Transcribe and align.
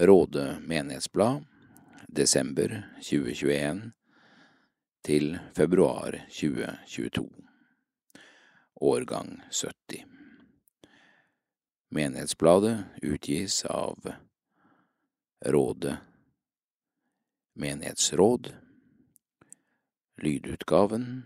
Råde 0.00 0.58
menighetsblad, 0.60 1.44
desember 2.08 2.88
2021 3.02 3.90
til 5.04 5.38
februar 5.56 6.24
2022. 6.30 7.30
Årgang 8.80 9.40
70. 9.50 10.04
Menighetsbladet 11.90 12.84
utgis 13.02 13.64
av 13.64 14.12
Råde 15.46 15.96
menighetsråd. 17.58 18.54
Lydutgaven 20.22 21.24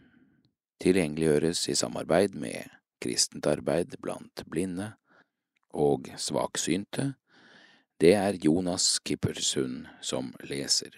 tilgjengeliggjøres 0.81 1.69
i 1.69 1.77
samarbeid 1.77 2.41
med 2.41 2.73
Kristent 3.05 3.47
arbeid 3.53 4.01
blant 4.01 4.47
blinde 4.49 4.95
og 5.69 6.09
svaksynte. 6.17 7.13
Det 8.03 8.17
er 8.19 8.35
Jonas 8.43 8.99
Kippersund 9.07 9.85
som 10.03 10.33
leser. 10.51 10.91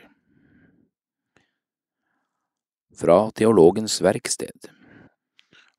Fra 2.97 3.29
Teologens 3.37 3.99
verksted 4.01 4.71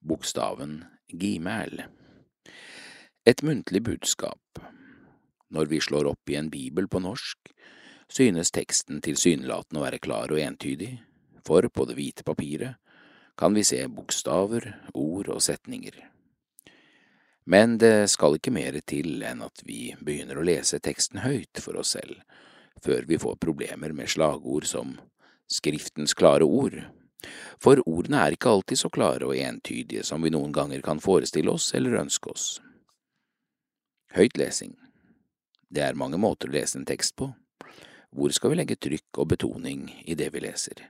Bokstaven 0.06 0.84
Gimæl 1.10 1.82
Et 3.26 3.42
muntlig 3.42 3.82
budskap 3.88 4.62
Når 5.50 5.74
vi 5.74 5.82
slår 5.82 6.12
opp 6.14 6.30
i 6.30 6.38
en 6.38 6.54
bibel 6.54 6.86
på 6.86 7.02
norsk, 7.02 7.50
synes 8.06 8.54
teksten 8.54 9.02
tilsynelatende 9.02 9.82
å 9.82 9.88
være 9.88 10.04
klar 10.06 10.30
og 10.30 10.46
entydig, 10.46 11.00
for 11.42 11.66
på 11.74 11.90
det 11.90 11.98
hvite 11.98 12.28
papiret 12.28 12.78
kan 13.34 13.58
vi 13.58 13.66
se 13.66 13.82
bokstaver, 13.90 14.76
ord 14.94 15.34
og 15.34 15.42
setninger. 15.42 16.04
Men 17.46 17.78
det 17.78 18.10
skal 18.10 18.38
ikke 18.38 18.54
mer 18.54 18.78
til 18.90 19.22
enn 19.24 19.44
at 19.46 19.62
vi 19.66 19.94
begynner 20.02 20.40
å 20.40 20.46
lese 20.46 20.82
teksten 20.82 21.22
høyt 21.22 21.62
for 21.62 21.78
oss 21.78 21.94
selv, 21.94 22.18
før 22.82 23.06
vi 23.06 23.20
får 23.22 23.38
problemer 23.42 23.94
med 23.94 24.10
slagord 24.10 24.66
som 24.70 24.98
Skriftens 25.46 26.16
klare 26.18 26.42
ord, 26.42 26.80
for 27.62 27.82
ordene 27.86 28.24
er 28.26 28.34
ikke 28.34 28.50
alltid 28.50 28.80
så 28.80 28.90
klare 28.90 29.28
og 29.28 29.38
entydige 29.38 30.02
som 30.06 30.26
vi 30.26 30.32
noen 30.34 30.54
ganger 30.56 30.82
kan 30.86 31.02
forestille 31.02 31.54
oss 31.54 31.72
eller 31.78 32.00
ønske 32.02 32.32
oss. 32.34 32.48
Høytlesing 34.16 34.74
Det 35.70 35.84
er 35.86 35.98
mange 36.00 36.18
måter 36.18 36.50
å 36.50 36.56
lese 36.56 36.80
en 36.80 36.88
tekst 36.88 37.16
på. 37.20 37.30
Hvor 38.16 38.32
skal 38.34 38.54
vi 38.54 38.60
legge 38.62 38.80
trykk 38.80 39.22
og 39.22 39.30
betoning 39.34 39.90
i 40.06 40.16
det 40.16 40.32
vi 40.34 40.42
leser? 40.46 40.86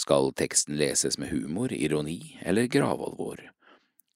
Skal 0.00 0.32
teksten 0.34 0.78
leses 0.80 1.18
med 1.18 1.30
humor, 1.30 1.72
ironi 1.72 2.38
eller 2.42 2.66
gravalvor? 2.66 3.52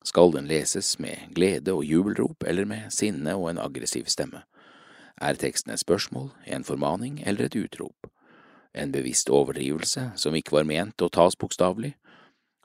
Skal 0.06 0.30
den 0.36 0.46
leses 0.46 0.98
med 1.02 1.34
glede 1.34 1.72
og 1.74 1.84
jubelrop 1.84 2.44
eller 2.46 2.64
med 2.64 2.92
sinne 2.94 3.34
og 3.34 3.50
en 3.50 3.58
aggressiv 3.58 4.06
stemme? 4.06 4.44
Er 5.18 5.34
teksten 5.34 5.72
et 5.72 5.82
spørsmål, 5.82 6.30
en 6.46 6.64
formaning 6.64 7.22
eller 7.26 7.48
et 7.48 7.56
utrop? 7.56 8.06
En 8.74 8.92
bevisst 8.92 9.30
overdrivelse 9.30 10.12
som 10.16 10.36
ikke 10.38 10.54
var 10.54 10.68
ment 10.68 11.02
å 11.02 11.10
tas 11.10 11.34
bokstavelig? 11.36 11.96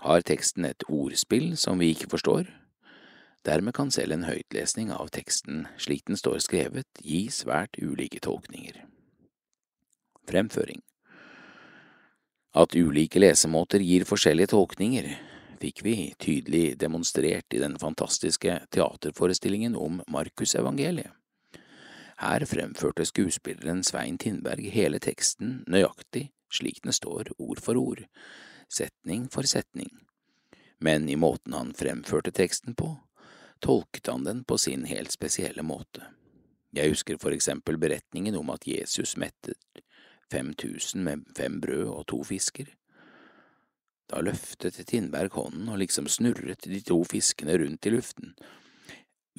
Har 0.05 0.21
teksten 0.21 0.65
et 0.65 0.85
ordspill 0.89 1.55
som 1.57 1.81
vi 1.81 1.89
ikke 1.95 2.11
forstår? 2.13 2.45
Dermed 3.45 3.73
kan 3.73 3.89
selv 3.89 4.13
en 4.13 4.27
høytlesning 4.27 4.91
av 4.93 5.09
teksten 5.09 5.65
slik 5.81 6.05
den 6.05 6.19
står 6.19 6.43
skrevet, 6.45 6.85
gi 7.01 7.25
svært 7.33 7.79
ulike 7.81 8.21
tolkninger. 8.21 8.83
Fremføring 10.29 10.83
At 12.53 12.75
ulike 12.75 13.17
lesemåter 13.17 13.81
gir 13.81 14.05
forskjellige 14.05 14.53
tolkninger, 14.53 15.09
fikk 15.61 15.83
vi 15.85 15.95
tydelig 16.19 16.79
demonstrert 16.81 17.53
i 17.53 17.61
den 17.61 17.77
fantastiske 17.79 18.59
teaterforestillingen 18.73 19.75
om 19.77 20.01
Markusevangeliet. 20.09 21.13
Her 22.21 22.45
fremførte 22.45 23.05
skuespilleren 23.05 23.81
Svein 23.83 24.19
Tindberg 24.21 24.67
hele 24.73 24.99
teksten 25.01 25.63
nøyaktig 25.69 26.27
slik 26.53 26.81
den 26.83 26.93
står 26.93 27.31
ord 27.37 27.61
for 27.61 27.77
ord, 27.77 28.03
setning 28.69 29.27
for 29.31 29.47
setning, 29.47 29.89
men 30.79 31.09
i 31.09 31.15
måten 31.15 31.53
han 31.53 31.73
fremførte 31.77 32.33
teksten 32.35 32.75
på, 32.75 32.95
tolket 33.61 34.07
han 34.07 34.25
den 34.25 34.43
på 34.43 34.57
sin 34.57 34.85
helt 34.89 35.13
spesielle 35.13 35.63
måte. 35.63 36.03
Jeg 36.75 36.93
husker 36.93 37.19
for 37.19 37.35
eksempel 37.35 37.77
beretningen 37.77 38.35
om 38.39 38.49
at 38.53 38.67
Jesus 38.67 39.17
mettet 39.19 39.83
5000 40.31 41.03
med 41.03 41.25
fem 41.37 41.59
brød 41.61 41.89
og 41.91 42.05
to 42.07 42.21
fisker. 42.23 42.69
Da 44.11 44.19
løftet 44.19 44.75
Tindberg 44.87 45.31
hånden 45.37 45.69
og 45.71 45.79
liksom 45.79 46.09
snurret 46.11 46.67
de 46.67 46.81
to 46.83 46.97
fiskene 47.07 47.55
rundt 47.61 47.87
i 47.87 47.93
luften. 47.93 48.33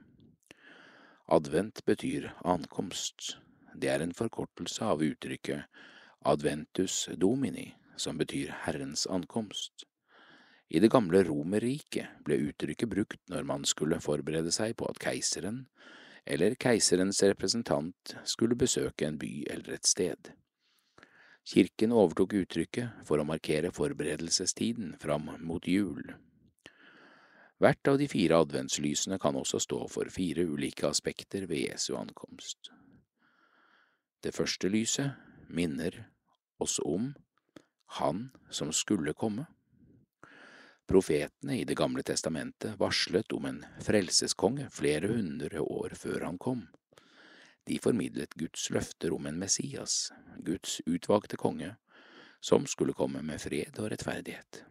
Advent 1.26 1.82
betyr 1.88 2.28
ankomst. 2.44 3.38
Det 3.74 3.90
er 3.90 4.04
en 4.04 4.14
forkortelse 4.14 4.84
av 4.84 5.02
uttrykket 5.02 5.66
adventus 6.26 7.08
domini, 7.16 7.72
som 7.96 8.18
betyr 8.20 8.52
Herrens 8.66 9.06
ankomst. 9.10 9.89
I 10.70 10.78
det 10.78 10.92
gamle 10.92 11.24
Romerriket 11.26 12.22
ble 12.24 12.36
uttrykket 12.46 12.90
brukt 12.90 13.22
når 13.32 13.46
man 13.48 13.64
skulle 13.66 13.98
forberede 14.02 14.52
seg 14.54 14.76
på 14.78 14.86
at 14.86 15.00
keiseren 15.02 15.64
eller 16.30 16.54
keiserens 16.54 17.22
representant 17.26 18.14
skulle 18.28 18.58
besøke 18.58 19.08
en 19.08 19.18
by 19.18 19.32
eller 19.50 19.74
et 19.74 19.88
sted. 19.88 20.30
Kirken 21.50 21.90
overtok 21.96 22.36
uttrykket 22.42 23.02
for 23.08 23.18
å 23.18 23.26
markere 23.26 23.72
forberedelsestiden 23.74 24.94
fram 25.02 25.32
mot 25.42 25.66
jul. 25.66 26.12
Hvert 27.60 27.90
av 27.90 27.98
de 28.00 28.06
fire 28.08 28.38
adventslysene 28.44 29.18
kan 29.20 29.36
også 29.36 29.58
stå 29.60 29.80
for 29.90 30.08
fire 30.12 30.46
ulike 30.46 30.86
aspekter 30.88 31.48
ved 31.50 31.66
Jesu 31.66 31.96
ankomst. 31.98 32.70
Det 34.22 34.32
første 34.36 34.70
lyset 34.70 35.18
minner 35.48 36.06
oss 36.60 36.78
om 36.84 37.14
Han 37.98 38.30
som 38.54 38.70
skulle 38.72 39.12
komme. 39.18 39.48
Profetene 40.90 41.60
i 41.60 41.64
Det 41.64 41.74
gamle 41.78 42.02
testamentet 42.02 42.74
varslet 42.78 43.32
om 43.32 43.44
en 43.46 43.58
frelseskonge 43.78 44.64
flere 44.74 45.06
hundre 45.12 45.60
år 45.62 45.92
før 45.94 46.24
han 46.26 46.38
kom. 46.38 46.64
De 47.70 47.76
formidlet 47.78 48.34
Guds 48.34 48.64
løfter 48.74 49.14
om 49.14 49.28
en 49.30 49.38
Messias, 49.38 50.10
Guds 50.42 50.80
utvalgte 50.90 51.38
konge, 51.38 51.76
som 52.40 52.66
skulle 52.66 52.96
komme 52.98 53.22
med 53.22 53.38
fred 53.38 53.78
og 53.78 53.92
rettferdighet. 53.94 54.64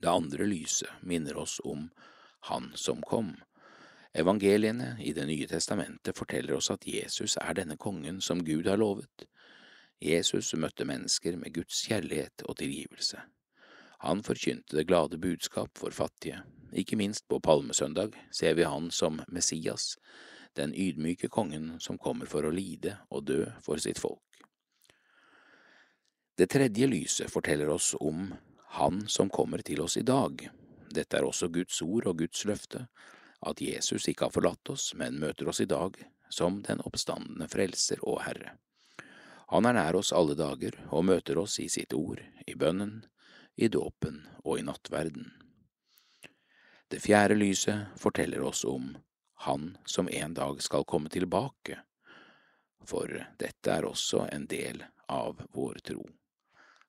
Det 0.00 0.08
andre 0.08 0.48
lyset 0.48 1.04
minner 1.04 1.36
oss 1.44 1.60
om 1.60 1.90
Han 2.48 2.72
som 2.74 3.04
kom. 3.04 3.34
Evangeliene 4.14 4.96
i 5.04 5.12
Det 5.12 5.28
nye 5.28 5.46
testamentet 5.46 6.16
forteller 6.16 6.56
oss 6.56 6.72
at 6.72 6.88
Jesus 6.88 7.36
er 7.36 7.52
denne 7.52 7.76
kongen 7.76 8.24
som 8.24 8.44
Gud 8.44 8.64
har 8.64 8.80
lovet. 8.80 9.28
Jesus 10.00 10.54
møtte 10.54 10.88
mennesker 10.88 11.36
med 11.36 11.52
Guds 11.52 11.84
kjærlighet 11.84 12.48
og 12.48 12.56
tilgivelse. 12.56 13.20
Han 14.06 14.22
forkynte 14.22 14.76
det 14.76 14.84
glade 14.84 15.18
budskap 15.18 15.78
for 15.78 15.90
fattige. 15.90 16.42
Ikke 16.72 16.96
minst 16.96 17.24
på 17.28 17.40
palmesøndag 17.40 18.14
ser 18.30 18.54
vi 18.54 18.62
han 18.62 18.90
som 18.90 19.18
Messias, 19.28 19.96
den 20.54 20.74
ydmyke 20.74 21.26
kongen 21.28 21.72
som 21.82 21.98
kommer 21.98 22.30
for 22.30 22.46
å 22.46 22.52
lide 22.54 23.00
og 23.10 23.24
dø 23.26 23.40
for 23.64 23.82
sitt 23.82 23.98
folk. 23.98 24.22
Det 26.38 26.46
tredje 26.54 26.86
lyset 26.86 27.32
forteller 27.32 27.72
oss 27.74 27.96
om 27.98 28.34
Han 28.78 29.08
som 29.08 29.30
kommer 29.30 29.58
til 29.58 29.80
oss 29.80 29.96
i 29.96 30.02
dag. 30.02 30.50
dette 30.94 31.16
er 31.16 31.24
også 31.24 31.48
Guds 31.48 31.82
ord 31.82 32.06
og 32.06 32.18
Guds 32.18 32.44
løfte, 32.44 32.86
at 33.40 33.60
Jesus 33.60 34.08
ikke 34.08 34.24
har 34.24 34.30
forlatt 34.30 34.70
oss, 34.70 34.94
men 34.94 35.18
møter 35.18 35.48
oss 35.48 35.60
i 35.60 35.66
dag 35.66 35.98
som 36.30 36.62
den 36.62 36.80
oppstandende 36.80 37.48
frelser 37.48 37.98
og 38.02 38.22
Herre. 38.22 38.54
Han 39.48 39.66
er 39.66 39.72
nær 39.72 39.96
oss 39.96 40.12
alle 40.12 40.34
dager 40.34 40.78
og 40.90 41.04
møter 41.04 41.38
oss 41.38 41.58
i 41.58 41.68
sitt 41.68 41.94
ord, 41.94 42.22
i 42.46 42.54
bønnen, 42.54 43.04
i 43.56 43.68
dåpen 43.68 44.22
og 44.44 44.58
i 44.58 44.62
nattverden. 44.62 45.32
Det 46.88 47.00
fjerde 47.02 47.34
lyset 47.34 47.98
forteller 47.98 48.44
oss 48.46 48.64
om 48.64 48.96
Han 49.38 49.76
som 49.84 50.08
en 50.08 50.34
dag 50.34 50.62
skal 50.62 50.84
komme 50.84 51.08
tilbake, 51.12 51.76
for 52.84 53.10
dette 53.36 53.72
er 53.72 53.84
også 53.84 54.22
en 54.32 54.46
del 54.48 54.80
av 55.12 55.42
vår 55.52 55.82
tro. 55.84 56.06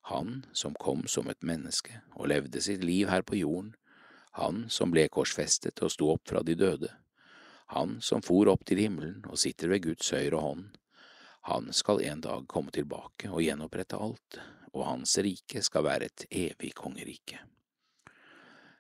Han 0.08 0.46
som 0.54 0.78
kom 0.80 1.04
som 1.12 1.28
et 1.28 1.44
menneske 1.44 2.00
og 2.16 2.30
levde 2.32 2.62
sitt 2.64 2.86
liv 2.88 3.10
her 3.12 3.26
på 3.28 3.36
jorden, 3.36 3.74
han 4.32 4.70
som 4.70 4.94
ble 4.96 5.10
korsfestet 5.12 5.84
og 5.84 5.92
sto 5.92 6.08
opp 6.14 6.30
fra 6.30 6.40
de 6.40 6.56
døde, 6.56 6.94
han 7.76 7.98
som 8.02 8.24
for 8.24 8.48
opp 8.48 8.64
til 8.64 8.80
himmelen 8.80 9.26
og 9.28 9.40
sitter 9.42 9.68
ved 9.74 9.84
Guds 9.90 10.14
høyre 10.16 10.40
hånd, 10.40 10.70
han 11.52 11.68
skal 11.76 12.00
en 12.08 12.22
dag 12.24 12.48
komme 12.48 12.72
tilbake 12.72 13.28
og 13.28 13.44
gjenopprette 13.44 14.00
alt, 14.00 14.40
og 14.78 14.86
hans 14.86 15.18
rike 15.26 15.64
skal 15.66 15.86
være 15.88 16.10
et 16.12 16.26
evig 16.30 16.74
kongerike. 16.78 17.42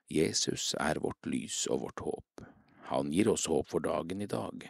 Jesus 0.08 0.72
er 0.80 1.02
vårt 1.04 1.26
lys 1.28 1.66
og 1.68 1.82
vårt 1.88 2.04
håp. 2.06 2.46
Han 2.94 3.12
gir 3.12 3.28
oss 3.34 3.48
håp 3.52 3.68
for 3.74 3.84
dagen 3.84 4.22
i 4.24 4.30
dag, 4.32 4.70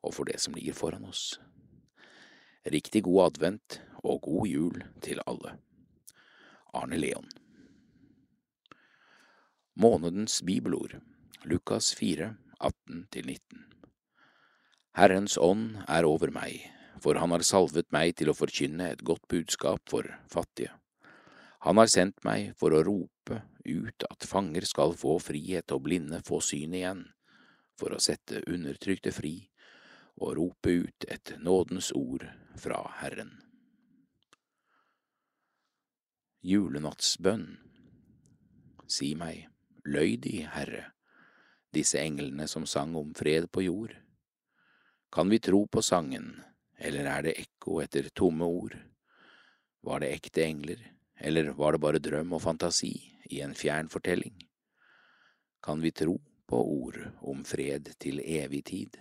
og 0.00 0.14
for 0.16 0.24
det 0.30 0.38
som 0.40 0.54
ligger 0.56 0.78
foran 0.78 1.04
oss. 1.10 1.34
Riktig 2.64 3.02
god 3.04 3.26
advent 3.26 3.80
og 4.04 4.22
god 4.24 4.48
jul 4.48 4.82
til 5.04 5.20
alle. 5.26 5.58
Arne 6.72 6.96
Leon 6.96 7.28
Månedens 9.80 10.40
bibelord 10.46 11.00
Lukas 11.44 11.94
4, 11.94 12.34
18–19 12.60 13.64
Herrens 14.96 15.38
ånd 15.40 15.80
er 15.88 16.06
over 16.08 16.32
meg 16.34 16.60
for 17.00 17.18
han 17.20 17.32
har 17.34 17.44
salvet 17.46 17.88
meg 17.94 18.14
til 18.20 18.30
å 18.30 18.36
forkynne 18.36 18.90
et 18.92 19.04
godt 19.06 19.26
budskap 19.30 19.82
for 19.90 20.08
fattige. 20.32 20.72
Han 21.64 21.76
har 21.76 21.90
sendt 21.92 22.22
meg 22.24 22.54
for 22.56 22.72
å 22.72 22.82
rope 22.84 23.42
ut 23.66 24.06
at 24.08 24.24
fanger 24.28 24.64
skal 24.68 24.94
få 24.96 25.18
frihet 25.20 25.72
og 25.74 25.84
blinde 25.88 26.22
få 26.24 26.40
syn 26.44 26.76
igjen, 26.76 27.04
for 27.76 27.92
å 27.92 28.00
sette 28.00 28.44
undertrykte 28.48 29.12
fri 29.12 29.34
og 30.20 30.36
rope 30.36 30.72
ut 30.84 31.06
et 31.08 31.34
nådens 31.40 31.90
ord 31.96 32.26
fra 32.60 32.82
Herren. 33.00 33.38
Julenattsbønn 36.40 37.58
Si 38.90 39.12
meg, 39.14 39.44
løy 39.86 40.16
de, 40.18 40.40
Herre, 40.50 40.88
disse 41.70 42.00
englene 42.02 42.48
som 42.50 42.64
sang 42.66 42.96
om 42.98 43.12
fred 43.14 43.46
på 43.54 43.62
jord? 43.62 43.92
Kan 45.14 45.30
vi 45.30 45.38
tro 45.38 45.60
på 45.70 45.82
sangen, 45.84 46.40
eller 46.80 47.04
er 47.04 47.26
det 47.26 47.36
ekko 47.42 47.80
etter 47.84 48.08
tomme 48.16 48.46
ord? 48.48 48.76
Var 49.84 50.00
det 50.00 50.12
ekte 50.16 50.44
engler, 50.46 50.80
eller 51.20 51.52
var 51.56 51.76
det 51.76 51.82
bare 51.84 52.00
drøm 52.00 52.32
og 52.36 52.42
fantasi 52.44 52.94
i 53.30 53.42
en 53.44 53.54
fjern 53.54 53.90
fortelling? 53.92 54.34
Kan 55.60 55.84
vi 55.84 55.92
tro 55.92 56.16
på 56.48 56.60
ord 56.60 56.98
om 57.20 57.44
fred 57.44 57.92
til 58.00 58.22
evig 58.24 58.64
tid? 58.72 58.96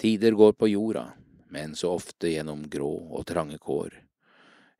Tider 0.00 0.32
går 0.32 0.56
på 0.56 0.70
jorda, 0.72 1.10
men 1.52 1.76
så 1.76 1.92
ofte 1.92 2.32
gjennom 2.32 2.64
grå 2.68 2.90
og 3.12 3.26
trange 3.28 3.60
kår, 3.60 3.92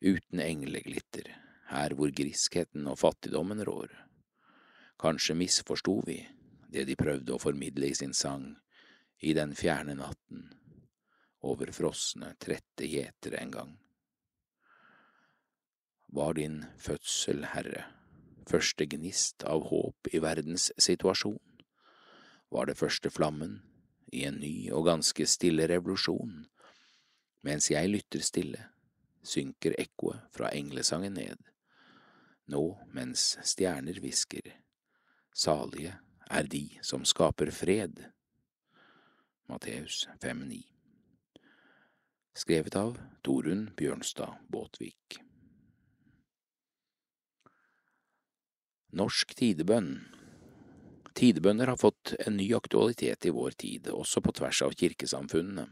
uten 0.00 0.40
engleglitter, 0.40 1.28
her 1.68 1.94
hvor 1.94 2.10
griskheten 2.16 2.88
og 2.88 2.98
fattigdommen 2.98 3.60
rår. 3.68 3.92
Kanskje 4.98 5.36
misforsto 5.36 6.00
vi 6.08 6.18
det 6.72 6.88
de 6.88 6.96
prøvde 6.96 7.36
å 7.36 7.42
formidle 7.42 7.92
i 7.92 7.94
sin 7.94 8.16
sang, 8.16 8.54
i 9.20 9.36
den 9.36 9.52
fjerne 9.54 9.94
natten 10.00 10.48
over 11.42 11.72
frosne, 11.74 12.34
trette 12.38 12.86
gjetere 12.86 13.40
en 13.42 13.50
gang. 13.50 13.72
Var 16.12 16.34
din 16.34 16.64
fødsel, 16.78 17.44
Herre, 17.54 17.84
første 18.48 18.86
gnist 18.86 19.44
av 19.48 19.64
håp 19.70 20.10
i 20.12 20.20
verdens 20.22 20.70
situasjon? 20.78 21.40
Var 22.52 22.68
det 22.68 22.76
første 22.76 23.10
flammen 23.10 23.62
i 24.12 24.26
en 24.28 24.36
ny 24.42 24.70
og 24.76 24.86
ganske 24.90 25.26
stille 25.26 25.66
revolusjon? 25.70 26.42
Mens 27.42 27.70
jeg 27.72 27.90
lytter 27.90 28.22
stille, 28.22 28.66
synker 29.24 29.74
ekkoet 29.80 30.28
fra 30.36 30.52
englesangen 30.54 31.16
ned. 31.16 31.40
Nå, 32.52 32.62
mens 32.92 33.38
stjerner 33.46 33.98
hvisker, 34.02 34.52
salige 35.32 35.96
er 36.30 36.50
de 36.50 36.66
som 36.84 37.06
skaper 37.08 37.50
fred. 37.56 38.04
Matteus 39.48 40.04
5,9 40.20 40.71
skrevet 42.34 42.76
av 42.76 42.98
Torunn 43.22 43.70
Bjørnstad 43.76 44.40
Båtvik. 44.48 45.18
Norsk 48.92 49.34
tidebønn 49.36 50.00
Tidebønner 51.12 51.68
har 51.68 51.76
fått 51.76 52.14
en 52.24 52.38
ny 52.40 52.46
aktualitet 52.56 53.26
i 53.28 53.32
vår 53.36 53.52
tid, 53.60 53.90
også 53.92 54.22
på 54.24 54.32
tvers 54.32 54.62
av 54.64 54.72
kirkesamfunnene. 54.80 55.66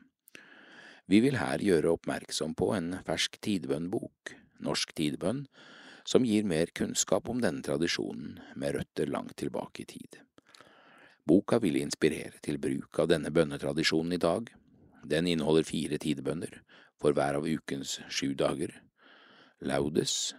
Vi 1.08 1.22
vil 1.24 1.40
her 1.40 1.64
gjøre 1.64 1.94
oppmerksom 1.96 2.52
på 2.54 2.74
en 2.76 2.92
fersk 3.06 3.40
tidebønnbok, 3.40 4.34
Norsk 4.60 4.92
tidebønn, 4.92 5.46
som 6.04 6.28
gir 6.28 6.44
mer 6.44 6.68
kunnskap 6.76 7.28
om 7.32 7.40
denne 7.40 7.64
tradisjonen 7.64 8.36
med 8.60 8.76
røtter 8.76 9.08
langt 9.08 9.38
tilbake 9.40 9.86
i 9.86 9.88
tid. 9.96 10.20
Boka 11.24 11.58
vil 11.64 11.80
inspirere 11.80 12.36
til 12.44 12.60
bruk 12.60 13.00
av 13.00 13.08
denne 13.08 13.32
bønnetradisjonen 13.32 14.12
i 14.16 14.20
dag, 14.20 14.52
den 15.10 15.26
inneholder 15.26 15.66
fire 15.66 15.98
tidebønner 15.98 16.60
for 17.00 17.16
hver 17.16 17.38
av 17.40 17.48
ukens 17.48 17.98
sju 18.08 18.32
dager. 18.38 18.72
Laudes, 19.60 20.34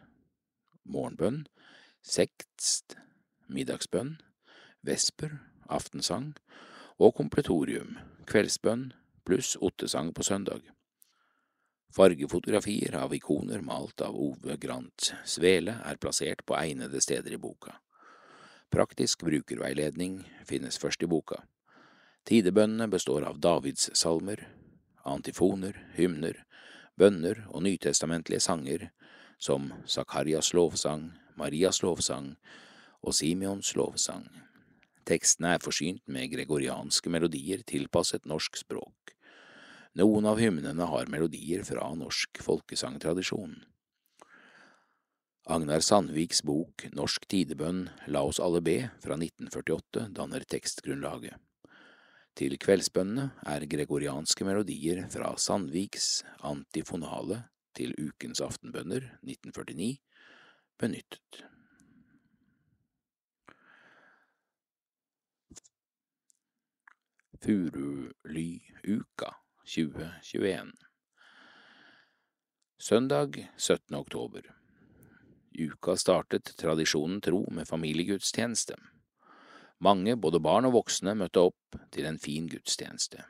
morgenbønn, 0.83 1.45
sekst, 2.01 2.95
middagsbønn, 3.51 4.15
vesper, 4.85 5.37
aftensang 5.69 6.33
og 6.97 7.15
kompletorium, 7.19 7.97
kveldsbønn 8.29 8.91
pluss 9.25 9.55
ottesang 9.61 10.13
på 10.13 10.25
søndag. 10.25 10.63
Fargefotografier 11.91 12.95
av 12.95 13.13
ikoner 13.13 13.61
malt 13.61 14.01
av 14.01 14.15
Ove 14.15 14.55
Grant 14.57 15.11
Svele 15.27 15.75
er 15.83 15.99
plassert 15.99 16.45
på 16.47 16.55
egnede 16.55 17.01
steder 17.03 17.35
i 17.35 17.41
boka. 17.41 17.75
Praktisk 18.71 19.25
brukerveiledning 19.27 20.21
finnes 20.47 20.79
først 20.79 21.03
i 21.03 21.09
boka. 21.11 21.41
Tidebønnene 22.23 22.87
består 22.87 23.25
av 23.27 23.41
davidssalmer, 23.43 24.45
antifoner, 25.07 25.75
hymner, 25.95 26.43
bønner 26.97 27.45
og 27.49 27.63
nytestamentlige 27.65 28.43
sanger 28.43 28.89
som 29.41 29.71
Zakarias 29.87 30.53
lovsang, 30.53 31.09
Marias 31.37 31.81
lovsang 31.81 32.35
og 33.01 33.15
Simeons 33.17 33.73
lovsang. 33.75 34.27
Tekstene 35.07 35.55
er 35.55 35.63
forsynt 35.63 36.03
med 36.05 36.29
gregorianske 36.33 37.09
melodier 37.09 37.63
tilpasset 37.67 38.27
norsk 38.29 38.59
språk. 38.61 39.15
Noen 39.97 40.27
av 40.29 40.39
hymnene 40.39 40.85
har 40.87 41.09
melodier 41.11 41.65
fra 41.67 41.89
norsk 41.97 42.39
folkesangtradisjon. 42.45 43.57
Agnar 45.51 45.81
Sandviks 45.81 46.43
bok 46.45 46.85
Norsk 46.93 47.25
tidebønn 47.27 47.87
La 48.13 48.21
oss 48.23 48.39
alle 48.39 48.61
be 48.61 48.77
fra 49.01 49.17
1948 49.17 50.11
danner 50.13 50.45
tekstgrunnlaget. 50.45 51.33
Til 52.39 52.55
kveldsbønnene 52.61 53.31
er 53.51 53.65
gregorianske 53.69 54.45
melodier 54.47 55.03
fra 55.11 55.33
Sandviks 55.37 56.23
antifonale 56.47 57.41
til 57.75 57.91
ukens 57.99 58.41
aftenbønner 58.43 59.09
1949 59.23 59.97
benyttet. 60.79 61.43
Furulyuka 67.41 69.31
2021 69.65 70.71
Søndag 72.81 73.51
17. 73.57 73.95
oktober 73.95 74.41
Uka 75.59 75.97
startet 75.97 76.53
tradisjonen 76.57 77.19
tro 77.21 77.43
med 77.51 77.67
familiegudstjeneste. 77.67 78.77
Mange, 79.81 80.13
både 80.13 80.37
barn 80.43 80.67
og 80.69 80.75
voksne, 80.75 81.15
møtte 81.17 81.41
opp 81.49 81.77
til 81.93 82.05
en 82.05 82.19
fin 82.21 82.45
gudstjeneste. 82.49 83.23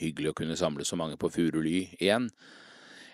Hyggelig 0.00 0.30
å 0.32 0.36
kunne 0.38 0.56
samle 0.56 0.86
så 0.88 0.96
mange 0.96 1.18
på 1.20 1.28
Furuly 1.32 1.82
igjen. 1.98 2.30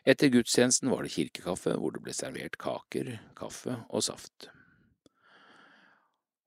Etter 0.06 0.30
gudstjenesten 0.34 0.90
var 0.90 1.02
det 1.02 1.14
kirkekaffe, 1.14 1.74
hvor 1.78 1.94
det 1.94 2.02
ble 2.02 2.14
servert 2.14 2.58
kaker, 2.62 3.16
kaffe 3.38 3.80
og 3.90 4.06
saft. 4.06 4.48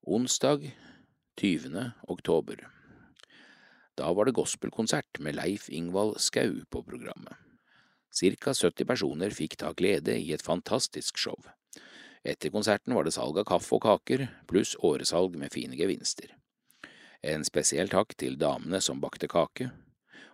Onsdag 0.07 0.69
20. 1.39 1.91
oktober. 2.07 2.63
Da 3.95 4.12
var 4.15 4.27
det 4.27 4.36
gospelkonsert 4.36 5.19
med 5.24 5.36
Leif 5.36 5.67
Ingvald 5.67 6.19
Skau 6.24 6.62
på 6.72 6.84
programmet. 6.84 7.36
Cirka 8.15 8.53
70 8.55 8.88
personer 8.88 9.36
fikk 9.36 9.57
ta 9.60 9.74
glede 9.75 10.15
i 10.15 10.31
et 10.36 10.43
fantastisk 10.43 11.19
show. 11.19 11.36
Etter 12.25 12.50
konserten 12.50 12.96
var 12.98 13.05
det 13.05 13.13
salg 13.13 13.38
av 13.38 13.46
kaffe 13.46 13.77
og 13.77 13.84
kaker, 13.86 14.24
pluss 14.50 14.74
åresalg 14.82 15.36
med 15.38 15.53
fine 15.53 15.77
gevinster. 15.77 16.32
En 17.22 17.46
spesiell 17.46 17.91
takk 17.91 18.15
til 18.17 18.39
damene 18.41 18.79
som 18.82 19.01
bakte 19.01 19.29
kake, 19.29 19.70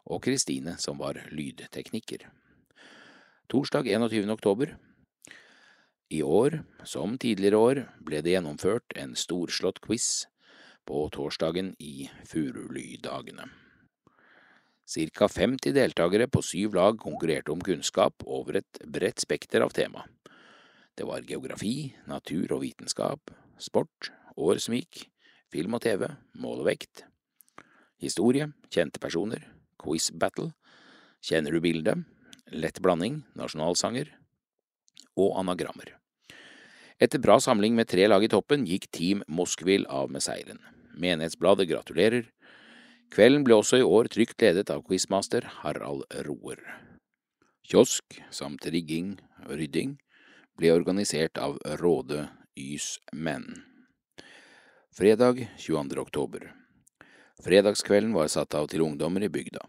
og 0.07 0.23
Kristine 0.23 0.77
som 0.79 1.01
var 1.03 1.19
lydtekniker. 1.35 2.29
Torsdag 3.51 3.89
21. 3.91 4.31
oktober. 4.31 4.77
I 6.11 6.21
år, 6.23 6.61
som 6.87 7.17
tidligere 7.19 7.59
år, 7.59 7.83
ble 7.99 8.21
det 8.23 8.37
gjennomført 8.37 8.95
en 8.99 9.11
storslått 9.15 9.83
quiz 9.83 10.29
på 10.87 11.03
torsdagen 11.11 11.73
i 11.79 12.07
Furulydagene. 12.27 13.49
Cirka 14.87 15.27
50 15.27 15.75
deltakere 15.75 16.27
på 16.27 16.41
syv 16.43 16.79
lag 16.79 16.97
konkurrerte 16.99 17.51
om 17.51 17.61
kunnskap 17.63 18.23
over 18.25 18.59
et 18.59 18.81
bredt 18.87 19.23
spekter 19.23 19.63
av 19.63 19.75
tema. 19.75 20.07
Det 21.01 21.07
var 21.09 21.23
geografi, 21.25 21.95
natur 22.05 22.51
og 22.53 22.59
vitenskap, 22.61 23.31
sport, 23.57 24.11
år 24.37 24.59
som 24.61 24.75
gikk, 24.75 25.07
film 25.49 25.73
og 25.73 25.81
TV, 25.81 26.03
mål 26.37 26.59
og 26.61 26.67
vekt, 26.67 27.01
historie, 27.97 28.51
kjente 28.69 29.01
personer, 29.01 29.47
quiz 29.81 30.11
battle, 30.13 30.51
kjenner 31.25 31.57
du 31.57 31.61
bildet, 31.63 32.03
lett 32.53 32.77
blanding, 32.85 33.23
nasjonalsanger 33.33 34.11
og 35.17 35.39
anagrammer. 35.41 35.95
Etter 37.01 37.23
bra 37.25 37.39
samling 37.41 37.73
med 37.73 37.89
tre 37.89 38.05
lag 38.05 38.21
i 38.21 38.29
toppen 38.29 38.69
gikk 38.69 38.85
Team 38.93 39.25
Moskvil 39.25 39.89
av 39.89 40.13
med 40.13 40.21
seieren. 40.21 40.61
Menighetsbladet 40.93 41.65
gratulerer. 41.73 42.29
Kvelden 43.09 43.49
ble 43.49 43.57
også 43.57 43.81
i 43.81 43.89
år 43.89 44.13
trygt 44.13 44.45
ledet 44.45 44.69
av 44.69 44.85
quizmaster 44.85 45.49
Harald 45.63 46.05
Roer. 46.29 46.61
Kiosk 47.65 48.21
samt 48.29 48.69
rigging 48.69 49.15
og 49.47 49.57
rydding 49.57 49.97
ble 50.61 50.75
organisert 50.77 51.39
av 51.41 51.55
Råde 51.81 52.27
Ys 52.55 52.99
Menn. 53.11 53.63
Fredag 54.93 55.47
22. 55.57 55.97
oktober. 55.97 56.51
Fredagskvelden 57.41 58.13
var 58.13 58.29
satt 58.29 58.53
av 58.53 58.67
til 58.69 58.83
ungdommer 58.85 59.25
i 59.25 59.31
bygda. 59.33 59.63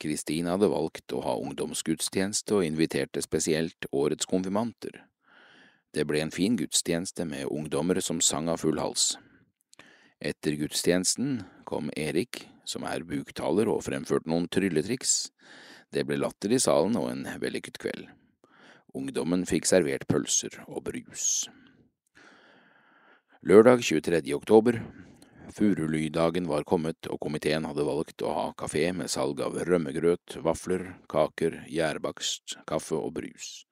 Kristine 0.00 0.54
hadde 0.54 0.72
valgt 0.72 1.12
å 1.12 1.20
ha 1.20 1.36
ungdomsgudstjeneste 1.36 2.56
og 2.56 2.64
inviterte 2.64 3.20
spesielt 3.20 3.90
årets 3.92 4.24
konfirmanter. 4.30 5.02
Det 5.92 6.08
ble 6.08 6.24
en 6.24 6.32
fin 6.32 6.56
gudstjeneste 6.56 7.28
med 7.28 7.52
ungdommer 7.52 8.00
som 8.00 8.24
sang 8.24 8.48
av 8.48 8.64
full 8.64 8.80
hals. 8.80 9.18
Etter 10.16 10.56
gudstjenesten 10.56 11.42
kom 11.68 11.92
Erik, 11.92 12.46
som 12.64 12.88
er 12.88 13.04
buktaler 13.04 13.68
og 13.68 13.84
fremførte 13.84 14.32
noen 14.32 14.48
trylletriks. 14.48 15.26
Det 15.92 16.08
ble 16.08 16.24
latter 16.24 16.56
i 16.56 16.62
salen 16.62 16.96
og 16.96 17.12
en 17.12 17.28
vellykket 17.42 17.84
kveld. 17.84 18.08
Ungdommen 18.96 19.42
fikk 19.44 19.66
servert 19.68 20.06
pølser 20.08 20.54
og 20.70 20.86
brus. 20.86 21.50
Lørdag 23.44 23.82
23. 23.84 24.22
oktober. 24.32 24.78
Furulydagen 25.52 26.48
var 26.48 26.64
kommet, 26.64 27.06
og 27.12 27.20
komiteen 27.20 27.66
hadde 27.68 27.84
valgt 27.86 28.24
å 28.24 28.32
ha 28.32 28.46
kafé 28.58 28.88
med 28.96 29.12
salg 29.12 29.42
av 29.44 29.58
rømmegrøt, 29.68 30.38
vafler, 30.42 30.86
kaker, 31.12 31.60
gjærbakst, 31.68 32.56
kaffe 32.66 32.96
og 32.96 33.12
brus. 33.18 33.66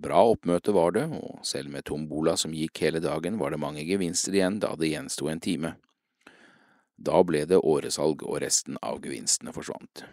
Bra 0.00 0.24
oppmøte 0.32 0.74
var 0.74 0.96
det, 0.98 1.06
og 1.14 1.44
selv 1.46 1.70
med 1.70 1.86
tombola 1.86 2.34
som 2.40 2.56
gikk 2.56 2.82
hele 2.82 3.02
dagen, 3.04 3.38
var 3.38 3.54
det 3.54 3.62
mange 3.62 3.84
gevinster 3.86 4.34
igjen 4.34 4.58
da 4.64 4.74
det 4.74 4.90
gjensto 4.90 5.30
en 5.30 5.44
time. 5.44 5.76
Da 6.98 7.22
ble 7.24 7.46
det 7.46 7.62
åresalg, 7.62 8.26
og 8.26 8.42
resten 8.42 8.80
av 8.82 8.98
gevinstene 9.04 9.54
forsvant. 9.54 10.04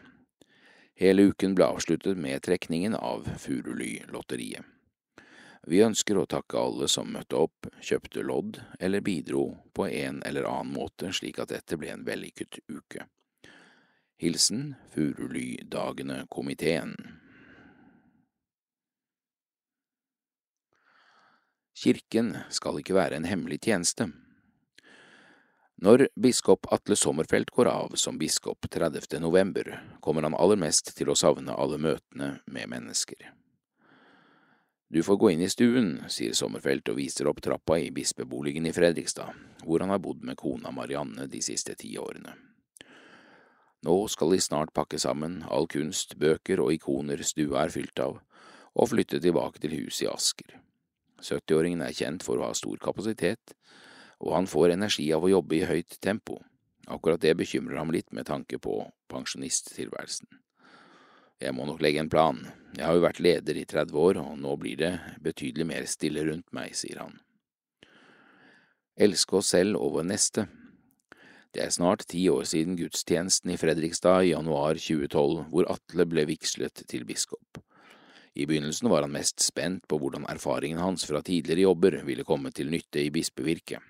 Hele 0.98 1.30
uken 1.30 1.54
ble 1.54 1.62
avsluttet 1.66 2.18
med 2.18 2.42
trekningen 2.42 2.96
av 2.96 3.28
Furuly-lotteriet. 3.38 4.66
Vi 5.68 5.84
ønsker 5.86 6.18
å 6.18 6.26
takke 6.26 6.58
alle 6.58 6.88
som 6.90 7.12
møtte 7.14 7.36
opp, 7.38 7.68
kjøpte 7.84 8.24
lodd 8.26 8.62
eller 8.80 9.02
bidro 9.06 9.58
på 9.78 9.88
en 9.92 10.24
eller 10.26 10.44
annen 10.50 10.74
måte 10.74 11.14
slik 11.14 11.40
at 11.44 11.50
dette 11.54 11.78
ble 11.78 11.92
en 11.94 12.06
vellykket 12.08 12.60
uke. 12.72 13.06
Hilsen 14.18 14.74
Furuly-dagene-komiteen. 14.96 16.96
Kirken 21.78 22.38
skal 22.50 22.80
ikke 22.82 22.98
være 22.98 23.16
en 23.20 23.30
hemmelig 23.30 23.62
tjeneste. 23.68 24.10
Når 25.78 26.08
biskop 26.18 26.66
Atle 26.74 26.96
Sommerfelt 26.98 27.52
går 27.54 27.68
av 27.70 27.92
som 28.02 28.16
biskop 28.18 28.66
30. 28.70 29.20
november, 29.22 29.84
kommer 30.02 30.26
han 30.26 30.34
aller 30.34 30.58
mest 30.58 30.90
til 30.98 31.12
å 31.14 31.16
savne 31.16 31.54
alle 31.54 31.78
møtene 31.78 32.40
med 32.50 32.72
mennesker. 32.72 33.28
Du 34.90 35.04
får 35.06 35.20
gå 35.22 35.30
inn 35.36 35.44
i 35.46 35.52
stuen, 35.54 35.92
sier 36.10 36.34
Sommerfelt 36.34 36.90
og 36.90 36.98
viser 36.98 37.30
opp 37.30 37.44
trappa 37.46 37.78
i 37.78 37.92
bispeboligen 37.94 38.66
i 38.66 38.74
Fredrikstad, 38.74 39.38
hvor 39.62 39.86
han 39.86 39.94
har 39.94 40.02
bodd 40.02 40.26
med 40.26 40.40
kona 40.42 40.74
Marianne 40.74 41.28
de 41.30 41.44
siste 41.46 41.78
ti 41.78 41.94
årene. 42.02 42.34
Nå 43.86 44.00
skal 44.10 44.34
de 44.34 44.42
snart 44.42 44.74
pakke 44.74 44.98
sammen 44.98 45.44
all 45.46 45.70
kunst, 45.70 46.18
bøker 46.18 46.64
og 46.64 46.74
ikoner 46.74 47.22
stua 47.22 47.68
er 47.68 47.76
fylt 47.76 48.02
av, 48.02 48.18
og 48.74 48.90
flytte 48.96 49.22
tilbake 49.22 49.62
til 49.62 49.78
huset 49.78 50.08
i 50.08 50.10
Asker. 50.10 50.58
70-åringen 51.22 51.86
er 51.86 51.94
kjent 51.94 52.26
for 52.26 52.42
å 52.42 52.50
ha 52.50 52.58
stor 52.58 52.82
kapasitet, 52.82 53.54
og 54.24 54.34
han 54.34 54.50
får 54.50 54.74
energi 54.74 55.08
av 55.14 55.26
å 55.26 55.32
jobbe 55.32 55.60
i 55.60 55.66
høyt 55.70 56.00
tempo. 56.04 56.40
Akkurat 56.88 57.22
det 57.22 57.36
bekymrer 57.38 57.78
ham 57.78 57.92
litt 57.92 58.14
med 58.16 58.28
tanke 58.30 58.60
på 58.60 58.80
pensjonisttilværelsen. 59.12 60.28
Jeg 61.38 61.54
må 61.54 61.68
nok 61.70 61.84
legge 61.86 62.02
en 62.02 62.10
plan, 62.10 62.40
jeg 62.74 62.86
har 62.86 62.96
jo 62.98 63.04
vært 63.04 63.20
leder 63.22 63.58
i 63.60 63.66
30 63.70 63.98
år, 64.02 64.20
og 64.24 64.38
nå 64.42 64.56
blir 64.58 64.78
det 64.80 64.94
betydelig 65.22 65.68
mer 65.70 65.86
stille 65.90 66.24
rundt 66.26 66.48
meg, 66.56 66.74
sier 66.78 67.04
han. 67.04 67.20
Elske 68.98 69.38
oss 69.38 69.52
selv 69.54 69.78
og 69.78 70.00
vår 70.00 70.08
neste. 70.10 70.48
Det 71.54 71.62
er 71.64 71.74
snart 71.74 72.08
ti 72.10 72.24
år 72.30 72.48
siden 72.50 72.78
gudstjenesten 72.80 73.54
i 73.54 73.58
Fredrikstad 73.62 74.26
i 74.26 74.32
januar 74.32 74.80
2012, 74.82 75.46
hvor 75.52 75.70
Atle 75.70 76.08
ble 76.10 76.26
vigslet 76.30 76.86
til 76.90 77.06
biskop. 77.06 77.62
I 78.38 78.46
begynnelsen 78.50 78.90
var 78.90 79.06
han 79.06 79.14
mest 79.14 79.42
spent 79.42 79.86
på 79.90 79.98
hvordan 80.02 80.26
erfaringen 80.30 80.82
hans 80.82 81.06
fra 81.10 81.22
tidligere 81.26 81.66
jobber 81.66 82.02
ville 82.06 82.26
komme 82.26 82.52
til 82.54 82.70
nytte 82.74 83.02
i 83.02 83.14
bispevirket. 83.14 83.82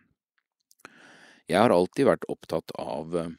Jeg 1.47 1.61
har 1.63 1.71
alltid 1.71 2.09
vært 2.09 2.25
opptatt 2.27 2.73
av 2.75 3.13
eh, 3.15 3.29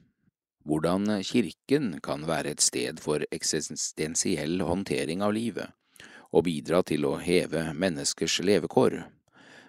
hvordan 0.69 1.11
kirken 1.29 1.99
kan 2.05 2.25
være 2.29 2.55
et 2.55 2.65
sted 2.65 3.03
for 3.05 3.25
eksistensiell 3.33 4.63
håndtering 4.65 5.21
av 5.25 5.35
livet, 5.37 5.69
og 6.33 6.47
bidra 6.49 6.81
til 6.89 7.05
å 7.09 7.19
heve 7.21 7.67
menneskers 7.77 8.39
levekår. 8.45 9.03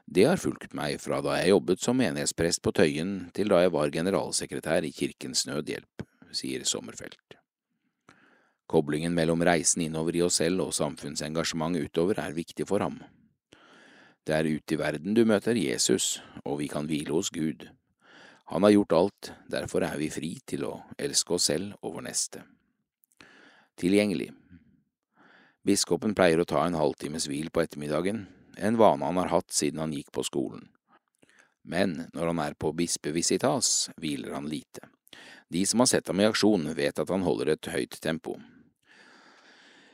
Det 0.09 0.23
har 0.25 0.39
fulgt 0.41 0.71
meg 0.73 1.01
fra 1.03 1.19
da 1.21 1.35
jeg 1.37 1.51
jobbet 1.51 1.83
som 1.83 1.99
menighetsprest 1.99 2.63
på 2.65 2.73
Tøyen 2.75 3.11
til 3.35 3.51
da 3.51 3.59
jeg 3.61 3.73
var 3.75 3.91
generalsekretær 3.93 4.87
i 4.87 4.93
Kirkens 4.95 5.43
Nødhjelp, 5.45 6.05
sier 6.31 6.63
Sommerfelt. 6.65 7.35
Koblingen 8.69 9.15
mellom 9.17 9.43
reisen 9.45 9.83
innover 9.85 10.15
i 10.15 10.23
oss 10.25 10.39
selv 10.41 10.63
og 10.67 10.75
samfunnsengasjement 10.77 11.77
utover 11.77 12.21
er 12.23 12.37
viktig 12.37 12.67
for 12.69 12.85
ham. 12.85 12.99
Det 14.25 14.35
er 14.35 14.49
ute 14.49 14.75
i 14.75 14.79
verden 14.79 15.15
du 15.17 15.23
møter 15.25 15.57
Jesus, 15.57 16.19
og 16.45 16.59
vi 16.61 16.67
kan 16.69 16.89
hvile 16.89 17.15
hos 17.15 17.31
Gud. 17.33 17.67
Han 18.49 18.63
har 18.63 18.73
gjort 18.73 18.91
alt, 18.97 19.31
derfor 19.47 19.85
er 19.85 19.97
vi 20.01 20.09
fri 20.09 20.31
til 20.45 20.63
å 20.65 20.73
elske 20.97 21.35
oss 21.37 21.51
selv 21.51 21.75
og 21.85 21.99
vår 21.99 22.07
neste. 22.09 22.41
Tilgjengelig 23.77 24.31
Biskopen 25.69 26.15
pleier 26.17 26.41
å 26.41 26.47
ta 26.49 26.63
en 26.65 26.77
halvtimes 26.79 27.27
hvil 27.29 27.51
på 27.53 27.61
ettermiddagen, 27.61 28.23
en 28.57 28.77
vane 28.79 29.05
han 29.05 29.19
har 29.21 29.29
hatt 29.29 29.53
siden 29.53 29.83
han 29.83 29.93
gikk 29.93 30.09
på 30.15 30.25
skolen. 30.25 30.65
Men 31.61 32.07
når 32.15 32.31
han 32.31 32.41
er 32.41 32.57
på 32.57 32.71
bispevisitas, 32.73 33.91
hviler 34.01 34.33
han 34.33 34.49
lite. 34.49 34.89
De 35.49 35.61
som 35.69 35.83
har 35.83 35.91
sett 35.91 36.09
ham 36.09 36.23
i 36.23 36.25
aksjon, 36.25 36.71
vet 36.73 36.99
at 36.99 37.13
han 37.13 37.25
holder 37.27 37.53
et 37.53 37.69
høyt 37.69 37.99
tempo. 38.01 38.39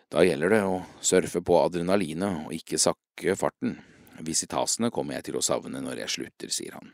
Da 0.08 0.24
gjelder 0.24 0.54
det 0.54 0.64
å 0.64 0.84
surfe 1.04 1.44
på 1.44 1.60
adrenalinet 1.60 2.46
og 2.46 2.56
ikke 2.56 2.80
sakke 2.80 3.36
farten. 3.36 3.82
Visitasene 4.24 4.94
kommer 4.96 5.18
jeg 5.18 5.32
til 5.32 5.42
å 5.42 5.44
savne 5.44 5.84
når 5.84 6.06
jeg 6.06 6.16
slutter, 6.20 6.56
sier 6.56 6.80
han. 6.80 6.94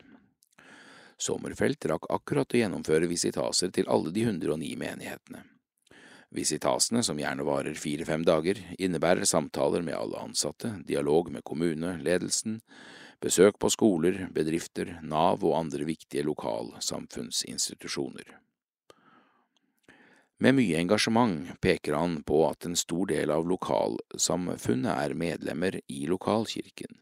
Sommerfelt 1.22 1.84
rakk 1.86 2.08
akkurat 2.10 2.50
å 2.50 2.58
gjennomføre 2.58 3.06
visitaser 3.10 3.70
til 3.74 3.86
alle 3.92 4.10
de 4.14 4.22
109 4.26 4.76
menighetene. 4.80 5.40
Visitasene, 6.32 7.02
som 7.04 7.18
gjerne 7.20 7.44
varer 7.46 7.74
fire–fem 7.78 8.24
dager, 8.24 8.56
innebærer 8.80 9.24
samtaler 9.28 9.82
med 9.84 9.94
alle 9.94 10.18
ansatte, 10.24 10.80
dialog 10.88 11.30
med 11.30 11.44
kommune, 11.44 11.98
ledelsen, 12.02 12.60
besøk 13.22 13.58
på 13.60 13.70
skoler, 13.70 14.28
bedrifter, 14.34 14.98
Nav 15.04 15.44
og 15.44 15.58
andre 15.60 15.84
viktige 15.86 16.24
lokalsamfunnsinstitusjoner. 16.26 18.38
Med 20.42 20.54
mye 20.58 20.80
engasjement 20.80 21.52
peker 21.62 21.94
han 21.94 22.22
på 22.26 22.48
at 22.48 22.66
en 22.66 22.74
stor 22.80 23.06
del 23.12 23.30
av 23.30 23.46
lokalsamfunnet 23.46 24.90
er 24.96 25.14
medlemmer 25.14 25.78
i 25.86 26.06
lokalkirken. 26.10 26.98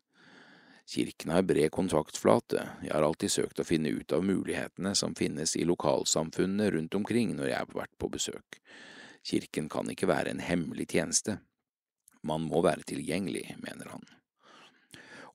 Kirken 0.90 1.31
har 1.31 1.42
bred 1.46 1.70
kontaktflate, 1.70 2.64
jeg 2.83 2.90
har 2.90 3.05
alltid 3.07 3.31
søkt 3.31 3.61
å 3.62 3.66
finne 3.66 3.92
ut 3.94 4.11
av 4.11 4.24
mulighetene 4.26 4.90
som 4.98 5.12
finnes 5.14 5.53
i 5.55 5.62
lokalsamfunnene 5.62 6.66
rundt 6.74 6.96
omkring 6.98 7.37
når 7.38 7.53
jeg 7.53 7.59
har 7.61 7.76
vært 7.76 7.94
på 8.03 8.09
besøk. 8.11 8.59
Kirken 9.22 9.68
kan 9.70 9.87
ikke 9.92 10.09
være 10.11 10.35
en 10.35 10.42
hemmelig 10.42 10.88
tjeneste. 10.90 11.37
Man 12.26 12.42
må 12.50 12.64
være 12.66 12.88
tilgjengelig, 12.90 13.55
mener 13.62 13.94
han. 13.94 14.03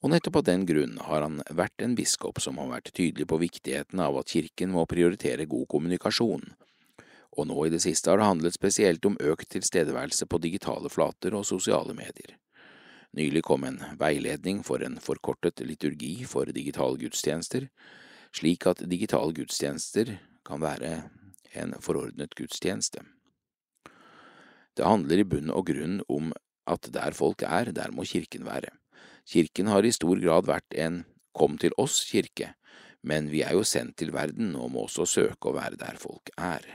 og 0.04 0.12
nettopp 0.12 0.41
av 0.41 0.44
den 0.52 0.68
grunn 0.68 1.00
har 1.02 1.24
han 1.24 1.39
vært 1.50 1.82
en 1.82 1.96
biskop 1.96 2.44
som 2.44 2.60
har 2.60 2.68
vært 2.76 2.91
tydelig 2.91 3.26
på 3.26 3.39
viktigheten 3.41 4.04
av 4.04 4.20
at 4.20 4.30
kirken 4.36 4.76
må 4.76 4.84
prioritere 4.86 5.48
god 5.50 5.70
kommunikasjon, 5.72 6.44
og 7.38 7.48
nå 7.48 7.65
i 7.65 7.72
det 7.72 7.80
siste 7.82 8.12
har 8.12 8.20
det 8.20 8.28
handlet 8.28 8.60
spesielt 8.60 9.08
om 9.08 9.15
økt 9.18 9.56
tilstedeværelse 9.56 10.28
på 10.28 10.44
digitale 10.44 10.91
flater 10.91 11.34
og 11.34 11.48
sosiale 11.48 11.96
medier. 11.96 12.36
Nylig 13.15 13.45
kom 13.47 13.63
en 13.63 13.78
veiledning 13.95 14.60
for 14.67 14.84
en 14.84 14.97
forkortet 14.99 15.62
liturgi 15.63 16.25
for 16.28 16.49
digitale 16.51 16.99
gudstjenester, 16.99 17.69
slik 18.36 18.65
at 18.67 18.84
digitale 18.91 19.32
gudstjenester 19.38 20.17
kan 20.43 20.60
være 20.60 20.97
en 21.56 21.78
forordnet 21.80 22.36
gudstjeneste. 22.36 23.06
Det 24.75 24.84
handler 24.84 25.21
i 25.21 25.28
bunn 25.32 25.54
og 25.56 25.69
grunn 25.69 26.01
om 26.12 26.34
at 26.67 26.89
der 26.91 27.15
folk 27.15 27.45
er, 27.47 27.71
der 27.71 27.93
må 27.95 28.04
kirken 28.04 28.43
være. 28.43 28.73
Kirken 29.23 29.71
har 29.71 29.88
i 29.88 29.93
stor 29.95 30.19
grad 30.19 30.49
vært 30.49 30.75
en 30.75 31.06
kom 31.36 31.56
til 31.62 31.71
oss-kirke, 31.80 32.51
men 32.99 33.30
vi 33.32 33.45
er 33.47 33.56
jo 33.56 33.63
sendt 33.63 33.95
til 34.01 34.12
verden 34.12 34.58
og 34.60 34.73
må 34.73 34.84
også 34.89 35.08
søke 35.08 35.54
å 35.54 35.56
være 35.56 35.80
der 35.80 35.95
folk 36.01 36.34
er. 36.36 36.67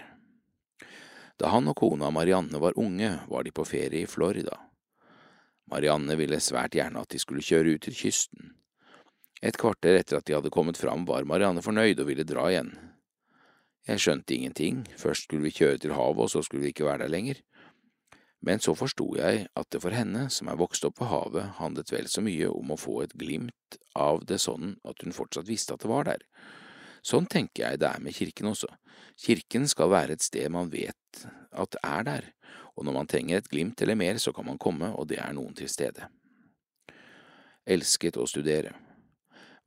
Da 1.37 1.53
han 1.53 1.68
og 1.68 1.76
kona 1.76 2.09
Marianne 2.12 2.61
var 2.64 2.81
unge, 2.81 3.12
var 3.29 3.44
de 3.44 3.53
på 3.53 3.68
ferie 3.68 4.07
i 4.07 4.09
Florida. 4.09 4.57
Marianne 5.71 6.17
ville 6.19 6.41
svært 6.43 6.75
gjerne 6.75 7.03
at 7.03 7.13
de 7.13 7.21
skulle 7.23 7.45
kjøre 7.45 7.77
ut 7.77 7.87
til 7.87 7.97
kysten. 7.97 8.55
Et 9.41 9.57
kvarter 9.57 9.97
etter 10.01 10.19
at 10.19 10.27
de 10.29 10.35
hadde 10.37 10.53
kommet 10.53 10.77
fram, 10.77 11.07
var 11.09 11.25
Marianne 11.25 11.63
fornøyd 11.65 12.03
og 12.03 12.11
ville 12.11 12.27
dra 12.29 12.49
igjen. 12.51 12.75
Jeg 13.89 14.03
skjønte 14.03 14.35
ingenting, 14.37 14.83
først 15.01 15.25
skulle 15.25 15.47
vi 15.47 15.55
kjøre 15.57 15.79
til 15.81 15.95
havet, 15.97 16.27
og 16.27 16.31
så 16.31 16.43
skulle 16.45 16.67
vi 16.67 16.75
ikke 16.75 16.85
være 16.85 17.07
der 17.07 17.15
lenger. 17.15 17.41
Men 18.45 18.61
så 18.61 18.75
forsto 18.77 19.07
jeg 19.17 19.47
at 19.57 19.69
det 19.73 19.81
for 19.85 19.95
henne, 19.95 20.27
som 20.33 20.49
er 20.49 20.59
vokst 20.61 20.85
opp 20.89 20.99
på 21.01 21.09
havet, 21.09 21.57
handlet 21.61 21.93
vel 21.93 22.09
så 22.09 22.23
mye 22.25 22.49
om 22.53 22.73
å 22.73 22.79
få 22.81 23.03
et 23.05 23.17
glimt 23.21 23.79
av 23.97 24.25
det 24.29 24.41
sånn 24.41 24.79
at 24.89 25.05
hun 25.05 25.17
fortsatt 25.17 25.49
visste 25.49 25.77
at 25.77 25.85
det 25.85 25.93
var 25.93 26.09
der. 26.09 26.25
Sånn 27.05 27.29
tenker 27.31 27.65
jeg 27.65 27.81
det 27.81 27.89
er 27.89 28.05
med 28.05 28.17
kirken 28.17 28.51
også. 28.53 28.69
Kirken 29.21 29.69
skal 29.69 29.93
være 29.93 30.17
et 30.17 30.25
sted 30.25 30.53
man 30.53 30.73
vet 30.73 31.25
at 31.53 31.77
er 31.85 32.05
der, 32.09 32.31
og 32.81 32.87
når 32.88 32.95
man 32.97 33.09
trenger 33.12 33.37
et 33.37 33.49
glimt 33.53 33.83
eller 33.85 33.99
mer, 34.01 34.16
så 34.16 34.33
kan 34.33 34.47
man 34.49 34.59
komme, 34.59 34.88
og 34.97 35.11
det 35.11 35.19
er 35.21 35.35
noen 35.37 35.53
til 35.57 35.69
stede. 35.69 36.09
Elsket 37.69 38.16
å 38.16 38.25
studere. 38.25 38.73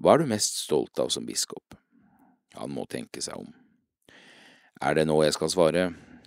Hva 0.01 0.15
er 0.15 0.23
du 0.23 0.31
mest 0.31 0.57
stolt 0.63 0.97
av 0.97 1.11
som 1.13 1.27
biskop? 1.27 1.77
Han 2.57 2.73
må 2.73 2.87
tenke 2.89 3.21
seg 3.21 3.37
om. 3.37 3.51
Er 4.81 4.97
det 4.97 5.05
nå 5.05 5.19
jeg 5.21 5.37
skal 5.37 5.53
svare, 5.53 5.83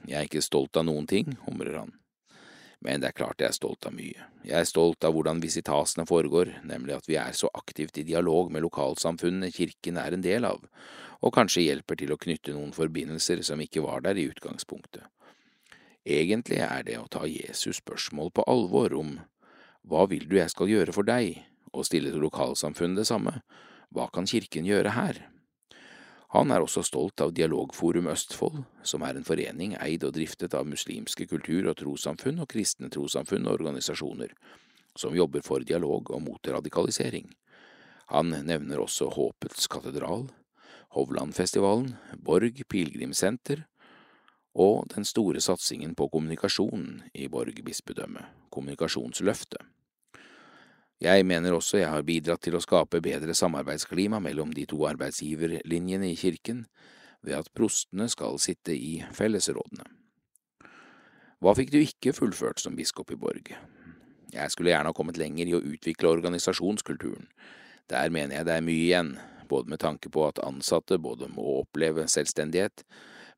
jeg 0.07 0.14
er 0.20 0.29
ikke 0.29 0.44
stolt 0.46 0.79
av 0.79 0.87
noen 0.87 1.11
ting, 1.11 1.35
humrer 1.49 1.81
han. 1.81 1.90
Men 2.87 3.03
det 3.03 3.11
er 3.11 3.18
klart 3.18 3.42
jeg 3.42 3.51
er 3.51 3.57
stolt 3.57 3.88
av 3.88 3.96
mye. 3.96 4.29
Jeg 4.46 4.61
er 4.61 4.68
stolt 4.70 5.03
av 5.03 5.16
hvordan 5.16 5.42
visitasene 5.42 6.07
foregår, 6.07 6.53
nemlig 6.70 6.94
at 6.94 7.11
vi 7.11 7.18
er 7.18 7.35
så 7.35 7.51
aktivt 7.59 7.99
i 7.99 8.07
dialog 8.07 8.53
med 8.55 8.62
lokalsamfunnene 8.62 9.51
kirken 9.51 9.99
er 9.99 10.14
en 10.14 10.22
del 10.22 10.46
av, 10.46 10.62
og 11.18 11.35
kanskje 11.35 11.66
hjelper 11.66 11.99
til 11.99 12.14
å 12.14 12.20
knytte 12.20 12.55
noen 12.55 12.70
forbindelser 12.77 13.42
som 13.42 13.59
ikke 13.64 13.83
var 13.83 14.07
der 14.07 14.22
i 14.22 14.29
utgangspunktet. 14.31 15.03
Egentlig 16.07 16.61
er 16.62 16.85
det 16.87 17.01
å 17.01 17.09
ta 17.11 17.25
Jesus' 17.27 17.81
spørsmål 17.83 18.31
på 18.31 18.45
alvor 18.47 18.92
om 18.95 19.16
hva 19.87 20.05
vil 20.07 20.29
du 20.31 20.37
jeg 20.38 20.53
skal 20.53 20.71
gjøre 20.71 20.95
for 20.95 21.07
deg, 21.07 21.40
og 21.75 21.87
stille 21.87 22.12
til 22.12 22.23
lokalsamfunnet 22.23 23.03
det 23.03 23.09
samme, 23.09 23.40
hva 23.90 24.07
kan 24.14 24.29
kirken 24.31 24.66
gjøre 24.66 24.95
her? 24.95 25.19
Han 26.35 26.51
er 26.55 26.62
også 26.62 26.85
stolt 26.87 27.23
av 27.23 27.33
Dialogforum 27.35 28.07
Østfold, 28.12 28.62
som 28.87 29.03
er 29.07 29.19
en 29.19 29.27
forening 29.27 29.77
eid 29.83 30.07
og 30.07 30.14
driftet 30.14 30.55
av 30.59 30.66
muslimske 30.69 31.27
kultur- 31.31 31.71
og 31.71 31.79
trossamfunn 31.81 32.42
og 32.42 32.51
kristne 32.55 32.90
trossamfunn 32.92 33.47
og 33.47 33.59
organisasjoner, 33.59 34.35
som 34.99 35.14
jobber 35.14 35.42
for 35.47 35.66
dialog 35.66 36.11
og 36.14 36.23
mot 36.23 36.51
radikalisering. 36.55 37.31
Han 38.14 38.31
nevner 38.47 38.83
også 38.83 39.11
Håpets 39.14 39.66
katedral, 39.71 40.29
Hovlandfestivalen, 40.95 41.97
Borg 42.23 42.62
pilegrimssenter 42.71 43.66
og 44.57 44.87
den 44.95 45.05
store 45.05 45.40
satsingen 45.45 45.95
på 45.95 46.09
kommunikasjon 46.09 47.03
i 47.14 47.29
Borg 47.29 47.61
bispedømme, 47.64 48.25
Kommunikasjonsløftet. 48.51 49.61
Jeg 51.01 51.27
mener 51.29 51.53
også 51.53 51.83
jeg 51.83 51.92
har 51.92 52.07
bidratt 52.09 52.40
til 52.40 52.57
å 52.57 52.62
skape 52.64 53.03
bedre 53.05 53.35
samarbeidsklima 53.37 54.16
mellom 54.25 54.55
de 54.57 54.64
to 54.64 54.81
arbeidsgiverlinjene 54.88 56.09
i 56.09 56.16
kirken 56.16 56.64
ved 57.21 57.37
at 57.37 57.51
prostene 57.53 58.09
skal 58.09 58.40
sitte 58.40 58.73
i 58.73 59.03
fellesrådene. 59.12 59.85
Hva 61.45 61.53
fikk 61.53 61.75
du 61.75 61.83
ikke 61.83 62.14
fullført 62.16 62.62
som 62.64 62.79
biskop 62.79 63.12
i 63.12 63.19
Borg? 63.21 63.53
Jeg 64.33 64.53
skulle 64.53 64.73
gjerne 64.73 64.88
ha 64.88 64.97
kommet 64.97 65.21
lenger 65.21 65.51
i 65.51 65.57
å 65.59 65.61
utvikle 65.61 66.14
organisasjonskulturen. 66.16 67.29
Der 67.92 68.09
mener 68.11 68.38
jeg 68.38 68.49
det 68.49 68.57
er 68.57 68.64
mye 68.64 68.87
igjen, 68.87 69.12
både 69.53 69.71
med 69.71 69.83
tanke 69.85 70.09
på 70.11 70.25
at 70.27 70.40
ansatte 70.42 70.97
både 70.99 71.29
må 71.29 71.61
oppleve 71.61 72.09
selvstendighet, 72.09 72.87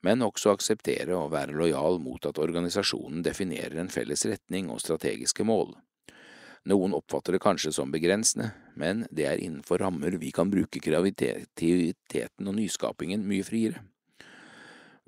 men 0.07 0.23
også 0.23 0.53
akseptere 0.55 1.17
og 1.17 1.33
være 1.35 1.57
lojal 1.59 1.99
mot 2.03 2.27
at 2.29 2.39
organisasjonen 2.39 3.25
definerer 3.27 3.79
en 3.81 3.93
felles 3.93 4.25
retning 4.29 4.71
og 4.73 4.83
strategiske 4.83 5.47
mål. 5.47 5.75
Noen 6.69 6.95
oppfatter 6.97 7.35
det 7.35 7.43
kanskje 7.43 7.73
som 7.73 7.93
begrensende, 7.95 8.51
men 8.77 9.07
det 9.15 9.27
er 9.29 9.43
innenfor 9.43 9.81
rammer 9.81 10.19
vi 10.21 10.33
kan 10.35 10.51
bruke 10.53 10.83
kreativiteten 10.83 12.51
og 12.51 12.59
nyskapingen 12.59 13.25
mye 13.27 13.47
friere. 13.47 13.83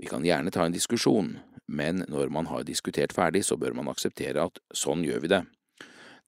Vi 0.00 0.08
kan 0.08 0.24
gjerne 0.24 0.52
ta 0.54 0.64
en 0.64 0.74
diskusjon, 0.74 1.34
men 1.68 2.04
når 2.08 2.30
man 2.32 2.48
har 2.48 2.64
diskutert 2.64 3.12
ferdig, 3.12 3.44
så 3.44 3.58
bør 3.60 3.76
man 3.76 3.90
akseptere 3.92 4.46
at 4.48 4.62
sånn 4.72 5.04
gjør 5.04 5.26
vi 5.26 5.32
det. 5.34 5.42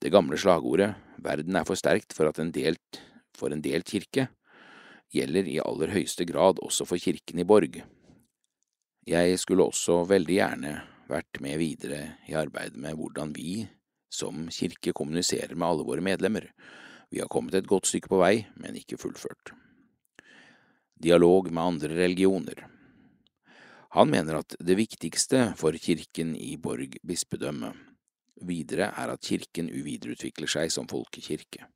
Det 0.03 0.11
gamle 0.13 0.37
slagordet 0.39 0.93
Verden 1.23 1.57
er 1.57 1.67
for 1.67 1.79
sterkt 1.79 2.15
for, 2.17 2.27
en 2.43 2.51
delt, 2.51 2.99
for 3.37 3.55
en 3.55 3.63
delt 3.63 3.87
kirke 3.87 4.27
gjelder 5.15 5.47
i 5.47 5.61
aller 5.63 5.93
høyeste 5.93 6.27
grad 6.27 6.59
også 6.65 6.87
for 6.89 6.99
kirken 6.99 7.39
i 7.39 7.47
Borg. 7.47 7.83
Jeg 9.03 9.35
skulle 9.43 9.65
også 9.67 10.05
veldig 10.07 10.35
gjerne 10.37 10.73
vært 11.11 11.41
med 11.43 11.59
videre 11.59 12.03
i 12.31 12.37
arbeidet 12.39 12.79
med 12.79 12.95
hvordan 12.95 13.33
vi 13.35 13.65
som 14.13 14.45
kirke 14.53 14.93
kommuniserer 14.95 15.57
med 15.57 15.67
alle 15.67 15.87
våre 15.89 16.05
medlemmer. 16.05 16.47
Vi 17.11 17.19
har 17.19 17.31
kommet 17.33 17.57
et 17.59 17.67
godt 17.67 17.91
stykke 17.91 18.13
på 18.13 18.21
vei, 18.23 18.45
men 18.55 18.79
ikke 18.79 19.01
fullført. 19.01 19.51
Dialog 21.03 21.51
med 21.51 21.63
andre 21.63 21.97
religioner 21.97 22.69
Han 23.93 24.09
mener 24.09 24.39
at 24.39 24.55
det 24.61 24.77
viktigste 24.79 25.53
for 25.59 25.75
kirken 25.77 26.37
i 26.37 26.57
Borg 26.57 26.95
bispedømme 27.03 27.75
videre 28.47 28.93
er 28.97 29.11
at 29.13 29.21
kirken 29.21 29.69
uvidereutvikler 29.69 30.49
seg 30.49 30.71
som 30.73 30.87
folkekirke. 30.89 31.67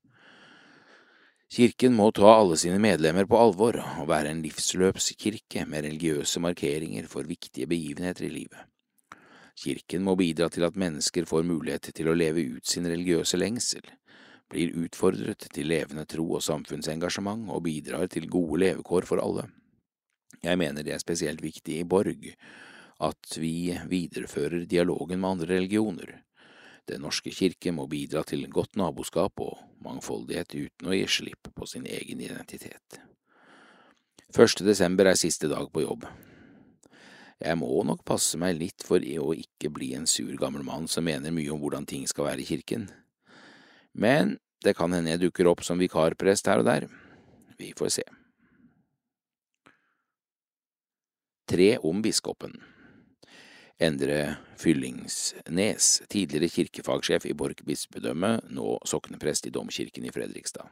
Kirken 1.46 1.94
må 1.94 2.08
ta 2.10 2.26
alle 2.40 2.56
sine 2.58 2.78
medlemmer 2.82 3.26
på 3.30 3.38
alvor 3.38 3.76
og 3.78 4.08
være 4.10 4.32
en 4.34 4.40
livsløpskirke 4.42 5.62
med 5.70 5.84
religiøse 5.86 6.42
markeringer 6.42 7.06
for 7.06 7.28
viktige 7.28 7.68
begivenheter 7.70 8.26
i 8.26 8.32
livet. 8.32 8.64
Kirken 9.56 10.02
må 10.04 10.16
bidra 10.18 10.50
til 10.52 10.66
at 10.66 10.76
mennesker 10.76 11.24
får 11.24 11.46
mulighet 11.46 11.92
til 11.94 12.10
å 12.10 12.16
leve 12.18 12.42
ut 12.56 12.66
sin 12.66 12.88
religiøse 12.90 13.38
lengsel, 13.38 13.86
blir 14.50 14.74
utfordret 14.82 15.46
til 15.54 15.70
levende 15.70 16.04
tro 16.10 16.26
og 16.36 16.44
samfunnsengasjement 16.44 17.48
og 17.54 17.62
bidrar 17.66 18.10
til 18.10 18.28
gode 18.30 18.60
levekår 18.64 19.06
for 19.08 19.22
alle. 19.22 19.46
Jeg 20.42 20.58
mener 20.58 20.82
det 20.82 20.94
er 20.94 21.02
spesielt 21.02 21.42
viktig 21.42 21.78
i 21.80 21.88
Borg 21.88 22.26
at 23.06 23.38
vi 23.38 23.70
viderefører 23.86 24.66
dialogen 24.66 25.20
med 25.22 25.30
andre 25.30 25.54
religioner. 25.56 26.25
Den 26.86 27.02
norske 27.02 27.32
kirke 27.34 27.72
må 27.74 27.88
bidra 27.90 28.22
til 28.26 28.46
godt 28.46 28.76
naboskap 28.78 29.40
og 29.42 29.58
mangfoldighet 29.82 30.54
uten 30.54 30.90
å 30.90 30.94
gi 30.94 31.06
slipp 31.10 31.50
på 31.54 31.66
sin 31.66 31.86
egen 31.90 32.22
identitet. 32.22 33.00
Første 34.34 34.66
desember 34.66 35.10
er 35.10 35.18
siste 35.18 35.50
dag 35.50 35.66
på 35.72 35.82
jobb. 35.82 36.06
Jeg 37.42 37.58
må 37.60 37.68
nok 37.84 38.04
passe 38.06 38.38
meg 38.40 38.56
litt 38.60 38.84
for 38.86 39.02
å 39.02 39.32
ikke 39.36 39.70
bli 39.74 39.92
en 39.98 40.06
sur 40.08 40.30
gammel 40.40 40.64
mann 40.64 40.86
som 40.88 41.04
mener 41.04 41.34
mye 41.34 41.50
om 41.52 41.60
hvordan 41.60 41.88
ting 41.88 42.06
skal 42.08 42.30
være 42.30 42.44
i 42.44 42.48
kirken. 42.48 42.86
Men 43.92 44.36
det 44.64 44.76
kan 44.78 44.94
hende 44.94 45.12
jeg 45.12 45.26
dukker 45.26 45.50
opp 45.50 45.64
som 45.66 45.80
vikarprest 45.80 46.48
her 46.48 46.62
og 46.62 46.70
der. 46.70 46.88
Vi 47.58 47.72
får 47.76 47.92
se. 47.98 48.06
Tre 51.46 51.68
om 51.86 52.00
biskopen. 52.02 52.56
Endre 53.76 54.38
Fyllingsnes, 54.56 56.02
tidligere 56.08 56.48
kirkefagsjef 56.48 57.26
i 57.28 57.34
Borch 57.36 57.60
bispedømme, 57.66 58.38
nå 58.48 58.78
sokneprest 58.88 59.50
i 59.50 59.52
domkirken 59.52 60.06
i 60.08 60.12
Fredrikstad. 60.14 60.70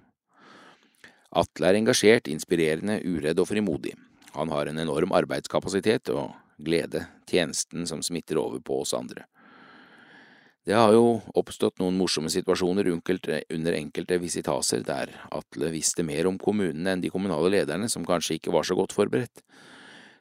Atle 1.36 1.68
er 1.68 1.76
engasjert, 1.76 2.30
inspirerende, 2.32 3.00
uredd 3.04 3.42
og 3.42 3.50
frimodig. 3.50 3.92
Han 4.38 4.48
har 4.54 4.70
en 4.70 4.80
enorm 4.80 5.12
arbeidskapasitet 5.12 6.08
og 6.14 6.32
glede, 6.56 7.04
tjenesten 7.28 7.84
som 7.90 8.00
smitter 8.02 8.40
over 8.40 8.62
på 8.64 8.80
oss 8.86 8.94
andre. 8.96 9.26
Det 10.64 10.72
har 10.72 10.94
jo 10.96 11.18
oppstått 11.36 11.82
noen 11.82 11.98
morsomme 12.00 12.30
situasjoner 12.32 12.88
under 12.88 13.76
enkelte 13.76 14.16
visitaser 14.16 14.80
der 14.86 15.12
Atle 15.28 15.68
visste 15.74 16.06
mer 16.06 16.24
om 16.30 16.38
kommunene 16.40 16.94
enn 16.94 17.04
de 17.04 17.12
kommunale 17.12 17.52
lederne, 17.52 17.90
som 17.92 18.06
kanskje 18.06 18.38
ikke 18.38 18.54
var 18.54 18.64
så 18.64 18.78
godt 18.78 18.96
forberedt. 18.96 19.44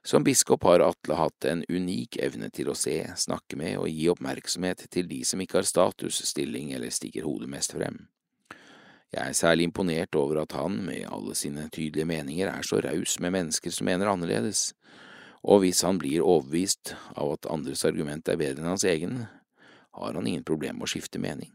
Som 0.05 0.23
biskop 0.23 0.63
har 0.67 0.83
Atle 0.83 1.15
hatt 1.15 1.45
en 1.47 1.61
unik 1.69 2.17
evne 2.19 2.49
til 2.51 2.67
å 2.67 2.75
se, 2.75 2.97
snakke 3.15 3.55
med 3.55 3.77
og 3.79 3.87
gi 3.87 4.09
oppmerksomhet 4.11 4.83
til 4.91 5.07
de 5.07 5.21
som 5.23 5.39
ikke 5.39 5.61
har 5.61 5.69
status, 5.69 6.19
stilling 6.27 6.73
eller 6.75 6.91
stikker 6.91 7.23
hodet 7.23 7.47
mest 7.53 7.71
frem. 7.77 8.01
Jeg 9.13 9.29
er 9.29 9.37
særlig 9.37 9.69
imponert 9.69 10.17
over 10.19 10.41
at 10.41 10.55
han, 10.57 10.81
med 10.89 11.07
alle 11.07 11.37
sine 11.39 11.69
tydelige 11.71 12.09
meninger, 12.09 12.51
er 12.51 12.67
så 12.67 12.81
raus 12.83 13.15
med 13.23 13.31
mennesker 13.31 13.71
som 13.71 13.87
mener 13.87 14.11
annerledes, 14.11 14.73
og 15.43 15.63
hvis 15.63 15.83
han 15.87 15.99
blir 16.01 16.25
overbevist 16.25 16.95
av 17.15 17.37
at 17.37 17.47
andres 17.53 17.85
argument 17.87 18.27
er 18.27 18.41
bedre 18.41 18.63
enn 18.63 18.73
hans 18.73 18.87
egen, 18.89 19.21
har 19.93 20.17
han 20.17 20.27
ingen 20.27 20.43
problem 20.43 20.81
med 20.81 20.89
å 20.89 20.93
skifte 20.95 21.21
mening. 21.21 21.53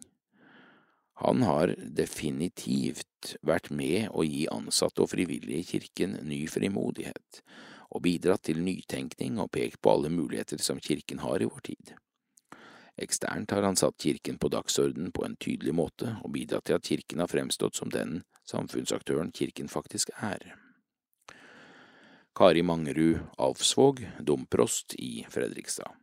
Han 1.21 1.43
har 1.43 1.75
definitivt 1.83 3.35
vært 3.43 3.73
med 3.75 4.13
å 4.15 4.23
gi 4.25 4.47
ansatte 4.55 5.03
og 5.03 5.11
frivillige 5.11 5.59
i 5.59 5.67
kirken 5.67 6.21
ny 6.31 6.45
frimodighet, 6.49 7.43
og 7.91 8.03
bidratt 8.05 8.45
til 8.49 8.61
nytenkning 8.63 9.39
og 9.41 9.51
pekt 9.55 9.81
på 9.83 9.95
alle 9.95 10.11
muligheter 10.13 10.61
som 10.63 10.81
kirken 10.81 11.23
har 11.25 11.43
i 11.43 11.49
vår 11.49 11.65
tid. 11.71 11.95
Eksternt 12.99 13.53
har 13.55 13.63
han 13.63 13.79
satt 13.79 14.01
kirken 14.03 14.39
på 14.39 14.51
dagsorden 14.51 15.13
på 15.15 15.25
en 15.25 15.37
tydelig 15.39 15.75
måte 15.75 16.17
og 16.25 16.33
bidratt 16.35 16.67
til 16.67 16.79
at 16.79 16.89
kirken 16.89 17.23
har 17.23 17.31
fremstått 17.31 17.79
som 17.79 17.93
den 17.95 18.23
samfunnsaktøren 18.49 19.31
kirken 19.33 19.71
faktisk 19.71 20.11
er. 20.19 20.55
Kari 22.39 22.63
Mangerud 22.63 23.23
Alfsvåg, 23.39 24.05
domprost 24.21 24.95
i 24.99 25.25
Fredrikstad. 25.31 25.95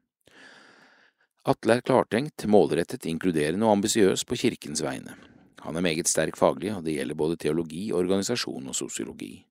Atle 1.45 1.77
er 1.77 1.85
klartenkt, 1.85 2.47
målrettet, 2.49 3.05
inkluderende 3.05 3.67
og 3.67 3.77
ambisiøs 3.77 4.23
på 4.25 4.37
kirkens 4.41 4.81
vegne. 4.81 5.13
Han 5.61 5.77
er 5.77 5.83
meget 5.85 6.09
sterk 6.09 6.37
faglig, 6.39 6.71
og 6.73 6.83
det 6.85 6.95
gjelder 6.97 7.17
både 7.17 7.37
teologi, 7.41 7.91
organisasjon 7.93 8.71
og 8.71 8.75
sosiologi. 8.75 9.45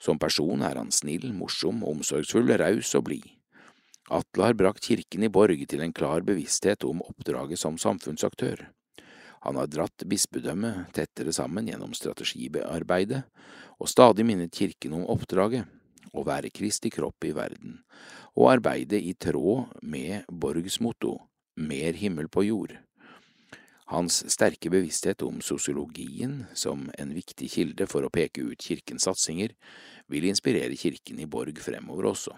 Som 0.00 0.18
person 0.18 0.64
er 0.64 0.80
han 0.80 0.90
snill, 0.94 1.28
morsom, 1.36 1.84
omsorgsfull, 1.84 2.48
raus 2.60 2.94
og 2.96 3.06
blid. 3.10 3.28
Atle 4.10 4.48
har 4.48 4.56
brakt 4.58 4.86
kirken 4.88 5.22
i 5.26 5.30
Borg 5.30 5.60
til 5.70 5.84
en 5.84 5.92
klar 5.94 6.24
bevissthet 6.26 6.84
om 6.88 7.02
oppdraget 7.04 7.60
som 7.60 7.76
samfunnsaktør. 7.78 8.64
Han 9.44 9.56
har 9.56 9.68
dratt 9.70 10.04
bispedømmet 10.08 10.90
tettere 10.96 11.32
sammen 11.32 11.68
gjennom 11.70 11.94
strategiarbeidet, 11.96 13.22
og 13.80 13.88
stadig 13.88 14.26
minnet 14.28 14.56
kirken 14.56 14.98
om 14.98 15.06
oppdraget, 15.14 15.68
å 16.12 16.24
være 16.26 16.50
Kristi 16.52 16.90
kropp 16.90 17.24
i 17.24 17.32
verden, 17.36 17.78
og 18.34 18.50
arbeide 18.56 18.98
i 18.98 19.14
tråd 19.14 19.78
med 19.82 20.26
Borgs 20.28 20.80
motto, 20.82 21.16
mer 21.56 21.96
himmel 21.96 22.28
på 22.28 22.44
jord. 22.48 22.74
Hans 23.90 24.20
sterke 24.30 24.70
bevissthet 24.70 25.22
om 25.26 25.40
sosiologien 25.42 26.44
som 26.54 26.84
en 26.94 27.10
viktig 27.10 27.48
kilde 27.50 27.88
for 27.90 28.06
å 28.06 28.12
peke 28.14 28.44
ut 28.46 28.62
kirkens 28.62 29.08
satsinger, 29.08 29.56
vil 30.06 30.28
inspirere 30.30 30.78
kirken 30.78 31.18
i 31.18 31.26
Borg 31.26 31.58
fremover 31.58 32.06
også. 32.12 32.36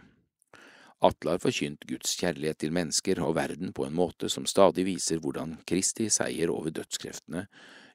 Atle 1.04 1.34
har 1.34 1.42
forkynt 1.42 1.84
Guds 1.90 2.14
kjærlighet 2.16 2.62
til 2.62 2.72
mennesker 2.72 3.20
og 3.20 3.34
verden 3.36 3.74
på 3.76 3.84
en 3.84 3.96
måte 3.98 4.30
som 4.32 4.46
stadig 4.48 4.86
viser 4.86 5.20
hvordan 5.20 5.58
Kristi 5.68 6.06
seier 6.14 6.48
over 6.54 6.72
dødskreftene 6.72 7.48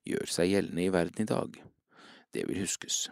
gjør 0.06 0.34
seg 0.38 0.52
gjeldende 0.52 0.84
i 0.86 0.94
verden 0.94 1.24
i 1.24 1.30
dag. 1.32 1.58
Det 2.36 2.44
vil 2.50 2.62
huskes. 2.62 3.08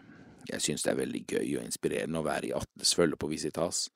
Jeg 0.46 0.62
synes 0.62 0.84
det 0.84 0.92
er 0.92 1.00
veldig 1.00 1.22
gøy 1.26 1.56
og 1.56 1.64
inspirerende 1.64 2.20
å 2.20 2.26
være 2.26 2.52
i 2.52 2.54
Atles 2.54 2.92
følge 2.94 3.18
på 3.18 3.32
Visitas. 3.32 3.88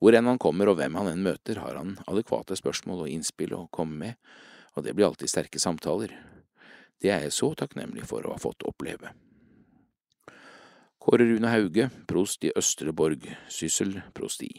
Hvor 0.00 0.16
enn 0.16 0.30
han 0.30 0.40
kommer 0.40 0.70
og 0.70 0.78
hvem 0.80 0.96
han 0.96 1.10
enn 1.10 1.26
møter, 1.26 1.60
har 1.60 1.76
han 1.76 1.98
adekvate 2.06 2.56
spørsmål 2.56 3.04
og 3.04 3.12
innspill 3.12 3.52
å 3.58 3.66
komme 3.74 3.98
med, 4.06 4.30
og 4.76 4.84
det 4.86 4.94
blir 4.94 5.08
alltid 5.08 5.30
sterke 5.30 5.60
samtaler. 5.62 6.14
Det 7.00 7.10
er 7.10 7.24
jeg 7.26 7.36
så 7.36 7.52
takknemlig 7.56 8.04
for 8.08 8.26
å 8.26 8.34
ha 8.34 8.40
fått 8.40 8.66
oppleve. 8.68 9.12
Kåre 11.00 11.24
Rune 11.24 11.48
Hauge, 11.48 11.88
prost 12.06 12.44
i 12.44 12.52
Østre 12.56 12.92
Borg, 12.92 13.24
Syssel 13.48 13.96
prosti. 14.12 14.50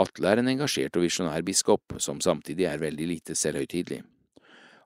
Atle 0.00 0.30
er 0.30 0.40
en 0.40 0.48
engasjert 0.48 0.96
og 0.96 1.04
visjonær 1.04 1.44
biskop, 1.44 1.98
som 2.00 2.22
samtidig 2.24 2.64
er 2.70 2.80
veldig 2.80 3.08
lite 3.10 3.36
selvhøytidelig. 3.36 4.00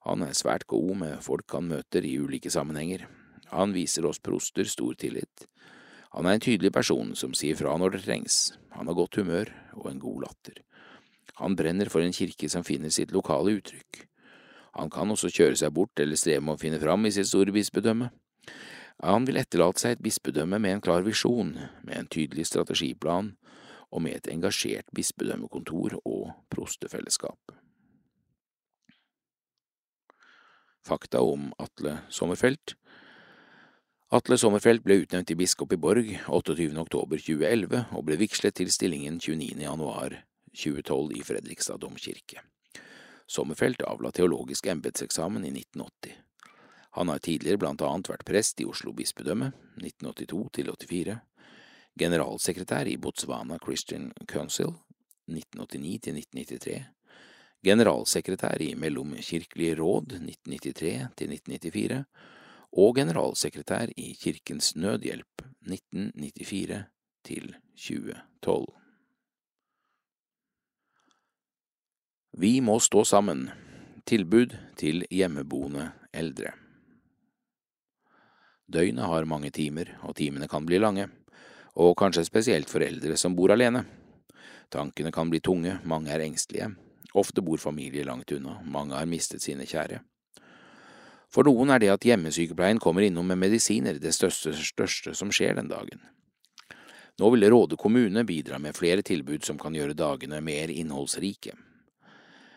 Han 0.08 0.24
er 0.26 0.34
svært 0.36 0.66
god 0.68 0.90
med 1.00 1.22
folk 1.24 1.54
han 1.54 1.68
møter 1.70 2.04
i 2.04 2.16
ulike 2.18 2.50
sammenhenger. 2.50 3.06
Han 3.52 3.72
viser 3.76 4.08
oss 4.08 4.18
proster 4.18 4.66
stor 4.68 4.96
tillit. 4.98 5.46
Han 6.16 6.26
er 6.26 6.36
en 6.36 6.44
tydelig 6.44 6.72
person 6.74 7.14
som 7.18 7.32
sier 7.36 7.56
fra 7.58 7.76
når 7.78 7.96
det 7.96 8.04
trengs. 8.08 8.36
Han 8.74 8.90
har 8.90 8.98
godt 8.98 9.20
humør 9.20 9.54
og 9.78 9.88
en 9.90 10.02
god 10.02 10.26
latter. 10.26 10.60
Han 11.40 11.56
brenner 11.58 11.90
for 11.90 12.04
en 12.04 12.14
kirke 12.14 12.48
som 12.50 12.64
finner 12.66 12.92
sitt 12.94 13.12
lokale 13.14 13.56
uttrykk. 13.58 14.04
Han 14.74 14.90
kan 14.90 15.10
også 15.10 15.30
kjøre 15.30 15.58
seg 15.58 15.74
bort 15.74 15.98
eller 16.02 16.18
streve 16.18 16.42
med 16.42 16.56
å 16.56 16.60
finne 16.60 16.80
fram 16.82 17.06
i 17.06 17.12
sitt 17.14 17.30
store 17.30 17.54
bispedømme. 17.54 18.10
Han 19.02 19.26
vil 19.26 19.38
etterlate 19.38 19.82
seg 19.82 19.96
et 19.96 20.04
bispedømme 20.04 20.60
med 20.62 20.76
en 20.76 20.82
klar 20.82 21.02
visjon, 21.06 21.56
med 21.82 21.96
en 21.98 22.10
tydelig 22.10 22.46
strategiplan 22.50 23.34
og 23.94 24.02
med 24.02 24.18
et 24.18 24.30
engasjert 24.32 24.86
bispedømmekontor 24.94 25.98
og 26.02 26.32
prostefellesskap. 26.50 27.54
Fakta 30.84 31.22
om 31.24 31.48
Atle 31.62 32.00
Sommerfelt 32.12 32.74
Atle 34.14 34.36
Sommerfelt 34.38 34.84
ble 34.84 35.00
utnevnt 35.00 35.30
til 35.30 35.38
biskop 35.40 35.72
i 35.72 35.80
Borg 35.80 36.10
28. 36.26 36.68
oktober 36.82 37.22
2011 37.22 37.86
og 37.96 38.06
ble 38.06 38.18
vigslet 38.20 38.58
til 38.58 38.70
stillingen 38.74 39.16
29. 39.22 39.62
januar 39.64 40.18
2012 40.54 41.16
i 41.18 41.22
Fredrikstad 41.22 41.80
domkirke. 41.80 42.40
Sommerfelt 43.26 43.82
avla 43.82 44.10
teologisk 44.12 44.66
embetseksamen 44.66 45.44
i 45.44 45.50
1980. 45.50 46.12
Han 46.94 47.08
har 47.08 47.18
tidligere 47.18 47.58
blant 47.58 47.82
annet 47.82 48.08
vært 48.12 48.26
prest 48.28 48.60
i 48.62 48.66
Oslo 48.70 48.92
bispedømme, 48.94 49.50
1982 49.80 50.50
til 50.54 50.70
84, 50.70 51.16
generalsekretær 51.98 52.86
i 52.86 52.98
Botswana 53.02 53.58
Christian 53.62 54.12
Council 54.30 54.76
1989 55.26 55.98
til 56.04 56.20
1993, 56.20 56.84
generalsekretær 57.64 58.62
i 58.62 58.74
Mellomkirkelig 58.78 59.72
råd 59.80 60.18
1993 60.20 61.10
til 61.18 61.34
1994 61.34 62.04
og 62.84 62.96
generalsekretær 63.00 63.94
i 63.96 64.12
Kirkens 64.20 64.74
Nødhjelp 64.76 65.42
1994 65.66 66.84
til 67.24 67.54
2012. 67.74 68.83
Vi 72.36 72.60
må 72.60 72.80
stå 72.82 73.04
sammen. 73.06 73.50
Tilbud 74.04 74.56
til 74.76 75.04
hjemmeboende 75.10 75.92
eldre. 76.12 76.50
Døgnet 78.66 79.06
har 79.06 79.28
mange 79.30 79.52
timer, 79.54 79.92
og 80.02 80.16
timene 80.18 80.48
kan 80.50 80.66
bli 80.66 80.80
lange 80.82 81.06
og 81.74 81.96
kanskje 81.98 82.24
spesielt 82.26 82.70
for 82.70 82.84
eldre 82.86 83.16
som 83.18 83.34
bor 83.38 83.52
alene. 83.54 83.84
Tankene 84.70 85.12
kan 85.14 85.30
bli 85.30 85.40
tunge, 85.42 85.76
mange 85.84 86.10
er 86.10 86.22
engstelige, 86.22 86.72
ofte 87.14 87.42
bor 87.42 87.58
familier 87.62 88.06
langt 88.06 88.32
unna, 88.34 88.60
mange 88.62 88.94
har 88.94 89.06
mistet 89.10 89.42
sine 89.42 89.66
kjære. 89.66 90.00
For 91.30 91.46
noen 91.46 91.70
er 91.74 91.82
det 91.82 91.90
at 91.90 92.06
hjemmesykepleien 92.06 92.78
kommer 92.82 93.06
innom 93.06 93.26
med 93.26 93.40
medisiner 93.42 93.98
det 93.98 94.14
største, 94.14 94.54
største 94.54 95.14
som 95.18 95.32
skjer 95.34 95.58
den 95.58 95.70
dagen. 95.70 96.02
Nå 97.18 97.30
vil 97.30 97.46
Råde 97.50 97.78
kommune 97.78 98.24
bidra 98.26 98.58
med 98.58 98.74
flere 98.74 99.02
tilbud 99.06 99.46
som 99.46 99.58
kan 99.58 99.74
gjøre 99.74 99.98
dagene 99.98 100.40
mer 100.42 100.70
innholdsrike. 100.70 101.54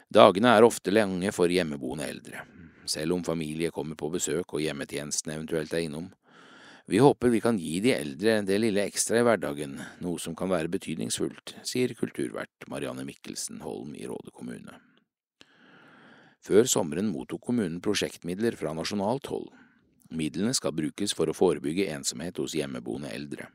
Dagene 0.07 0.53
er 0.55 0.63
ofte 0.63 0.93
lange 0.93 1.33
for 1.35 1.51
hjemmeboende 1.51 2.05
eldre, 2.07 2.45
selv 2.87 3.17
om 3.17 3.25
familie 3.27 3.73
kommer 3.75 3.97
på 3.99 4.07
besøk 4.13 4.53
og 4.55 4.63
hjemmetjenesten 4.63 5.33
eventuelt 5.33 5.73
er 5.75 5.83
innom. 5.83 6.07
Vi 6.87 7.01
håper 7.03 7.33
vi 7.33 7.41
kan 7.43 7.57
gi 7.59 7.81
de 7.83 7.91
eldre 7.91 8.37
det 8.47 8.61
lille 8.63 8.85
ekstra 8.87 9.19
i 9.19 9.25
hverdagen, 9.27 9.75
noe 9.99 10.21
som 10.23 10.37
kan 10.39 10.47
være 10.47 10.71
betydningsfullt, 10.71 11.57
sier 11.67 11.91
kulturvert 11.99 12.69
Marianne 12.71 13.03
Mikkelsen 13.03 13.59
Holm 13.65 13.91
i 13.99 14.07
Råde 14.07 14.31
kommune. 14.31 14.79
Før 16.39 16.69
sommeren 16.71 17.11
mottok 17.11 17.43
kommunen 17.49 17.81
prosjektmidler 17.83 18.55
fra 18.55 18.71
nasjonalt 18.71 19.27
hold. 19.27 19.49
Midlene 20.15 20.53
skal 20.55 20.71
brukes 20.71 21.11
for 21.11 21.27
å 21.27 21.35
forebygge 21.35 21.89
ensomhet 21.91 22.39
hos 22.39 22.55
hjemmeboende 22.55 23.11
eldre. 23.11 23.49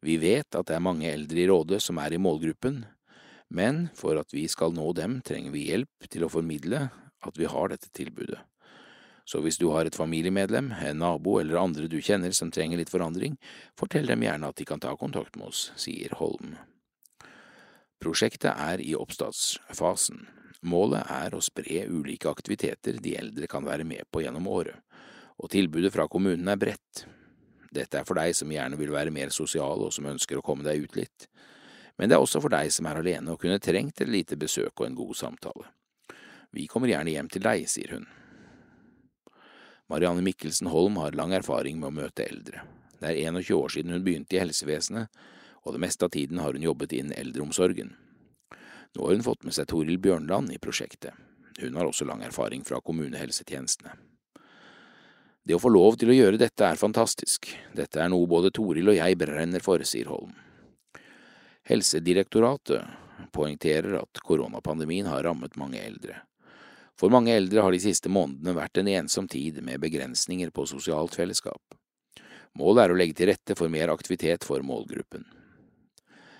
Vi 0.00 0.16
vet 0.16 0.56
at 0.56 0.70
det 0.70 0.78
er 0.78 0.88
mange 0.88 1.10
eldre 1.12 1.42
i 1.42 1.50
Råde 1.50 1.82
som 1.84 2.00
er 2.00 2.16
i 2.16 2.22
målgruppen, 2.22 2.86
men 3.54 3.86
for 3.96 4.20
at 4.20 4.32
vi 4.34 4.46
skal 4.50 4.74
nå 4.76 4.90
dem, 4.98 5.20
trenger 5.24 5.54
vi 5.54 5.68
hjelp 5.70 6.08
til 6.12 6.26
å 6.26 6.32
formidle 6.32 6.88
at 7.26 7.40
vi 7.40 7.48
har 7.50 7.72
dette 7.72 7.90
tilbudet 7.96 8.40
så 9.28 9.42
hvis 9.44 9.58
du 9.60 9.66
har 9.74 9.84
et 9.84 9.96
familiemedlem, 9.96 10.70
en 10.72 11.02
nabo 11.02 11.36
eller 11.40 11.60
andre 11.60 11.88
du 11.90 11.98
kjenner 12.00 12.32
som 12.32 12.48
trenger 12.54 12.80
litt 12.80 12.92
forandring, 12.92 13.36
fortell 13.76 14.08
dem 14.08 14.24
gjerne 14.24 14.48
at 14.48 14.56
de 14.56 14.64
kan 14.68 14.80
ta 14.80 14.94
kontakt 14.96 15.36
med 15.36 15.50
oss, 15.50 15.66
sier 15.76 16.14
Holm. 16.16 16.54
Prosjektet 18.00 18.54
er 18.54 18.80
i 18.80 18.94
oppstartsfasen. 18.96 20.24
Målet 20.70 21.04
er 21.12 21.36
å 21.36 21.42
spre 21.44 21.84
ulike 21.92 22.30
aktiviteter 22.30 23.02
de 23.04 23.14
eldre 23.20 23.50
kan 23.50 23.66
være 23.68 23.84
med 23.84 24.08
på 24.10 24.24
gjennom 24.24 24.48
året, 24.48 24.80
og 25.36 25.52
tilbudet 25.52 25.92
fra 25.92 26.08
kommunen 26.08 26.48
er 26.48 26.58
bredt. 26.58 27.04
Dette 27.68 28.00
er 28.00 28.08
for 28.08 28.16
deg 28.16 28.32
som 28.34 28.48
gjerne 28.48 28.80
vil 28.80 28.94
være 28.94 29.12
mer 29.12 29.34
sosial 29.34 29.84
og 29.84 29.92
som 29.92 30.08
ønsker 30.08 30.40
å 30.40 30.46
komme 30.46 30.64
deg 30.64 30.88
ut 30.88 30.96
litt, 30.96 31.28
men 31.98 32.08
det 32.08 32.16
er 32.16 32.22
også 32.22 32.40
for 32.42 32.54
deg 32.54 32.70
som 32.72 32.86
er 32.86 33.00
alene 33.00 33.34
og 33.34 33.42
kunne 33.42 33.58
trengt 33.62 34.00
et 34.00 34.10
lite 34.10 34.38
besøk 34.38 34.72
og 34.78 34.86
en 34.86 34.98
god 34.98 35.16
samtale. 35.18 35.66
Vi 36.54 36.68
kommer 36.70 36.88
gjerne 36.88 37.12
hjem 37.12 37.28
til 37.32 37.44
deg, 37.44 37.66
sier 37.68 37.96
hun. 37.96 38.06
Marianne 39.88 40.22
Mikkelsen 40.24 40.70
Holm 40.70 40.98
har 41.00 41.16
lang 41.16 41.34
erfaring 41.36 41.80
med 41.80 41.90
å 41.90 41.96
møte 42.02 42.26
eldre. 42.28 42.62
Det 43.00 43.10
er 43.10 43.20
21 43.32 43.54
år 43.56 43.72
siden 43.74 43.94
hun 43.94 44.04
begynte 44.06 44.36
i 44.36 44.42
helsevesenet, 44.42 45.08
og 45.64 45.74
det 45.74 45.82
meste 45.82 46.06
av 46.06 46.12
tiden 46.14 46.40
har 46.40 46.54
hun 46.54 46.64
jobbet 46.64 46.94
innen 46.96 47.16
eldreomsorgen. 47.18 47.94
Nå 48.96 49.04
har 49.04 49.16
hun 49.16 49.24
fått 49.24 49.44
med 49.44 49.56
seg 49.56 49.68
Toril 49.68 49.98
Bjørnland 50.00 50.52
i 50.54 50.60
prosjektet. 50.62 51.16
Hun 51.58 51.76
har 51.76 51.88
også 51.88 52.06
lang 52.08 52.22
erfaring 52.24 52.62
fra 52.64 52.80
kommunehelsetjenestene. 52.84 53.96
Det 55.48 55.56
å 55.56 55.62
få 55.62 55.70
lov 55.72 55.96
til 55.98 56.12
å 56.12 56.16
gjøre 56.16 56.40
dette 56.40 56.64
er 56.64 56.78
fantastisk, 56.80 57.48
dette 57.74 58.00
er 58.02 58.10
noe 58.12 58.28
både 58.28 58.52
Toril 58.54 58.92
og 58.92 58.98
jeg 58.98 59.16
brenner 59.18 59.64
for, 59.64 59.82
sier 59.88 60.10
Holm. 60.12 60.34
Helsedirektoratet 61.68 62.82
poengterer 63.32 63.98
at 63.98 64.20
koronapandemien 64.24 65.06
har 65.06 65.26
rammet 65.26 65.58
mange 65.60 65.82
eldre. 65.84 66.22
For 66.96 67.12
mange 67.12 67.34
eldre 67.36 67.60
har 67.60 67.74
de 67.74 67.80
siste 67.82 68.08
månedene 68.08 68.56
vært 68.56 68.80
en 68.80 68.88
ensom 68.88 69.28
tid 69.28 69.60
med 69.66 69.82
begrensninger 69.82 70.48
på 70.50 70.64
sosialt 70.70 71.18
fellesskap. 71.18 71.60
Målet 72.56 72.86
er 72.86 72.94
å 72.94 72.96
legge 72.96 73.18
til 73.20 73.28
rette 73.28 73.58
for 73.58 73.68
mer 73.68 73.92
aktivitet 73.92 74.48
for 74.48 74.64
målgruppen. 74.64 75.28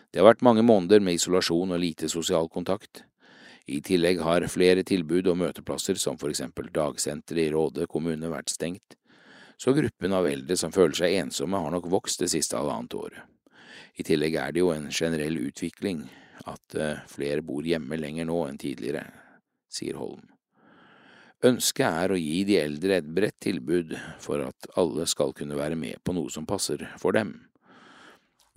Det 0.09 0.23
har 0.23 0.31
vært 0.31 0.47
mange 0.49 0.65
måneder 0.65 1.05
med 1.05 1.21
isolasjon 1.21 1.77
og 1.77 1.83
lite 1.85 2.09
sosial 2.09 2.49
kontakt. 2.49 3.05
I 3.69 3.83
tillegg 3.85 4.25
har 4.25 4.49
flere 4.49 4.81
tilbud 4.81 5.29
og 5.29 5.43
møteplasser, 5.45 6.01
som 6.01 6.17
for 6.17 6.33
eksempel 6.33 6.73
dagsenteret 6.73 7.51
i 7.51 7.51
Råde 7.53 7.85
kommune, 7.85 8.33
vært 8.33 8.57
stengt, 8.57 8.97
så 9.61 9.77
gruppen 9.77 10.15
av 10.17 10.27
eldre 10.31 10.57
som 10.57 10.73
føler 10.73 10.97
seg 10.97 11.21
ensomme, 11.21 11.61
har 11.61 11.75
nok 11.75 11.91
vokst 11.93 12.25
det 12.25 12.33
siste 12.33 12.57
halvannet 12.57 12.97
året. 12.97 13.27
I 13.99 14.07
tillegg 14.07 14.37
er 14.39 14.55
det 14.55 14.63
jo 14.63 14.73
en 14.75 14.89
generell 14.95 15.41
utvikling 15.43 16.05
at 16.47 16.77
eh, 16.79 17.01
flere 17.11 17.43
bor 17.43 17.67
hjemme 17.67 17.99
lenger 17.99 18.29
nå 18.29 18.39
enn 18.47 18.61
tidligere, 18.61 19.05
sier 19.71 19.99
Holm. 19.99 20.23
Ønsket 21.49 21.87
er 21.87 22.15
å 22.15 22.19
gi 22.19 22.45
de 22.47 22.57
eldre 22.59 22.99
et 22.99 23.11
bredt 23.15 23.39
tilbud 23.45 23.93
for 24.23 24.43
at 24.47 24.71
alle 24.79 25.07
skal 25.07 25.35
kunne 25.39 25.59
være 25.59 25.79
med 25.79 26.01
på 26.03 26.15
noe 26.17 26.31
som 26.35 26.47
passer 26.47 26.83
for 26.99 27.15
dem. 27.15 27.35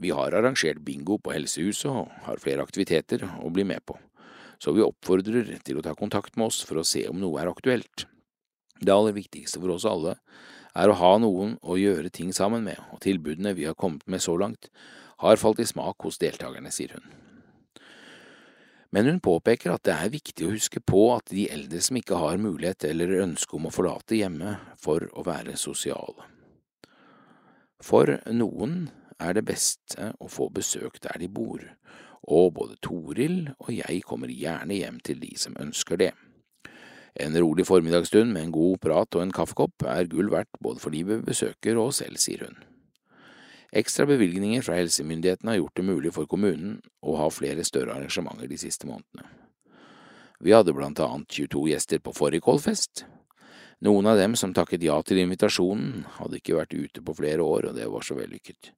Vi 0.01 0.13
har 0.13 0.33
arrangert 0.33 0.81
bingo 0.85 1.19
på 1.21 1.33
Helsehuset 1.35 1.91
og 1.91 2.23
har 2.25 2.41
flere 2.41 2.65
aktiviteter 2.65 3.27
å 3.41 3.51
bli 3.53 3.67
med 3.69 3.85
på 3.85 3.99
så 4.61 4.73
vi 4.75 4.83
oppfordrer 4.85 5.55
til 5.65 5.79
å 5.79 5.83
ta 5.85 5.95
kontakt 5.97 6.37
med 6.37 6.51
oss 6.51 6.61
for 6.67 6.81
å 6.81 6.85
se 6.85 7.07
om 7.09 7.17
noe 7.17 7.41
er 7.41 7.49
aktuelt. 7.49 8.05
Det 8.77 8.93
aller 8.93 9.15
viktigste 9.15 9.61
for 9.61 9.73
oss 9.73 9.87
alle 9.89 10.17
er 10.77 10.89
å 10.89 10.97
ha 10.99 11.15
noen 11.21 11.55
å 11.65 11.79
gjøre 11.81 12.11
ting 12.13 12.29
sammen 12.33 12.63
med, 12.67 12.77
og 12.93 13.01
tilbudene 13.01 13.55
vi 13.57 13.65
har 13.65 13.77
kommet 13.77 14.05
med 14.05 14.21
så 14.21 14.37
langt, 14.37 14.69
har 15.21 15.37
falt 15.37 15.61
i 15.61 15.67
smak 15.69 16.01
hos 16.05 16.19
deltakerne, 16.21 16.71
sier 16.73 16.97
hun. 16.97 17.05
Men 18.91 19.07
hun 19.07 19.21
påpeker 19.23 19.71
at 19.71 19.85
det 19.87 19.93
er 19.95 20.11
viktig 20.11 20.47
å 20.47 20.51
huske 20.51 20.81
på 20.83 21.05
at 21.15 21.31
de 21.31 21.45
eldre 21.53 21.79
som 21.83 21.99
ikke 21.99 22.17
har 22.19 22.41
mulighet 22.41 22.83
eller 22.89 23.21
ønske 23.23 23.55
om 23.55 23.69
å 23.69 23.71
forlate 23.71 24.17
hjemme 24.19 24.57
for 24.81 25.05
å 25.15 25.23
være 25.23 25.55
sosiale. 25.59 26.27
For 27.81 28.17
noen 28.29 28.89
er 29.21 29.37
det 29.37 29.45
beste 29.47 30.11
å 30.19 30.27
få 30.29 30.49
besøk 30.53 30.99
der 31.05 31.21
de 31.21 31.29
bor, 31.31 31.63
og 32.27 32.51
både 32.57 32.75
Toril 32.83 33.53
og 33.61 33.71
jeg 33.73 34.03
kommer 34.05 34.33
gjerne 34.33 34.75
hjem 34.77 34.99
til 35.05 35.21
de 35.23 35.31
som 35.39 35.55
ønsker 35.61 36.01
det. 36.01 36.11
En 37.21 37.35
rolig 37.35 37.65
formiddagsstund 37.67 38.31
med 38.33 38.47
en 38.47 38.53
god 38.55 38.77
prat 38.83 39.15
og 39.15 39.23
en 39.23 39.33
kaffekopp 39.35 39.87
er 39.87 40.11
gull 40.11 40.31
verdt 40.31 40.61
både 40.63 40.83
for 40.83 40.95
de 40.95 41.03
vi 41.07 41.21
besøker 41.25 41.79
og 41.79 41.95
selv, 41.95 42.19
sier 42.21 42.45
hun. 42.47 42.59
Ekstra 43.71 44.05
bevilgninger 44.05 44.65
fra 44.65 44.75
helsemyndighetene 44.75 45.53
har 45.53 45.61
gjort 45.61 45.77
det 45.79 45.85
mulig 45.87 46.11
for 46.11 46.27
kommunen 46.27 46.81
å 46.99 47.15
ha 47.21 47.29
flere 47.31 47.63
større 47.63 47.95
arrangementer 47.95 48.49
de 48.51 48.57
siste 48.59 48.89
månedene. 48.89 49.29
Vi 50.41 50.51
hadde 50.51 50.73
blant 50.75 50.99
annet 50.99 51.29
22 51.31 51.67
gjester 51.69 52.01
på 52.03 52.11
fårikålfest. 52.17 53.05
Noen 53.85 54.09
av 54.11 54.19
dem 54.19 54.35
som 54.35 54.51
takket 54.53 54.83
ja 54.83 54.97
til 55.05 55.21
invitasjonen, 55.23 56.03
hadde 56.17 56.41
ikke 56.41 56.57
vært 56.57 56.75
ute 56.75 57.05
på 57.05 57.15
flere 57.15 57.45
år, 57.45 57.69
og 57.69 57.77
det 57.77 57.87
var 57.87 58.03
så 58.05 58.17
vellykket. 58.19 58.73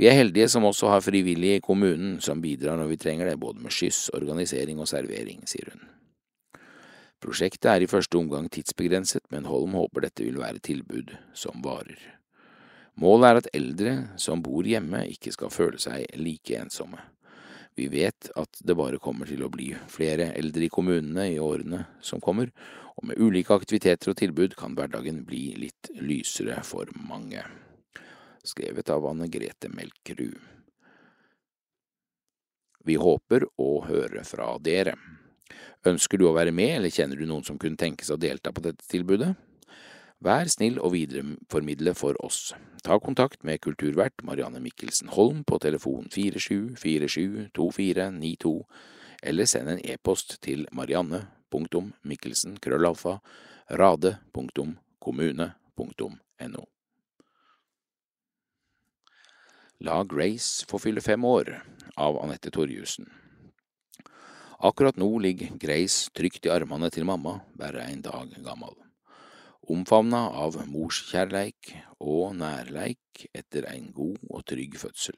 Vi 0.00 0.08
er 0.10 0.16
heldige 0.16 0.48
som 0.50 0.64
også 0.66 0.88
har 0.90 1.04
frivillige 1.04 1.60
i 1.60 1.62
kommunen 1.62 2.16
som 2.24 2.40
bidrar 2.42 2.80
når 2.80 2.94
vi 2.94 3.00
trenger 3.04 3.30
det, 3.30 3.36
både 3.42 3.62
med 3.62 3.74
skyss, 3.74 4.08
organisering 4.16 4.80
og 4.82 4.90
servering, 4.90 5.44
sier 5.46 5.74
hun. 5.74 5.84
Prosjektet 7.22 7.70
er 7.70 7.84
i 7.84 7.90
første 7.90 8.18
omgang 8.18 8.48
tidsbegrenset, 8.52 9.28
men 9.30 9.46
Holm 9.48 9.76
håper 9.78 10.08
dette 10.08 10.26
vil 10.26 10.40
være 10.40 10.64
tilbud 10.64 11.14
som 11.36 11.62
varer. 11.64 12.00
Målet 13.00 13.26
er 13.26 13.40
at 13.40 13.50
eldre 13.56 13.94
som 14.22 14.42
bor 14.42 14.66
hjemme, 14.66 15.02
ikke 15.10 15.32
skal 15.34 15.50
føle 15.50 15.80
seg 15.82 16.06
like 16.20 16.58
ensomme. 16.60 17.00
Vi 17.74 17.88
vet 17.90 18.28
at 18.38 18.60
det 18.62 18.76
bare 18.78 19.00
kommer 19.02 19.26
til 19.26 19.42
å 19.42 19.50
bli 19.50 19.72
flere 19.90 20.30
eldre 20.38 20.68
i 20.68 20.70
kommunene 20.70 21.26
i 21.32 21.40
årene 21.42 21.82
som 22.04 22.22
kommer, 22.22 22.52
og 22.94 23.08
med 23.10 23.18
ulike 23.18 23.56
aktiviteter 23.56 24.12
og 24.12 24.18
tilbud 24.20 24.54
kan 24.54 24.76
hverdagen 24.78 25.24
bli 25.26 25.48
litt 25.58 25.90
lysere 25.98 26.60
for 26.62 26.90
mange 26.94 27.42
skrevet 28.46 28.92
av 28.94 29.06
Anne 29.08 29.26
Grete 29.32 29.70
Melkerud. 29.72 30.38
Vi 32.84 32.94
håper 33.00 33.46
å 33.58 33.68
høre 33.88 34.22
fra 34.28 34.52
dere. 34.60 34.94
Ønsker 35.88 36.20
du 36.20 36.28
å 36.28 36.34
være 36.36 36.52
med, 36.52 36.76
eller 36.78 36.92
kjenner 36.92 37.16
du 37.16 37.24
noen 37.26 37.44
som 37.46 37.58
kunne 37.58 37.80
tenke 37.80 38.04
seg 38.04 38.18
å 38.18 38.20
delta 38.20 38.52
på 38.52 38.62
dette 38.64 38.84
tilbudet? 38.86 39.32
Vær 40.24 40.48
snill 40.48 40.80
og 40.80 40.94
videreformidle 40.94 41.92
for 41.92 42.16
oss. 42.24 42.54
Ta 42.84 42.96
kontakt 42.96 43.44
med 43.44 43.60
kulturvert 43.60 44.24
Marianne 44.24 44.60
Mikkelsen 44.64 45.08
Holm 45.12 45.44
på 45.44 45.58
telefon 45.60 46.08
47472492, 46.08 48.64
eller 49.22 49.44
send 49.44 49.68
en 49.68 49.80
e-post 49.84 50.40
til 50.40 50.68
marianne.mikkelsen 50.72 52.56
rade.kommune.no. 53.70 56.64
La 59.84 60.04
Grace 60.04 60.66
få 60.68 60.78
fylle 60.78 61.00
fem 61.04 61.24
år 61.24 61.62
av 62.00 62.22
Anette 62.22 62.50
Torjussen. 62.50 63.12
Akkurat 64.64 64.96
nå 64.96 65.18
ligger 65.18 65.58
Grace 65.60 66.10
trygt 66.16 66.46
i 66.46 66.50
armene 66.54 66.90
til 66.90 67.04
mamma, 67.04 67.40
bare 67.52 67.84
en 67.90 68.00
dag 68.00 68.32
gammel. 68.40 68.83
Omfavna 69.64 70.26
av 70.36 70.58
morskjærleik 70.68 71.70
og 72.04 72.34
nærleik 72.36 73.24
etter 73.32 73.64
en 73.70 73.86
god 73.96 74.18
og 74.28 74.42
trygg 74.50 74.74
fødsel. 74.76 75.16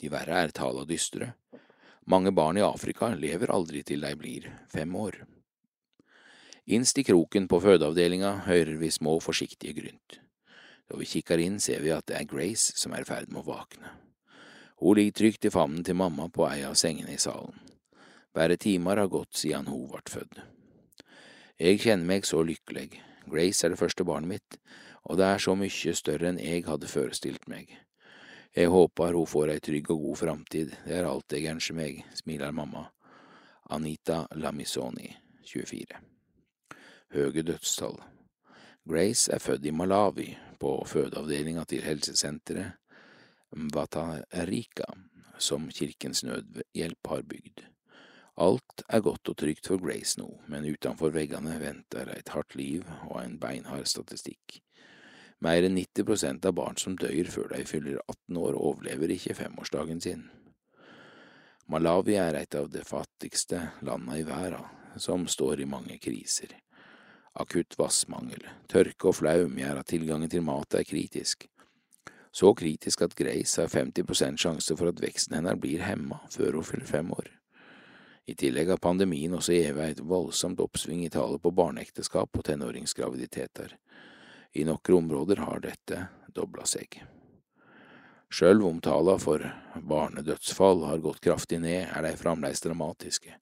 De 0.00 0.08
verre 0.08 0.38
er 0.44 0.54
tala 0.56 0.86
dystre. 0.88 1.34
Mange 2.08 2.32
barn 2.32 2.56
i 2.56 2.64
Afrika 2.64 3.10
lever 3.12 3.52
aldri 3.52 3.82
til 3.84 4.06
de 4.06 4.14
blir 4.16 4.46
fem 4.72 4.94
år. 4.96 5.18
Innst 6.72 7.00
i 7.00 7.04
kroken 7.04 7.48
på 7.48 7.60
fødeavdelinga 7.60 8.30
hører 8.46 8.78
vi 8.80 8.88
små, 8.92 9.18
forsiktige 9.20 9.76
grynt. 9.76 10.20
Når 10.88 11.02
vi 11.02 11.08
kikker 11.12 11.40
inn, 11.44 11.58
ser 11.60 11.82
vi 11.84 11.92
at 11.92 12.06
det 12.08 12.16
er 12.16 12.28
Grace 12.28 12.72
som 12.80 12.94
er 12.96 13.04
i 13.04 13.08
ferd 13.08 13.28
med 13.28 13.42
å 13.42 13.50
våkne. 13.50 13.92
Hun 14.80 14.96
ligger 14.96 15.18
trygt 15.20 15.44
i 15.44 15.52
favnen 15.52 15.84
til 15.84 15.98
mamma 15.98 16.30
på 16.32 16.46
ei 16.48 16.62
av 16.64 16.78
sengene 16.78 17.12
i 17.12 17.20
salen. 17.20 17.56
Bare 18.32 18.56
timer 18.56 18.96
har 19.02 19.12
gått 19.12 19.36
siden 19.36 19.68
hun 19.68 19.88
ble 19.90 20.04
født. 20.08 20.40
Jeg 21.58 21.82
kjenner 21.82 22.06
meg 22.14 22.28
så 22.28 22.40
lykkelig. 22.46 23.07
Grace 23.30 23.66
er 23.66 23.74
det 23.74 23.80
første 23.80 24.04
barnet 24.04 24.32
mitt, 24.36 24.58
og 25.04 25.18
det 25.20 25.26
er 25.28 25.42
så 25.42 25.54
mye 25.58 25.94
større 25.96 26.30
enn 26.30 26.40
jeg 26.42 26.66
hadde 26.66 26.90
forestilt 26.90 27.48
meg. 27.48 27.70
Jeg 28.56 28.72
håper 28.72 29.14
hun 29.14 29.28
får 29.28 29.52
ei 29.52 29.62
trygg 29.62 29.90
og 29.92 30.04
god 30.06 30.20
framtid, 30.22 30.74
det 30.86 30.96
er 30.98 31.08
alt 31.08 31.32
jeg 31.36 31.50
ønsker 31.52 31.76
meg, 31.78 32.02
smiler 32.16 32.54
mamma. 32.54 32.88
Anita 33.70 34.22
Lamisoni, 34.40 35.10
24. 35.44 36.00
Høge 37.14 37.44
dødstall. 37.44 37.98
Grace 38.88 39.32
er 39.32 39.42
født 39.44 39.66
i 39.68 39.72
Malawi, 39.72 40.30
på 40.58 40.72
fødeavdelinga 40.88 41.64
til 41.68 41.84
helsesenteret 41.84 42.72
Mvatarika, 43.56 44.88
som 45.38 45.68
Kirkens 45.70 46.24
Nødhjelp 46.24 47.06
har 47.06 47.22
bygd. 47.22 47.62
Alt 48.38 48.84
er 48.86 49.02
godt 49.02 49.32
og 49.32 49.36
trygt 49.40 49.66
for 49.66 49.82
Grace 49.82 50.14
nå, 50.20 50.28
men 50.46 50.66
utenfor 50.70 51.10
veggene 51.10 51.56
venter 51.58 52.06
et 52.14 52.28
hardt 52.30 52.54
liv 52.54 52.84
og 53.08 53.18
en 53.24 53.34
beinhard 53.42 53.88
statistikk. 53.90 54.60
Mer 55.42 55.66
enn 55.66 55.74
90 55.74 56.06
prosent 56.06 56.46
av 56.46 56.54
barn 56.54 56.78
som 56.78 56.94
dør 56.98 57.30
før 57.30 57.50
de 57.50 57.64
fyller 57.66 57.98
18 58.04 58.38
år, 58.38 58.58
overlever 58.58 59.10
ikke 59.14 59.34
femårsdagen 59.38 60.02
sin. 60.02 60.28
Malawi 61.66 62.14
er 62.18 62.38
et 62.38 62.54
av 62.54 62.70
de 62.70 62.84
fattigste 62.86 63.60
landene 63.82 64.20
i 64.22 64.26
verden, 64.26 64.70
som 64.96 65.26
står 65.26 65.62
i 65.62 65.68
mange 65.68 65.98
kriser. 66.02 66.54
Akutt 67.38 67.74
vassmangel, 67.78 68.46
tørke 68.70 69.10
og 69.10 69.18
flaum 69.18 69.58
gjør 69.58 69.82
at 69.82 69.90
tilgangen 69.90 70.30
til 70.30 70.46
mat 70.46 70.78
er 70.78 70.86
kritisk. 70.86 71.46
Så 72.30 72.54
kritisk 72.54 73.02
at 73.02 73.18
Grace 73.18 73.60
har 73.60 73.70
50% 73.70 74.38
sjanse 74.38 74.78
for 74.78 74.90
at 74.90 75.02
veksten 75.02 75.38
hennes 75.38 75.58
blir 75.58 75.82
hemma 75.86 76.22
før 76.30 76.58
hun 76.60 76.70
fyller 76.70 76.86
fem 76.86 77.12
år. 77.14 77.30
I 78.28 78.34
tillegg 78.36 78.68
har 78.68 78.80
pandemien 78.84 79.32
også 79.32 79.54
gjeve 79.56 79.86
et 79.88 80.00
voldsomt 80.04 80.60
oppsving 80.60 81.06
i 81.06 81.12
tallet 81.12 81.40
på 81.40 81.52
barneekteskap 81.56 82.36
og 82.36 82.44
tenåringsgraviditeter. 82.44 83.72
I 84.52 84.66
noen 84.68 84.96
områder 84.98 85.40
har 85.46 85.62
dette 85.64 86.02
dobla 86.36 86.66
seg. 86.68 87.00
Sjøl 88.28 88.60
om 88.68 88.82
tallene 88.84 89.22
for 89.22 89.48
barnedødsfall 89.80 90.84
har 90.90 91.00
gått 91.00 91.22
kraftig 91.24 91.62
ned, 91.64 91.88
er 91.88 92.04
de 92.04 92.12
fremdeles 92.20 92.60
dramatiske. 92.60 93.32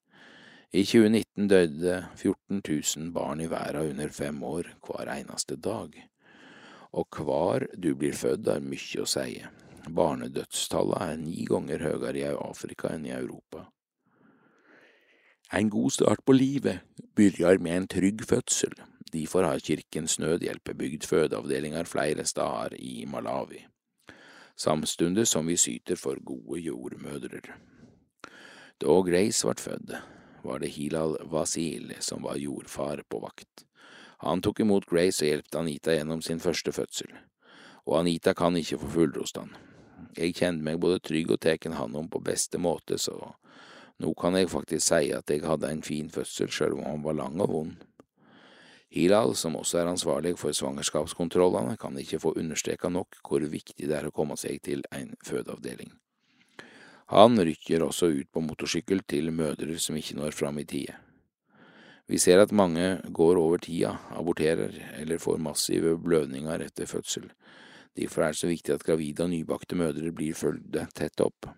I 0.70 0.84
2019 0.87 1.51
døde 1.51 2.01
14 2.14 2.62
000 2.62 3.12
barn 3.14 3.43
i 3.43 3.51
verden 3.51 3.91
under 3.91 4.14
fem 4.14 4.43
år 4.47 4.70
hver 4.87 5.11
eneste 5.18 5.59
dag. 5.59 5.95
Og 6.95 7.24
hver 7.26 7.66
du 7.74 7.95
blir 7.99 8.14
født 8.14 8.55
har 8.55 8.62
mye 8.62 9.03
å 9.03 9.11
si. 9.11 9.41
Barnedødstallene 9.91 11.11
er 11.11 11.24
ni 11.26 11.43
ganger 11.49 11.82
høyere 11.91 12.20
i 12.22 12.37
Afrika 12.37 12.95
enn 12.95 13.11
i 13.11 13.18
Europa. 13.18 13.66
En 15.53 15.70
god 15.70 15.90
start 15.90 16.24
på 16.26 16.34
livet 16.34 16.80
begynner 17.14 17.61
med 17.62 17.76
en 17.76 17.86
trygg 17.86 18.24
fødsel. 18.26 18.72
Derfor 19.12 19.44
har 19.47 19.59
Kirkens 19.62 20.18
Nødhjelp 20.18 20.72
bygd 20.78 21.07
fødeavdelinger 21.07 21.84
flere 21.84 22.24
steder 22.24 22.74
i 22.74 23.05
Malawi, 23.07 23.62
samtidig 24.57 25.26
som 25.26 25.47
vi 25.47 25.57
syter 25.57 25.97
for 25.97 26.18
gode 26.24 26.61
jordmødre. 26.61 27.40
Da 28.80 28.99
Grace 29.07 29.47
ble 29.47 29.55
født, 29.62 29.94
var 30.44 30.59
det 30.59 30.72
Hilal 30.74 31.14
Wasil 31.30 31.94
som 32.01 32.26
var 32.26 32.42
jordfar 32.42 33.05
på 33.09 33.22
vakt. 33.22 33.64
Han 34.18 34.42
tok 34.42 34.61
imot 34.61 34.90
Grace 34.90 35.22
og 35.24 35.30
hjelpte 35.30 35.62
Anita 35.62 35.94
gjennom 35.94 36.22
sin 36.22 36.40
første 36.40 36.72
fødsel, 36.72 37.14
og 37.86 38.01
Anita 38.01 38.34
kan 38.34 38.57
ikke 38.57 38.82
få 38.82 38.92
fullrost 38.99 39.38
han. 39.38 39.55
Jeg 40.16 40.34
kjente 40.34 40.64
meg 40.66 40.82
både 40.82 40.99
trygg 40.99 41.30
og 41.30 41.40
tatt 41.40 41.70
han 41.70 41.94
om 41.94 42.11
på 42.11 42.18
beste 42.18 42.59
måte, 42.59 42.99
så 42.99 43.36
nå 44.03 44.12
kan 44.20 44.36
jeg 44.36 44.51
faktisk 44.53 44.84
si 44.84 45.12
at 45.16 45.30
jeg 45.32 45.44
hadde 45.47 45.70
en 45.72 45.84
fin 45.84 46.11
fødsel, 46.12 46.51
sjøl 46.53 46.76
om 46.78 46.84
han 46.84 47.05
var 47.05 47.16
lang 47.16 47.40
og 47.40 47.53
vond. 47.53 47.76
Hilal, 48.92 49.34
som 49.36 49.57
også 49.59 49.80
er 49.80 49.90
ansvarlig 49.90 50.36
for 50.38 50.55
svangerskapskontrollene, 50.57 51.76
kan 51.80 51.97
ikke 51.99 52.20
få 52.22 52.34
understreka 52.38 52.88
nok 52.88 53.18
hvor 53.26 53.44
viktig 53.44 53.88
det 53.88 53.97
er 53.99 54.09
å 54.09 54.14
komme 54.14 54.36
seg 54.40 54.61
til 54.64 54.84
en 54.94 55.14
fødeavdeling. 55.26 55.90
Han 57.12 57.38
rykker 57.38 57.84
også 57.86 58.09
ut 58.11 58.30
på 58.34 58.42
motorsykkel 58.42 59.05
til 59.07 59.30
mødre 59.34 59.76
som 59.78 59.99
ikke 59.99 60.16
når 60.18 60.34
fram 60.34 60.59
i 60.59 60.66
tide. 60.66 60.97
Vi 62.07 62.18
ser 62.22 62.38
at 62.38 62.55
mange 62.55 63.01
går 63.11 63.38
over 63.38 63.59
tida, 63.62 63.97
aborterer 64.14 64.74
eller 65.01 65.22
får 65.22 65.42
massive 65.42 65.97
blødninger 65.99 66.62
etter 66.66 66.86
fødsel. 66.86 67.28
Derfor 67.97 68.22
er 68.22 68.34
det 68.34 68.40
så 68.40 68.51
viktig 68.51 68.74
at 68.74 68.84
gravide 68.86 69.24
og 69.24 69.32
nybakte 69.32 69.78
mødre 69.78 70.12
blir 70.14 70.34
fulgt 70.38 70.76
tett 70.94 71.22
opp. 71.24 71.49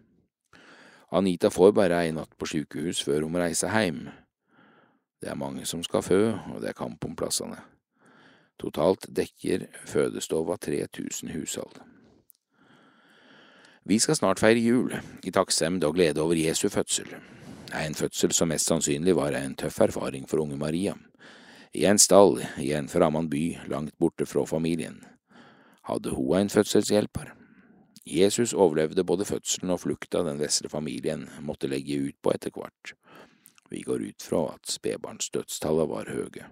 Anita 1.10 1.48
får 1.50 1.72
bare 1.72 2.02
ei 2.04 2.12
natt 2.12 2.34
på 2.36 2.46
sykehus 2.50 3.00
før 3.04 3.24
hun 3.24 3.38
reiser 3.40 3.72
hjem. 3.72 4.08
Det 5.18 5.30
er 5.32 5.38
mange 5.40 5.64
som 5.66 5.82
skal 5.82 6.04
fø, 6.04 6.20
og 6.52 6.60
det 6.62 6.70
er 6.70 6.78
kamp 6.78 7.04
om 7.04 7.16
plassene. 7.16 7.58
Totalt 8.58 9.06
dekker 9.14 9.66
fødestova 9.86 10.58
3000 10.60 11.32
hushold. 11.32 11.80
Vi 13.88 13.98
skal 13.98 14.18
snart 14.18 14.40
feire 14.42 14.60
jul, 14.60 14.92
i 15.24 15.32
takksemd 15.32 15.84
og 15.84 15.94
glede 15.96 16.20
over 16.20 16.36
Jesu 16.36 16.68
fødsel. 16.68 17.08
En 17.72 17.94
fødsel 17.94 18.32
som 18.32 18.48
mest 18.52 18.68
sannsynlig 18.68 19.16
var 19.16 19.32
en 19.32 19.56
tøff 19.56 19.80
erfaring 19.80 20.28
for 20.28 20.42
unge 20.44 20.56
Maria. 20.60 20.94
I 21.72 21.86
en 21.88 21.98
stall 21.98 22.42
i 22.60 22.72
en 22.76 22.88
fremmed 22.88 23.30
by 23.30 23.42
langt 23.68 23.96
borte 23.98 24.26
fra 24.26 24.44
familien. 24.44 25.00
Hadde 25.88 26.12
hun 26.12 26.36
en 26.36 26.50
fødselshjelper? 26.52 27.37
Jesus 28.08 28.54
overlevde 28.54 29.04
både 29.04 29.26
fødselen 29.28 29.74
og 29.74 29.82
flukta 29.82 30.22
den 30.24 30.40
vesle 30.40 30.70
familien 30.72 31.26
måtte 31.44 31.68
legge 31.68 31.98
ut 32.08 32.16
på 32.24 32.32
etter 32.32 32.54
hvert. 32.54 32.94
Vi 33.68 33.82
går 33.84 34.06
ut 34.08 34.24
fra 34.24 34.46
at 34.54 34.70
spedbarnsdødstallene 34.72 35.90
var 35.90 36.08
høye. 36.08 36.46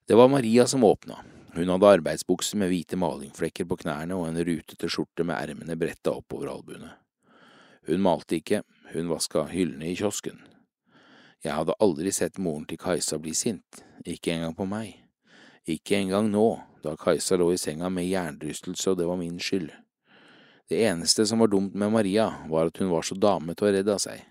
Det 0.08 0.16
var 0.16 0.30
Maria 0.30 0.68
som 0.70 0.86
åpna, 0.86 1.18
hun 1.56 1.70
hadde 1.72 1.90
arbeidsbukse 1.90 2.58
med 2.60 2.70
hvite 2.72 3.00
malingflekker 3.00 3.66
på 3.70 3.80
knærne 3.82 4.18
og 4.18 4.28
en 4.28 4.40
rutete 4.44 4.90
skjorte 4.92 5.26
med 5.26 5.38
ermene 5.40 5.78
bretta 5.80 6.14
oppover 6.14 6.52
albuene. 6.52 6.92
Hun 7.88 8.04
malte 8.04 8.42
ikke, 8.42 8.62
hun 8.92 9.10
vaska 9.10 9.46
hyllene 9.52 9.92
i 9.92 9.96
kiosken. 9.96 10.42
Jeg 11.46 11.54
hadde 11.56 11.78
aldri 11.80 12.12
sett 12.12 12.40
moren 12.42 12.66
til 12.68 12.80
Kajsa 12.82 13.20
bli 13.22 13.34
sint, 13.38 13.84
ikke 14.04 14.34
engang 14.34 14.56
på 14.58 14.68
meg. 14.68 14.96
Ikke 15.68 16.00
engang 16.02 16.32
nå, 16.34 16.48
da 16.84 16.98
Kajsa 17.00 17.38
lå 17.40 17.52
i 17.54 17.60
senga 17.62 17.90
med 17.94 18.10
hjernerystelse 18.10 18.92
og 18.92 19.00
det 19.00 19.08
var 19.08 19.20
min 19.20 19.40
skyld. 19.40 19.70
Det 20.68 20.82
eneste 20.84 21.24
som 21.30 21.40
var 21.40 21.52
dumt 21.52 21.78
med 21.80 21.94
Maria, 21.94 22.28
var 22.52 22.68
at 22.68 22.82
hun 22.82 22.92
var 22.92 23.06
så 23.08 23.16
damete 23.16 23.64
og 23.64 23.72
redd 23.76 23.88
av 23.94 24.02
seg. 24.04 24.26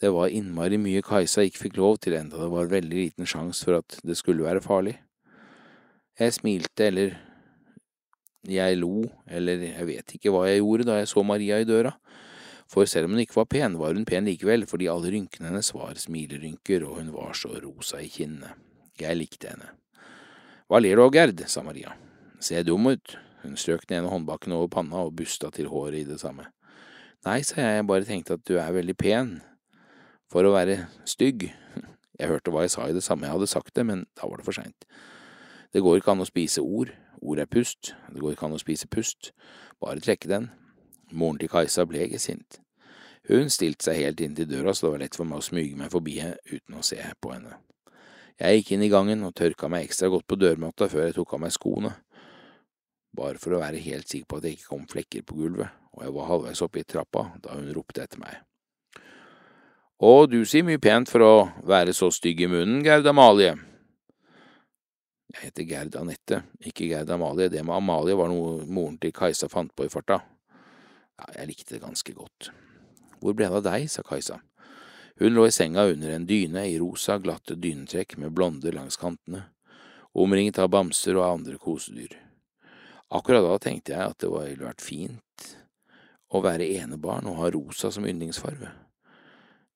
Det 0.00 0.08
var 0.12 0.32
innmari 0.32 0.78
mye 0.80 1.04
Kajsa 1.04 1.44
ikke 1.44 1.66
fikk 1.66 1.80
lov 1.80 1.98
til, 2.04 2.16
enda 2.16 2.40
det 2.40 2.52
var 2.52 2.72
veldig 2.72 2.96
liten 2.96 3.28
sjanse 3.28 3.68
for 3.68 3.80
at 3.82 3.98
det 4.04 4.16
skulle 4.16 4.44
være 4.44 4.64
farlig. 4.64 4.96
Jeg 6.16 6.32
smilte, 6.32 6.86
eller 6.88 7.16
jeg 8.48 8.78
lo, 8.80 9.04
eller 9.28 9.60
jeg 9.66 9.86
vet 9.88 10.14
ikke 10.16 10.32
hva 10.32 10.46
jeg 10.48 10.62
gjorde 10.62 10.86
da 10.88 11.00
jeg 11.00 11.10
så 11.10 11.24
Maria 11.26 11.58
i 11.60 11.66
døra. 11.68 11.92
For 12.70 12.88
selv 12.88 13.06
om 13.06 13.14
hun 13.14 13.22
ikke 13.22 13.38
var 13.38 13.50
pen, 13.50 13.76
var 13.78 13.94
hun 13.94 14.06
pen 14.08 14.26
likevel, 14.26 14.64
fordi 14.66 14.88
alle 14.90 15.12
rynkene 15.12 15.50
hennes 15.50 15.68
var 15.74 15.98
smilerynker, 16.00 16.86
og 16.86 17.02
hun 17.02 17.12
var 17.14 17.36
så 17.38 17.52
rosa 17.62 18.00
i 18.02 18.08
kinnene. 18.10 18.54
Jeg 18.98 19.18
likte 19.18 19.52
henne. 19.52 19.70
Hva 20.66 20.80
ler 20.80 20.98
du 20.98 21.04
av, 21.04 21.12
Gerd, 21.14 21.44
sa 21.52 21.62
Maria. 21.62 21.92
Ser 22.40 22.62
jeg 22.62 22.70
dum 22.70 22.88
ut? 22.88 23.18
Hun 23.44 23.58
strøk 23.60 23.84
den 23.86 24.00
ene 24.00 24.10
håndbaken 24.10 24.56
over 24.56 24.70
panna 24.72 25.04
og 25.06 25.14
busta 25.20 25.52
til 25.54 25.68
håret 25.70 26.00
i 26.00 26.08
det 26.08 26.18
samme. 26.22 26.48
Nei, 27.26 27.42
sa 27.46 27.60
jeg, 27.60 27.76
jeg 27.78 27.86
bare 27.90 28.08
tenkte 28.08 28.38
at 28.38 28.46
du 28.48 28.56
er 28.58 28.74
veldig 28.74 28.96
pen. 28.98 29.36
For 30.32 30.48
å 30.48 30.54
være 30.56 30.86
stygg. 31.06 31.50
Jeg 32.16 32.30
hørte 32.30 32.48
hva 32.48 32.62
jeg 32.64 32.70
sa 32.72 32.86
i 32.88 32.94
det 32.96 33.02
samme, 33.04 33.26
jeg 33.26 33.34
hadde 33.34 33.46
sagt 33.50 33.74
det, 33.76 33.82
men 33.84 34.06
da 34.16 34.24
var 34.24 34.40
det 34.40 34.46
for 34.46 34.56
seint. 34.56 34.86
Det 35.76 35.82
går 35.84 35.98
ikke 35.98 36.14
an 36.14 36.24
å 36.24 36.24
spise 36.24 36.62
ord, 36.64 36.88
ord 37.20 37.40
er 37.42 37.48
pust, 37.52 37.90
det 38.08 38.22
går 38.22 38.32
ikke 38.32 38.46
an 38.46 38.54
å 38.56 38.60
spise 38.62 38.86
pust, 38.88 39.34
bare 39.76 40.00
trekke 40.00 40.30
den. 40.30 40.46
Moren 41.12 41.36
til 41.36 41.50
Kajsa 41.52 41.84
ble 41.84 42.06
ikke 42.06 42.20
sint. 42.22 42.56
Hun 43.28 43.52
stilte 43.52 43.84
seg 43.84 44.00
helt 44.00 44.22
inn 44.24 44.32
til 44.38 44.48
døra, 44.48 44.72
så 44.72 44.86
det 44.86 44.92
var 44.94 45.04
lett 45.04 45.20
for 45.20 45.28
meg 45.28 45.42
å 45.42 45.44
smyge 45.44 45.76
meg 45.76 45.92
forbi 45.92 46.14
uten 46.24 46.78
å 46.80 46.86
se 46.86 46.96
på 47.20 47.34
henne. 47.34 47.58
Jeg 48.40 48.62
gikk 48.62 48.72
inn 48.72 48.86
i 48.88 48.90
gangen 48.94 49.28
og 49.28 49.36
tørka 49.36 49.68
meg 49.68 49.84
ekstra 49.84 50.08
godt 50.16 50.24
på 50.24 50.40
dørmatta 50.40 50.88
før 50.88 51.10
jeg 51.10 51.18
tok 51.20 51.36
av 51.36 51.44
meg 51.44 51.52
skoene, 51.60 51.92
bare 53.12 53.36
for 53.44 53.52
å 53.52 53.60
være 53.60 53.84
helt 53.84 54.08
sikker 54.08 54.32
på 54.32 54.40
at 54.40 54.48
det 54.48 54.56
ikke 54.56 54.72
kom 54.72 54.88
flekker 54.88 55.28
på 55.28 55.36
gulvet, 55.42 55.76
og 55.92 56.08
jeg 56.08 56.16
var 56.16 56.32
halvveis 56.32 56.64
oppe 56.64 56.80
i 56.80 56.88
trappa 56.88 57.28
da 57.44 57.60
hun 57.60 57.68
ropte 57.76 58.08
etter 58.08 58.24
meg. 58.24 58.40
Å, 60.00 60.24
du 60.24 60.40
sier 60.48 60.64
mye 60.64 60.80
pent 60.80 61.12
for 61.12 61.20
å 61.20 61.34
være 61.68 61.92
så 61.92 62.08
stygg 62.08 62.46
i 62.48 62.54
munnen, 62.56 62.80
Gerd 62.80 63.12
Amalie. 63.12 63.58
Jeg 65.36 65.50
heter 65.50 65.66
Gerd 65.68 65.96
Anette, 66.00 66.36
ikke 66.64 66.86
Gerd 66.88 67.10
Amalie. 67.12 67.50
Det 67.52 67.60
med 67.60 67.76
Amalie 67.76 68.16
var 68.16 68.30
noe 68.32 68.62
moren 68.72 68.96
til 68.96 69.12
Kajsa 69.12 69.50
fant 69.52 69.74
på 69.76 69.84
i 69.84 69.90
farta. 69.92 70.22
Ja, 71.20 71.26
jeg 71.34 71.50
likte 71.50 71.74
det 71.74 71.82
ganske 71.82 72.14
godt. 72.16 72.48
Hvor 73.20 73.36
ble 73.36 73.50
det 73.50 73.58
av 73.58 73.66
deg, 73.66 73.84
sa 73.92 74.00
Kajsa. 74.06 74.38
Hun 75.20 75.36
lå 75.36 75.44
i 75.44 75.52
senga 75.52 75.84
under 75.92 76.14
en 76.14 76.24
dyne 76.28 76.64
i 76.70 76.78
rosa, 76.80 77.18
glatte 77.20 77.58
dynetrekk 77.60 78.16
med 78.22 78.32
blonder 78.32 78.72
langs 78.72 78.96
kantene, 79.00 79.42
omringet 80.16 80.62
av 80.64 80.72
bamser 80.72 81.20
og 81.20 81.28
andre 81.28 81.60
kosedyr. 81.60 82.16
Akkurat 83.12 83.44
da 83.44 83.60
tenkte 83.60 83.92
jeg 83.92 84.08
at 84.08 84.18
det 84.24 84.32
ville 84.32 84.64
vært 84.64 84.84
fint 84.84 85.46
å 86.32 86.40
være 86.44 86.72
enebarn 86.80 87.28
og 87.28 87.42
ha 87.42 87.52
rosa 87.52 87.92
som 87.92 88.08
yndlingsfarve. 88.08 88.72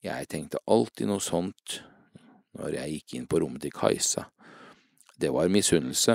Jeg 0.00 0.32
tenkte 0.32 0.64
alltid 0.64 1.12
noe 1.12 1.20
sånt 1.20 1.82
når 2.56 2.80
jeg 2.80 2.96
gikk 2.96 3.18
inn 3.18 3.28
på 3.28 3.44
rommet 3.44 3.68
til 3.68 3.76
Kajsa. 3.76 4.30
Det 5.20 5.28
var 5.30 5.48
misunnelse, 5.52 6.14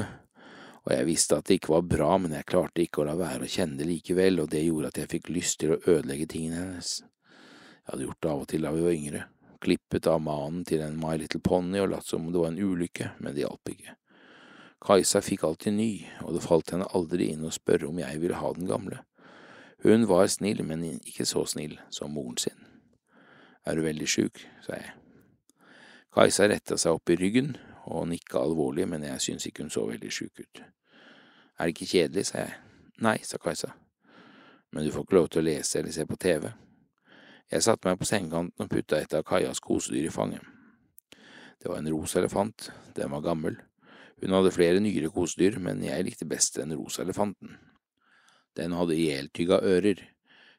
og 0.85 0.91
jeg 0.93 1.05
visste 1.05 1.37
at 1.37 1.45
det 1.45 1.59
ikke 1.59 1.75
var 1.75 1.83
bra, 1.85 2.15
men 2.17 2.31
jeg 2.33 2.47
klarte 2.49 2.81
ikke 2.81 3.03
å 3.03 3.05
la 3.05 3.13
være 3.19 3.45
å 3.45 3.49
kjenne 3.51 3.77
det 3.77 3.85
likevel, 3.85 4.39
og 4.41 4.47
det 4.49 4.63
gjorde 4.63 4.89
at 4.89 4.97
jeg 4.97 5.11
fikk 5.11 5.29
lyst 5.29 5.59
til 5.61 5.75
å 5.75 5.77
ødelegge 5.83 6.25
tingene 6.31 6.63
hennes. 6.63 6.93
Jeg 7.03 7.91
hadde 7.91 8.07
gjort 8.07 8.21
det 8.25 8.31
av 8.31 8.41
og 8.41 8.47
til 8.49 8.65
da 8.65 8.71
vi 8.73 8.81
var 8.81 8.95
yngre, 8.95 9.21
klippet 9.61 10.09
av 10.09 10.23
manen 10.25 10.63
til 10.65 10.81
en 10.81 10.97
My 10.97 11.19
Little 11.21 11.41
Pony 11.45 11.83
og 11.83 11.91
latt 11.91 12.09
som 12.09 12.25
om 12.25 12.33
det 12.33 12.41
var 12.41 12.49
en 12.49 12.57
ulykke, 12.57 13.11
men 13.19 13.35
det 13.35 13.43
hjalp 13.43 13.73
ikke. 13.75 13.93
Kajsa 14.85 15.21
fikk 15.25 15.45
alltid 15.45 15.77
ny, 15.77 15.91
og 16.25 16.33
det 16.33 16.43
falt 16.47 16.73
henne 16.73 16.89
aldri 16.97 17.29
inn 17.33 17.45
å 17.45 17.53
spørre 17.53 17.91
om 17.91 18.01
jeg 18.01 18.23
ville 18.25 18.41
ha 18.41 18.51
den 18.57 18.69
gamle. 18.69 19.03
Hun 19.85 20.09
var 20.09 20.25
snill, 20.33 20.65
men 20.65 20.87
ikke 20.97 21.29
så 21.29 21.45
snill 21.49 21.77
som 21.93 22.17
moren 22.17 22.41
sin. 22.41 22.57
Er 23.69 23.77
du 23.77 23.85
veldig 23.85 24.09
sjuk? 24.09 24.41
sa 24.65 24.81
jeg. 24.81 24.97
Kajsa 26.17 26.49
retta 26.49 26.81
seg 26.81 26.97
opp 26.97 27.13
i 27.13 27.21
ryggen 27.21 27.53
og 27.85 28.07
nikka 28.09 28.41
alvorlig, 28.41 28.87
men 28.89 29.03
jeg 29.03 29.21
syntes 29.21 29.49
ikke 29.49 29.63
hun 29.63 29.73
så 29.73 29.85
veldig 29.87 30.11
sjuk 30.11 30.41
ut. 30.41 30.61
Er 31.57 31.65
det 31.65 31.75
ikke 31.75 31.91
kjedelig, 31.91 32.25
sa 32.31 32.45
jeg. 32.45 32.55
Nei, 33.05 33.17
sa 33.23 33.37
Kajsa. 33.41 33.71
Men 34.73 34.85
du 34.85 34.91
får 34.91 35.05
ikke 35.05 35.17
lov 35.19 35.29
til 35.29 35.43
å 35.43 35.45
lese 35.45 35.79
eller 35.79 35.93
se 35.95 36.05
på 36.09 36.17
TV. 36.19 36.49
Jeg 37.51 37.63
satte 37.63 37.87
meg 37.87 37.99
på 38.01 38.07
sengekanten 38.09 38.65
og 38.65 38.71
putta 38.71 38.99
et 38.99 39.13
av 39.13 39.23
Kajas 39.27 39.61
kosedyr 39.63 40.09
i 40.09 40.13
fanget. 40.13 40.41
Det 41.61 41.71
var 41.71 41.79
en 41.79 41.93
rosa 41.93 42.19
elefant, 42.19 42.71
den 42.97 43.13
var 43.13 43.23
gammel, 43.23 43.55
hun 44.21 44.31
hadde 44.31 44.51
flere 44.55 44.79
nyere 44.79 45.11
kosedyr, 45.11 45.59
men 45.59 45.83
jeg 45.83 46.05
likte 46.07 46.27
best 46.27 46.55
den 46.59 46.73
rosa 46.77 47.03
elefanten. 47.03 47.57
Den 48.55 48.75
hadde 48.75 48.95
ihjeltygga 48.95 49.59
ører. 49.59 49.99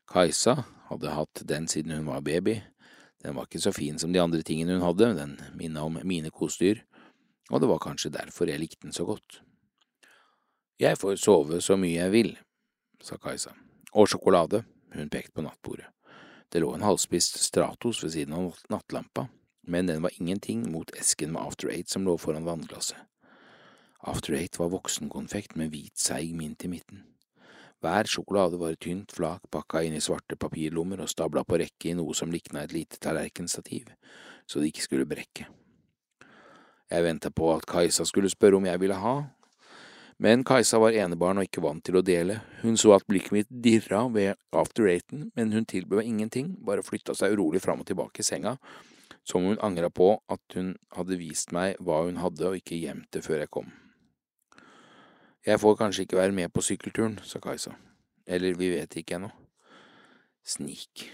Kajsa 0.07 0.59
hadde 0.91 1.15
hatt 1.17 1.43
den 1.49 1.69
siden 1.69 1.97
hun 1.97 2.11
var 2.11 2.21
baby. 2.21 2.61
Den 3.25 3.35
var 3.35 3.49
ikke 3.49 3.63
så 3.65 3.73
fin 3.73 3.99
som 3.99 4.13
de 4.13 4.21
andre 4.21 4.43
tingene 4.45 4.77
hun 4.77 4.85
hadde, 4.85 5.15
den 5.17 5.39
minna 5.57 5.87
om 5.89 5.97
mine 6.05 6.31
kosedyr, 6.31 6.85
og 7.51 7.61
det 7.63 7.69
var 7.71 7.83
kanskje 7.83 8.15
derfor 8.15 8.51
jeg 8.51 8.61
likte 8.61 8.87
den 8.87 8.97
så 8.97 9.07
godt. 9.07 9.41
Jeg 10.81 10.99
får 10.99 11.17
sove 11.17 11.61
så 11.65 11.77
mye 11.81 11.97
jeg 11.97 12.13
vil, 12.13 12.33
sa 13.01 13.17
Kajsa. 13.17 13.55
Og 13.97 14.11
sjokolade, 14.11 14.65
hun 14.93 15.09
pekte 15.09 15.33
på 15.33 15.45
nattbordet. 15.47 15.89
Det 16.53 16.61
lå 16.63 16.75
en 16.75 16.85
halvspist 16.85 17.41
Stratos 17.43 18.03
ved 18.05 18.13
siden 18.15 18.35
av 18.37 18.61
nattlampa, 18.71 19.27
men 19.67 19.89
den 19.89 20.03
var 20.05 20.15
ingenting 20.21 20.67
mot 20.71 20.91
esken 20.95 21.33
med 21.33 21.43
After 21.43 21.73
Eight 21.73 21.91
som 21.91 22.05
lå 22.07 22.19
foran 22.21 22.47
vannglasset. 22.47 22.99
After 24.07 24.37
Eight 24.39 24.59
var 24.59 24.71
voksenkonfekt 24.71 25.57
med 25.57 25.73
hvit 25.73 25.99
seig 25.99 26.37
mint 26.37 26.65
i 26.65 26.71
midten. 26.71 27.03
Hver 27.83 28.09
sjokolade 28.09 28.61
var 28.61 28.77
et 28.77 28.81
tynt 28.85 29.13
flak 29.13 29.49
pakka 29.53 29.83
inn 29.85 29.97
i 29.97 30.03
svarte 30.05 30.39
papirlommer 30.39 31.03
og 31.03 31.11
stabla 31.11 31.43
på 31.45 31.59
rekke 31.61 31.91
i 31.91 31.97
noe 31.99 32.15
som 32.15 32.31
likna 32.33 32.63
et 32.63 32.73
lite 32.77 33.01
tallerkenstativ, 33.03 33.91
så 34.47 34.61
det 34.61 34.71
ikke 34.71 34.87
skulle 34.87 35.09
brekke. 35.09 35.49
Jeg 36.91 37.03
venta 37.03 37.31
på 37.35 37.49
at 37.55 37.67
Kajsa 37.67 38.05
skulle 38.07 38.31
spørre 38.31 38.61
om 38.61 38.67
jeg 38.69 38.81
ville 38.81 38.99
ha, 39.03 39.17
men 40.23 40.45
Kajsa 40.49 40.79
var 40.81 40.97
enebarn 40.97 41.43
og 41.43 41.49
ikke 41.49 41.61
vant 41.65 41.83
til 41.85 41.99
å 41.99 42.05
dele. 42.05 42.39
Hun 42.63 42.79
så 42.81 42.95
at 42.97 43.05
blikket 43.09 43.35
mitt 43.35 43.49
dirra 43.51 44.07
ved 44.13 44.39
after 44.57 44.89
eighten, 44.89 45.27
men 45.37 45.53
hun 45.53 45.67
tilbød 45.69 46.07
ingenting, 46.07 46.55
bare 46.65 46.85
flytta 46.87 47.15
seg 47.17 47.35
urolig 47.37 47.61
fram 47.61 47.83
og 47.83 47.91
tilbake 47.91 48.23
i 48.23 48.27
senga, 48.27 48.55
som 49.27 49.45
hun 49.45 49.61
angra 49.61 49.91
på 49.93 50.15
at 50.33 50.57
hun 50.57 50.73
hadde 50.97 51.19
vist 51.21 51.53
meg 51.53 51.77
hva 51.85 52.05
hun 52.07 52.23
hadde 52.23 52.49
og 52.49 52.57
ikke 52.63 52.79
gjemt 52.81 53.11
det 53.13 53.25
før 53.27 53.43
jeg 53.45 53.53
kom. 53.53 53.69
Jeg 55.47 55.61
får 55.63 55.77
kanskje 55.79 56.07
ikke 56.07 56.19
være 56.19 56.35
med 56.35 56.55
på 56.55 56.65
sykkelturen, 56.65 57.21
sa 57.23 57.43
Kajsa. 57.43 57.77
Eller 58.27 58.57
vi 58.59 58.73
vet 58.73 58.97
ikke 58.99 59.21
ennå. 59.21 59.29
Snik. 60.43 61.11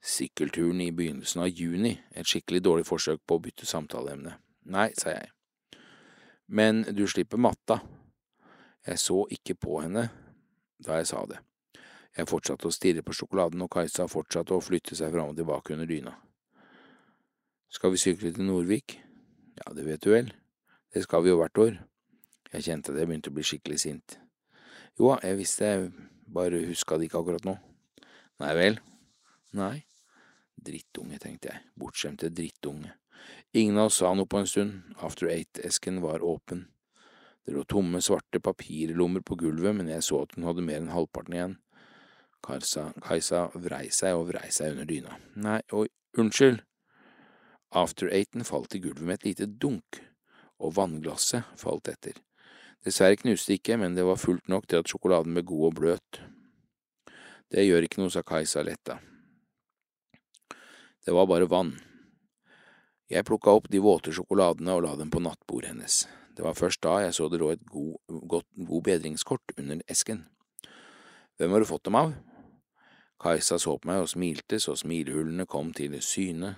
Sykkelturen 0.00 0.80
i 0.80 0.92
begynnelsen 0.96 1.42
av 1.44 1.50
juni, 1.52 1.92
et 2.16 2.26
skikkelig 2.26 2.62
dårlig 2.64 2.86
forsøk 2.88 3.20
på 3.26 3.36
å 3.36 3.42
bytte 3.44 3.68
samtaleemne. 3.68 4.32
Nei, 4.72 4.88
sa 4.96 5.12
jeg. 5.12 5.28
Men 6.48 6.82
du 6.96 7.04
slipper 7.08 7.40
matta. 7.40 7.80
Jeg 8.86 8.98
så 8.98 9.26
ikke 9.30 9.58
på 9.60 9.82
henne 9.84 10.08
da 10.80 10.96
jeg 10.98 11.10
sa 11.10 11.20
det. 11.28 11.38
Jeg 12.16 12.26
fortsatte 12.26 12.66
å 12.66 12.74
stirre 12.74 13.04
på 13.06 13.14
sjokoladen, 13.14 13.60
og 13.62 13.70
Kajsa 13.70 14.08
fortsatte 14.10 14.56
å 14.56 14.64
flytte 14.64 14.96
seg 14.98 15.12
fram 15.12 15.30
og 15.30 15.38
tilbake 15.38 15.76
under 15.76 15.86
dyna. 15.86 16.16
Skal 17.70 17.92
vi 17.94 18.00
sykle 18.02 18.32
til 18.34 18.48
Nordvik? 18.48 18.96
Ja, 19.60 19.70
det 19.76 19.84
vet 19.86 20.02
du 20.02 20.10
vel. 20.14 20.32
Det 20.90 21.04
skal 21.04 21.22
vi 21.22 21.30
jo 21.30 21.38
hvert 21.38 21.60
år. 21.60 21.76
Jeg 22.50 22.66
kjente 22.66 22.90
at 22.90 22.98
jeg 22.98 23.06
begynte 23.06 23.30
å 23.30 23.36
bli 23.36 23.44
skikkelig 23.46 23.78
sint. 23.84 24.16
Jo 24.98 25.12
jeg 25.22 25.38
visste 25.38 25.68
jeg 25.68 25.92
bare 26.30 26.64
huska 26.66 26.98
det 26.98 27.06
ikke 27.06 27.20
akkurat 27.20 27.46
nå. 27.46 27.54
Nei 28.42 28.56
vel? 28.58 28.80
Nei. 29.54 29.76
Drittunge, 30.60 31.18
tenkte 31.18 31.52
jeg, 31.52 31.62
bortskjemte 31.80 32.28
drittunge. 32.34 32.92
Ingen 33.56 33.78
av 33.78 33.88
oss 33.90 34.00
sa 34.00 34.12
noe 34.14 34.28
på 34.28 34.40
en 34.40 34.48
stund, 34.48 34.94
After 35.00 35.30
Eight-esken 35.32 36.00
var 36.04 36.24
åpen. 36.24 36.66
Det 37.44 37.54
lå 37.56 37.64
tomme, 37.64 38.02
svarte 38.04 38.40
papirlommer 38.40 39.24
på 39.26 39.38
gulvet, 39.40 39.74
men 39.76 39.88
jeg 39.88 40.04
så 40.04 40.22
at 40.24 40.36
hun 40.36 40.46
hadde 40.48 40.64
mer 40.64 40.82
enn 40.82 40.92
halvparten 40.92 41.36
igjen. 41.36 41.56
Kajsa, 42.44 42.90
Kajsa 43.04 43.46
vrei 43.54 43.88
seg 43.92 44.16
og 44.16 44.28
vrei 44.30 44.48
seg 44.52 44.74
under 44.74 44.88
dyna. 44.88 45.16
Nei, 45.40 45.60
oi, 45.76 45.86
unnskyld. 46.20 46.62
After 47.76 48.10
Eighten 48.12 48.44
falt 48.44 48.74
i 48.74 48.80
gulvet 48.82 49.06
med 49.06 49.20
et 49.20 49.28
lite 49.30 49.48
dunk, 49.62 50.00
og 50.60 50.74
vannglasset 50.76 51.46
falt 51.60 51.88
etter. 51.88 52.16
Dessverre 52.84 53.18
knuste 53.20 53.54
ikke, 53.56 53.76
men 53.80 53.96
det 53.96 54.06
var 54.08 54.20
fullt 54.20 54.48
nok 54.48 54.66
til 54.68 54.80
at 54.80 54.88
sjokoladen 54.88 55.36
ble 55.36 55.44
god 55.46 55.66
og 55.68 55.76
bløt. 55.78 56.20
Det 57.50 57.66
gjør 57.66 57.86
ikke 57.86 58.00
noe, 58.02 58.12
sa 58.12 58.24
Kajsa 58.26 58.64
letta. 58.66 59.00
Det 61.04 61.14
var 61.16 61.26
bare 61.26 61.48
vann. 61.48 61.74
Jeg 63.10 63.26
plukka 63.26 63.54
opp 63.56 63.70
de 63.72 63.80
våte 63.82 64.12
sjokoladene 64.14 64.74
og 64.76 64.84
la 64.84 64.96
dem 65.00 65.10
på 65.10 65.22
nattbordet 65.24 65.72
hennes. 65.72 66.02
Det 66.36 66.44
var 66.44 66.58
først 66.58 66.82
da 66.84 66.98
jeg 67.02 67.14
så 67.16 67.28
det 67.28 67.40
lå 67.40 67.48
et 67.54 67.64
god, 67.66 67.96
godt, 68.30 68.46
god 68.68 68.84
bedringskort 68.86 69.54
under 69.58 69.80
esken. 69.90 70.26
Hvem 71.40 71.56
har 71.56 71.64
du 71.64 71.68
fått 71.68 71.88
dem 71.88 71.98
av? 71.98 72.12
Kajsa 73.20 73.58
så 73.60 73.74
på 73.80 73.88
meg 73.88 74.04
og 74.04 74.12
smilte 74.12 74.60
så 74.62 74.76
smilehullene 74.78 75.48
kom 75.48 75.72
til 75.76 75.96
syne 76.04 76.54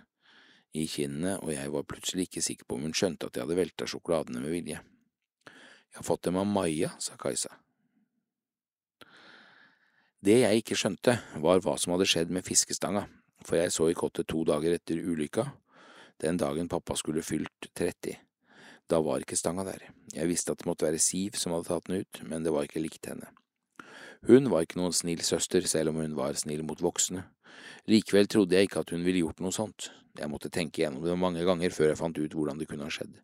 i 0.75 0.85
kinnene, 0.91 1.39
og 1.43 1.55
jeg 1.55 1.73
var 1.73 1.87
plutselig 1.89 2.29
ikke 2.29 2.45
sikker 2.45 2.69
på 2.69 2.79
om 2.79 2.87
hun 2.87 2.95
skjønte 2.97 3.29
at 3.29 3.37
jeg 3.37 3.47
hadde 3.47 3.59
velta 3.59 3.89
sjokoladene 3.89 4.43
med 4.43 4.55
vilje. 4.55 4.79
Jeg 5.49 5.99
har 6.01 6.07
fått 6.07 6.25
dem 6.29 6.39
av 6.41 6.47
Maja, 6.49 6.93
sa 7.03 7.19
Kajsa. 7.21 7.51
Det 10.23 10.39
jeg 10.45 10.63
ikke 10.63 10.79
skjønte, 10.79 11.19
var 11.43 11.65
hva 11.65 11.75
som 11.81 11.97
hadde 11.97 12.07
skjedd 12.09 12.31
med 12.33 12.47
fiskestanga, 12.47 13.09
for 13.47 13.59
jeg 13.59 13.73
så 13.75 13.89
i 13.91 13.97
kottet 13.99 14.29
to 14.31 14.45
dager 14.49 14.77
etter 14.77 15.01
ulykka, 15.01 15.47
den 16.23 16.39
dagen 16.39 16.69
pappa 16.71 16.97
skulle 16.99 17.25
fylt 17.27 17.71
30. 17.75 18.17
Da 18.91 19.01
var 19.03 19.23
ikke 19.23 19.39
stanga 19.39 19.65
der. 19.67 19.89
Jeg 20.13 20.29
visste 20.29 20.53
at 20.53 20.61
det 20.61 20.69
måtte 20.69 20.87
være 20.87 21.01
Siv 21.03 21.39
som 21.41 21.55
hadde 21.55 21.71
tatt 21.71 21.89
den 21.89 22.03
ut, 22.03 22.21
men 22.29 22.45
det 22.45 22.53
var 22.55 22.69
ikke 22.69 22.83
likt 22.83 23.09
henne. 23.09 23.31
Hun 24.29 24.51
var 24.53 24.63
ikke 24.63 24.79
noen 24.79 24.95
snill 24.95 25.23
søster, 25.27 25.65
selv 25.67 25.91
om 25.91 25.99
hun 26.03 26.15
var 26.19 26.39
snill 26.39 26.63
mot 26.67 26.79
voksne. 26.83 27.25
Likevel 27.91 28.29
trodde 28.31 28.55
jeg 28.55 28.69
ikke 28.69 28.85
at 28.85 28.93
hun 28.95 29.03
ville 29.03 29.25
gjort 29.25 29.43
noe 29.43 29.55
sånt. 29.55 29.91
Jeg 30.19 30.31
måtte 30.31 30.53
tenke 30.53 30.85
gjennom 30.85 31.03
det 31.03 31.19
mange 31.19 31.43
ganger 31.47 31.75
før 31.75 31.91
jeg 31.91 31.99
fant 31.99 32.21
ut 32.21 32.37
hvordan 32.37 32.61
det 32.61 32.69
kunne 32.71 32.87
ha 32.87 32.93
skjedd. 32.93 33.17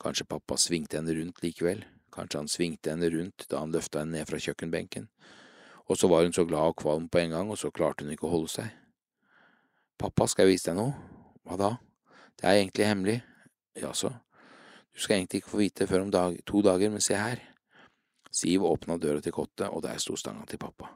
Kanskje 0.00 0.26
pappa 0.26 0.56
svingte 0.58 0.98
henne 0.98 1.14
rundt 1.14 1.42
likevel, 1.44 1.84
kanskje 2.14 2.40
han 2.40 2.50
svingte 2.50 2.94
henne 2.94 3.10
rundt 3.12 3.46
da 3.52 3.60
han 3.60 3.74
løfta 3.74 4.00
henne 4.00 4.16
ned 4.18 4.30
fra 4.30 4.40
kjøkkenbenken, 4.40 5.10
og 5.86 5.98
så 6.00 6.08
var 6.08 6.24
hun 6.24 6.34
så 6.34 6.46
glad 6.48 6.72
og 6.72 6.80
kvalm 6.80 7.10
på 7.12 7.20
en 7.20 7.36
gang, 7.36 7.50
og 7.52 7.58
så 7.60 7.70
klarte 7.74 8.06
hun 8.06 8.14
ikke 8.14 8.28
å 8.30 8.32
holde 8.32 8.52
seg. 8.54 8.79
Pappa, 10.00 10.24
skal 10.24 10.46
jeg 10.46 10.54
vise 10.54 10.70
deg 10.70 10.78
noe? 10.78 10.94
Hva 11.44 11.58
da? 11.60 11.70
Det 12.38 12.46
er 12.48 12.58
egentlig 12.62 12.86
hemmelig. 12.88 13.16
Jaså, 13.76 14.08
du 14.88 15.00
skal 15.00 15.18
egentlig 15.18 15.42
ikke 15.42 15.52
få 15.52 15.60
vite 15.60 15.88
før 15.90 16.06
om 16.06 16.12
dag, 16.14 16.38
to 16.48 16.62
dager, 16.64 16.92
men 16.92 17.04
se 17.04 17.18
her. 17.20 17.42
Siv 18.32 18.64
åpna 18.64 18.96
døra 18.96 19.20
til 19.20 19.34
kottet, 19.36 19.68
og 19.68 19.82
der 19.84 20.00
sto 20.00 20.16
stanga 20.16 20.46
til 20.48 20.60
pappa. 20.62 20.88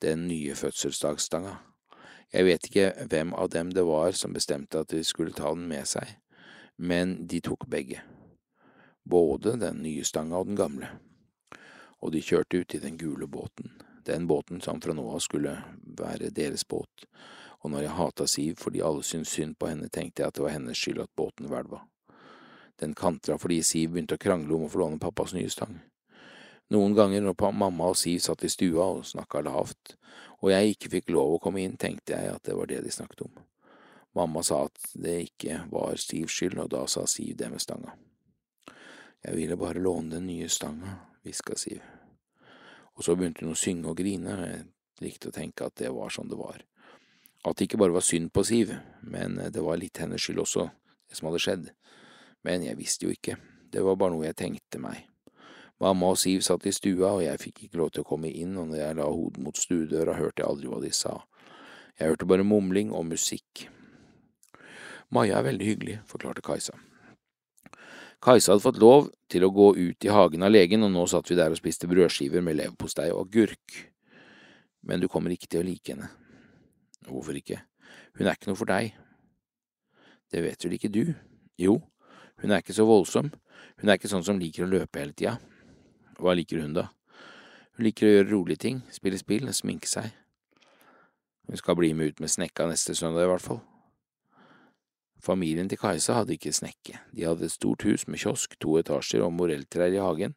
Den 0.00 0.24
nye 0.30 0.56
fødselsdagsstanga. 0.56 1.58
Jeg 2.32 2.46
vet 2.46 2.70
ikke 2.70 2.86
hvem 3.10 3.34
av 3.36 3.50
dem 3.52 3.74
det 3.76 3.84
var 3.84 4.16
som 4.16 4.32
bestemte 4.32 4.80
at 4.80 4.94
de 4.94 5.02
skulle 5.04 5.36
ta 5.36 5.52
den 5.52 5.66
med 5.68 5.84
seg, 5.90 6.16
men 6.78 7.18
de 7.28 7.42
tok 7.44 7.68
begge 7.68 8.00
både 9.10 9.56
den 9.58 9.82
nye 9.82 10.04
stanga 10.04 10.38
og 10.38 10.46
den 10.50 10.58
gamle, 10.58 10.88
og 12.00 12.12
de 12.14 12.22
kjørte 12.22 12.62
ut 12.62 12.74
i 12.76 12.82
den 12.82 12.98
gule 13.00 13.26
båten, 13.26 13.72
den 14.06 14.28
båten 14.30 14.60
som 14.62 14.80
fra 14.80 14.94
nå 14.94 15.06
av 15.10 15.22
skulle 15.24 15.56
være 15.98 16.30
deres 16.36 16.64
båt, 16.68 17.06
og 17.60 17.70
når 17.70 17.84
jeg 17.84 17.96
hata 17.98 18.26
Siv 18.26 18.60
fordi 18.60 18.82
alle 18.84 19.04
syntes 19.04 19.34
synd 19.36 19.58
på 19.60 19.68
henne, 19.68 19.88
tenkte 19.92 20.22
jeg 20.22 20.32
at 20.32 20.38
det 20.38 20.44
var 20.44 20.56
hennes 20.56 20.78
skyld 20.80 21.02
at 21.04 21.12
båten 21.16 21.50
hvelva. 21.50 21.82
Den 22.80 22.94
kantra 22.96 23.36
fordi 23.38 23.60
Siv 23.66 23.92
begynte 23.92 24.16
å 24.16 24.22
krangle 24.22 24.56
om 24.56 24.64
å 24.66 24.72
få 24.72 24.80
låne 24.80 25.00
pappas 25.02 25.34
nye 25.36 25.50
stang. 25.52 25.76
Noen 26.70 26.94
ganger 26.94 27.20
når 27.24 27.52
mamma 27.52 27.90
og 27.92 27.98
Siv 27.98 28.20
satt 28.24 28.44
i 28.46 28.52
stua 28.52 28.86
og 28.96 29.06
snakka 29.06 29.42
lavt, 29.44 29.96
og 30.40 30.52
jeg 30.52 30.74
ikke 30.74 30.92
fikk 30.96 31.10
lov 31.12 31.34
å 31.36 31.40
komme 31.42 31.60
inn, 31.60 31.76
tenkte 31.76 32.16
jeg 32.16 32.32
at 32.32 32.44
det 32.46 32.56
var 32.56 32.70
det 32.70 32.80
de 32.84 32.92
snakket 32.94 33.26
om. 33.26 33.32
Mamma 34.16 34.42
sa 34.42 34.64
at 34.66 34.78
det 34.98 35.18
ikke 35.28 35.64
var 35.70 35.98
Sivs 36.00 36.34
skyld, 36.34 36.58
og 36.58 36.70
da 36.72 36.86
sa 36.90 37.04
Siv 37.06 37.36
det 37.38 37.50
med 37.52 37.62
stanga. 37.62 37.92
Jeg 39.20 39.36
ville 39.36 39.58
bare 39.60 39.82
låne 39.82 40.16
den 40.16 40.26
nye 40.30 40.48
stanga, 40.48 40.96
hviska 41.22 41.58
Siv. 41.60 41.82
Og 42.96 43.04
så 43.04 43.14
begynte 43.16 43.44
hun 43.44 43.52
å 43.52 43.58
synge 43.58 43.92
og 43.92 44.00
grine, 44.00 44.34
og 44.34 44.48
jeg 44.48 44.64
likte 45.04 45.30
å 45.30 45.36
tenke 45.36 45.68
at 45.68 45.76
det 45.78 45.92
var 45.94 46.10
sånn 46.12 46.30
det 46.30 46.40
var. 46.40 46.64
At 47.44 47.56
det 47.56 47.68
ikke 47.68 47.80
bare 47.80 47.96
var 47.96 48.04
synd 48.04 48.32
på 48.36 48.44
Siv, 48.44 48.74
men 49.00 49.38
det 49.52 49.62
var 49.64 49.80
litt 49.80 50.00
hennes 50.02 50.20
skyld 50.20 50.42
også, 50.42 50.66
det 51.08 51.16
som 51.16 51.30
hadde 51.30 51.40
skjedd. 51.40 51.70
Men 52.44 52.64
jeg 52.66 52.76
visste 52.76 53.06
jo 53.06 53.14
ikke, 53.14 53.38
det 53.72 53.84
var 53.84 53.96
bare 54.00 54.12
noe 54.12 54.26
jeg 54.28 54.36
tenkte 54.36 54.80
meg. 54.82 55.06
Mamma 55.80 56.10
og 56.12 56.18
Siv 56.20 56.42
satt 56.44 56.66
i 56.68 56.74
stua, 56.76 57.14
og 57.14 57.22
jeg 57.24 57.40
fikk 57.40 57.64
ikke 57.64 57.80
lov 57.80 57.94
til 57.94 58.04
å 58.04 58.08
komme 58.10 58.28
inn, 58.28 58.52
og 58.60 58.68
når 58.68 58.82
jeg 58.82 58.96
la 58.98 59.08
hodet 59.08 59.40
mot 59.40 59.56
stuedøra, 59.56 60.18
hørte 60.18 60.42
jeg 60.42 60.50
aldri 60.50 60.68
hva 60.68 60.80
de 60.82 60.92
sa. 60.92 61.14
Jeg 61.96 62.12
hørte 62.12 62.28
bare 62.28 62.44
mumling 62.44 62.92
og 62.92 63.06
musikk. 63.08 63.66
Maja 65.10 65.40
er 65.40 65.48
veldig 65.48 65.66
hyggelig, 65.66 65.96
forklarte 66.08 66.44
Kajsa. 66.44 66.76
Kajsa 68.20 68.52
hadde 68.52 68.66
fått 68.66 68.80
lov 68.82 69.08
til 69.32 69.46
å 69.46 69.52
gå 69.56 69.70
ut 69.78 70.04
i 70.04 70.12
hagen 70.12 70.44
av 70.44 70.52
legen, 70.52 70.84
og 70.84 70.92
nå 70.92 71.06
satt 71.08 71.32
vi 71.32 71.38
der 71.40 71.54
og 71.54 71.60
spiste 71.60 71.88
brødskiver 71.88 72.44
med 72.44 72.60
leverpostei 72.60 73.08
og 73.14 73.24
agurk. 73.24 73.80
Men 74.84 75.00
du 75.00 75.08
kommer 75.08 75.32
ikke 75.32 75.48
til 75.48 75.64
å 75.64 75.68
like 75.70 75.94
henne. 75.94 76.12
Hvorfor 77.08 77.36
ikke? 77.38 77.62
Hun 78.18 78.26
er 78.26 78.36
ikke 78.36 78.50
noe 78.50 78.58
for 78.58 78.70
deg. 78.70 78.94
Det 80.30 80.42
vet 80.44 80.64
vel 80.64 80.76
ikke 80.76 80.92
du? 80.92 81.04
Jo, 81.60 81.80
hun 82.40 82.52
er 82.52 82.62
ikke 82.62 82.76
så 82.76 82.86
voldsom, 82.88 83.32
hun 83.80 83.88
er 83.88 83.98
ikke 83.98 84.10
sånn 84.10 84.24
som 84.24 84.38
liker 84.40 84.64
å 84.64 84.70
løpe 84.70 85.00
hele 85.00 85.16
tida. 85.16 85.36
Hva 86.20 86.34
liker 86.36 86.62
hun, 86.62 86.76
da? 86.76 86.86
Hun 87.76 87.86
liker 87.86 88.06
å 88.06 88.12
gjøre 88.14 88.30
rolige 88.30 88.62
ting, 88.64 88.82
spille 88.92 89.18
spill 89.20 89.48
og 89.48 89.56
sminke 89.56 89.88
seg. 89.90 90.12
Hun 91.48 91.58
skal 91.58 91.76
bli 91.76 91.90
med 91.96 92.12
ut 92.12 92.22
med 92.22 92.30
snekka 92.30 92.68
neste 92.70 92.94
søndag, 92.94 93.26
i 93.26 93.30
hvert 93.32 93.44
fall. 93.44 93.60
Familien 95.20 95.68
til 95.68 95.80
Kajsa 95.80 96.20
hadde 96.20 96.36
ikke 96.36 96.54
snekke, 96.56 97.00
de 97.12 97.26
hadde 97.28 97.44
et 97.44 97.52
stort 97.52 97.84
hus 97.84 98.06
med 98.08 98.22
kiosk, 98.22 98.56
to 98.62 98.78
etasjer 98.80 99.24
og 99.26 99.34
morelltrær 99.36 99.92
i 99.92 100.00
hagen, 100.00 100.36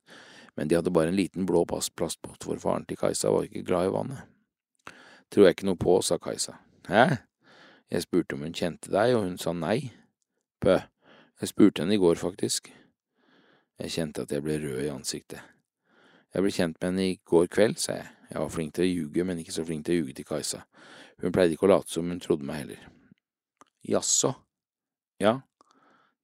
men 0.57 0.67
de 0.67 0.75
hadde 0.75 0.91
bare 0.93 1.13
en 1.13 1.19
liten 1.19 1.47
blå 1.47 1.63
plastbåt, 1.69 2.43
for 2.43 2.59
faren 2.59 2.87
til 2.89 2.99
Kajsa 2.99 3.31
var 3.31 3.47
ikke 3.47 3.63
glad 3.69 3.87
i 3.87 3.93
vannet. 3.95 4.32
Tror 5.33 5.47
jeg 5.47 5.55
ikke 5.55 5.65
noe 5.65 5.79
på, 5.81 5.97
sa 6.05 6.19
Kajsa. 6.21 6.59
Hæ? 6.85 7.05
Jeg 7.89 8.05
spurte 8.05 8.37
om 8.37 8.43
hun 8.45 8.53
kjente 8.53 8.91
deg, 8.93 9.15
og 9.17 9.23
hun 9.25 9.37
sa 9.41 9.53
nei. 9.57 9.89
Pø, 10.61 10.75
jeg 11.41 11.49
spurte 11.49 11.81
henne 11.81 11.97
i 11.97 12.01
går, 12.01 12.19
faktisk. 12.21 12.69
Jeg 13.81 13.95
kjente 13.95 14.27
at 14.27 14.31
jeg 14.31 14.43
ble 14.45 14.59
rød 14.61 14.83
i 14.83 14.91
ansiktet. 14.93 15.41
Jeg 16.33 16.45
ble 16.45 16.51
kjent 16.53 16.77
med 16.77 16.89
henne 16.89 17.07
i 17.09 17.17
går 17.25 17.49
kveld, 17.53 17.79
sa 17.81 17.97
jeg. 17.97 18.11
Jeg 18.29 18.41
var 18.41 18.53
flink 18.53 18.75
til 18.77 18.85
å 18.85 18.91
ljuge, 18.91 19.25
men 19.25 19.41
ikke 19.41 19.55
så 19.55 19.65
flink 19.65 19.85
til 19.85 19.95
å 19.95 20.01
ljuge 20.01 20.15
til 20.19 20.27
Kajsa. 20.29 20.61
Hun 21.21 21.33
pleide 21.33 21.57
ikke 21.57 21.65
å 21.65 21.73
late 21.73 21.93
som 21.93 22.09
hun 22.09 22.21
trodde 22.21 22.45
meg 22.45 22.61
heller. 22.63 22.85
Jaså, 23.89 24.31
ja, 25.21 25.39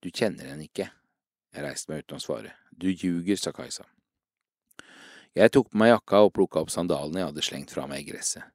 du 0.01 0.09
kjenner 0.09 0.53
henne 0.53 0.69
ikke. 0.69 0.89
Jeg 1.53 1.65
reiste 1.65 1.91
meg 1.91 2.05
uten 2.05 2.17
å 2.17 2.23
svare. 2.23 2.53
Du 2.69 2.87
ljuger, 2.89 3.41
sa 3.41 3.53
Kajsa. 3.53 3.89
Jeg 5.37 5.53
tok 5.53 5.73
på 5.73 5.81
meg 5.81 5.95
jakka 5.95 6.23
og 6.25 6.33
plukka 6.37 6.61
opp 6.61 6.71
sandalene 6.73 7.21
jeg 7.21 7.29
hadde 7.31 7.45
slengt 7.45 7.73
fra 7.73 7.89
meg 7.89 8.05
i 8.05 8.11
gresset. 8.13 8.45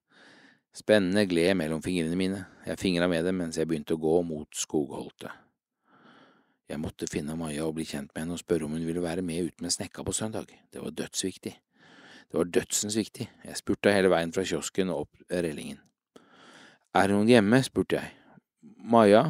Spennende 0.74 1.22
gled 1.30 1.54
mellom 1.54 1.82
fingrene 1.84 2.16
mine, 2.18 2.40
jeg 2.66 2.80
fingra 2.80 3.06
med 3.06 3.22
dem 3.22 3.36
mens 3.38 3.58
jeg 3.60 3.68
begynte 3.70 3.94
å 3.94 4.00
gå 4.02 4.14
mot 4.26 4.58
skogholtet. 4.58 5.30
Jeg 6.66 6.80
måtte 6.82 7.06
finne 7.06 7.36
Maja 7.38 7.66
og 7.68 7.76
bli 7.76 7.84
kjent 7.86 8.10
med 8.10 8.24
henne 8.24 8.34
og 8.34 8.40
spørre 8.40 8.66
om 8.66 8.72
hun 8.74 8.86
ville 8.86 9.02
være 9.04 9.22
med 9.22 9.50
ut 9.50 9.62
med 9.62 9.70
snekka 9.70 10.02
på 10.02 10.14
søndag, 10.16 10.50
det 10.72 10.82
var 10.82 10.96
dødsviktig. 10.96 11.52
Det 11.54 12.40
var 12.40 12.50
dødsens 12.50 12.96
viktig, 12.98 13.28
jeg 13.44 13.60
spurta 13.60 13.92
hele 13.94 14.10
veien 14.10 14.32
fra 14.34 14.42
kiosken 14.42 14.90
og 14.90 15.04
opp 15.04 15.22
rellingen. 15.30 15.78
Er 16.94 17.14
hun 17.14 17.30
hjemme? 17.30 17.60
spurte 17.62 18.00
jeg. 18.00 18.10
Maja? 18.62 19.22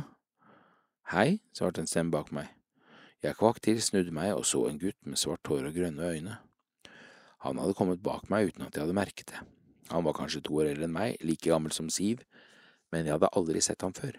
Hei, 1.13 1.43
svarte 1.53 1.83
en 1.83 1.91
stemme 1.91 2.15
bak 2.15 2.31
meg. 2.33 2.49
Jeg 3.21 3.37
kvakk 3.37 3.61
til, 3.65 3.83
snudde 3.85 4.15
meg 4.17 4.33
og 4.33 4.47
så 4.49 4.63
en 4.71 4.81
gutt 4.81 5.01
med 5.05 5.21
svart 5.21 5.45
hår 5.49 5.69
og 5.69 5.77
grønne 5.77 6.09
øyne. 6.09 6.39
Han 7.45 7.61
hadde 7.61 7.77
kommet 7.77 8.01
bak 8.05 8.31
meg 8.33 8.49
uten 8.49 8.65
at 8.65 8.73
jeg 8.73 8.87
hadde 8.87 8.97
merket 8.97 9.35
det. 9.35 9.45
Han 9.91 10.05
var 10.05 10.17
kanskje 10.17 10.43
to 10.45 10.61
år 10.63 10.71
eldre 10.73 10.89
enn 10.89 10.95
meg, 10.95 11.19
like 11.21 11.51
gammel 11.51 11.75
som 11.75 11.91
Siv, 11.93 12.23
men 12.93 13.05
jeg 13.05 13.17
hadde 13.17 13.33
aldri 13.37 13.61
sett 13.65 13.83
ham 13.85 13.93
før. 13.97 14.17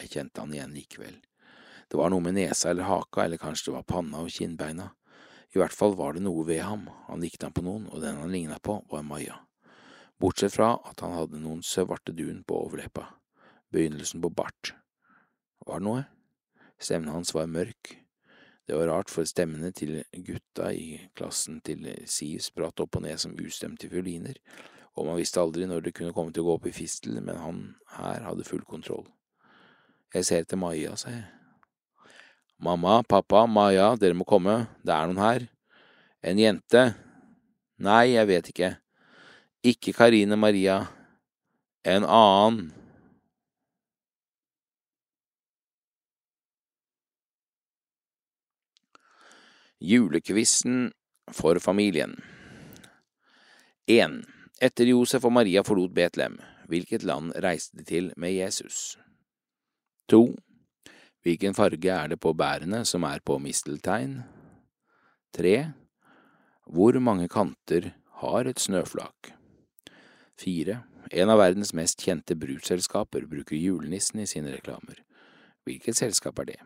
Jeg 0.00 0.10
kjente 0.12 0.42
han 0.42 0.52
igjen 0.52 0.74
likevel. 0.74 1.16
Det 1.88 1.98
var 2.00 2.10
noe 2.10 2.24
med 2.24 2.36
nesa 2.36 2.70
eller 2.70 2.88
haka, 2.88 3.24
eller 3.24 3.40
kanskje 3.40 3.70
det 3.70 3.76
var 3.76 3.88
panna 3.88 4.24
og 4.24 4.32
kinnbeina. 4.34 4.90
I 5.54 5.60
hvert 5.60 5.74
fall 5.76 5.94
var 5.94 6.16
det 6.16 6.24
noe 6.24 6.42
ved 6.48 6.64
ham, 6.66 6.88
han 7.06 7.22
likte 7.22 7.46
han 7.46 7.54
på 7.54 7.62
noen, 7.62 7.86
og 7.92 8.02
den 8.02 8.18
han 8.18 8.32
ligna 8.32 8.58
på, 8.58 8.80
var 8.90 9.04
Maja. 9.06 9.38
Bortsett 10.20 10.54
fra 10.56 10.72
at 10.88 11.02
han 11.04 11.14
hadde 11.14 11.42
noen 11.42 11.62
svarte 11.62 12.14
dun 12.16 12.42
på 12.46 12.58
overleppa, 12.66 13.06
begynnelsen 13.74 14.22
på 14.24 14.32
bart. 14.34 14.74
Var 15.64 15.80
det 15.80 15.86
noe? 15.86 16.02
Stemmen 16.82 17.12
hans 17.14 17.34
var 17.34 17.46
mørk. 17.46 17.94
Det 18.66 18.76
var 18.76 18.88
rart, 18.88 19.12
for 19.12 19.28
stemmene 19.28 19.70
til 19.76 20.00
gutta 20.26 20.70
i 20.72 20.98
klassen 21.14 21.60
til 21.64 21.86
Siv 22.08 22.40
spratt 22.42 22.80
opp 22.80 22.96
og 22.98 23.04
ned 23.04 23.20
som 23.20 23.36
ustemte 23.38 23.90
fioliner, 23.92 24.38
og 24.94 25.08
man 25.08 25.18
visste 25.18 25.42
aldri 25.42 25.66
når 25.66 25.86
det 25.86 25.94
kunne 25.96 26.14
komme 26.14 26.32
til 26.32 26.44
å 26.44 26.48
gå 26.48 26.58
opp 26.58 26.68
i 26.70 26.74
fistel, 26.74 27.18
men 27.20 27.38
han 27.40 27.62
her 27.96 28.26
hadde 28.28 28.46
full 28.46 28.62
kontroll. 28.68 29.06
Jeg 30.14 30.28
ser 30.28 30.44
etter 30.44 30.60
Maja, 30.60 30.94
sa 30.98 31.10
jeg. 31.10 31.24
Mamma, 32.62 33.00
pappa, 33.02 33.42
Maja, 33.50 33.90
dere 33.98 34.14
må 34.14 34.26
komme, 34.28 34.68
det 34.86 34.94
er 34.94 35.10
noen 35.10 35.22
her. 35.22 35.48
En 36.24 36.38
jente. 36.38 36.84
Nei, 37.82 38.14
jeg 38.14 38.30
vet 38.30 38.50
ikke. 38.52 38.70
Ikke 39.66 39.92
Karine 39.96 40.38
Maria. 40.38 40.78
En 41.84 42.06
annen. 42.06 42.70
Julekvissen 49.84 50.94
for 51.34 51.58
familien 51.60 52.14
1. 53.90 54.33
Etter 54.62 54.86
Josef 54.86 55.24
og 55.26 55.32
Maria 55.34 55.64
forlot 55.66 55.90
Betlehem, 55.94 56.36
hvilket 56.70 57.02
land 57.02 57.32
reiste 57.42 57.80
de 57.80 57.84
til 57.88 58.12
med 58.16 58.36
Jesus? 58.36 58.96
2. 60.12 60.28
Hvilken 61.26 61.56
farge 61.56 61.90
er 61.90 62.12
det 62.12 62.20
på 62.20 62.32
bærene 62.38 62.84
som 62.86 63.02
er 63.02 63.18
på 63.24 63.40
misteltein? 63.42 64.20
3. 65.34 65.72
Hvor 66.70 66.98
mange 67.00 67.26
kanter 67.28 67.90
har 68.20 68.46
et 68.46 68.60
snøflak? 68.60 69.32
4. 70.38 70.76
En 71.10 71.30
av 71.30 71.40
verdens 71.42 71.74
mest 71.74 71.98
kjente 72.00 72.36
brusselskaper 72.38 73.26
bruker 73.26 73.58
julenissen 73.58 74.22
i 74.22 74.26
sine 74.26 74.54
reklamer. 74.54 75.02
Hvilket 75.66 75.98
selskap 75.98 76.38
er 76.38 76.52
det? 76.52 76.60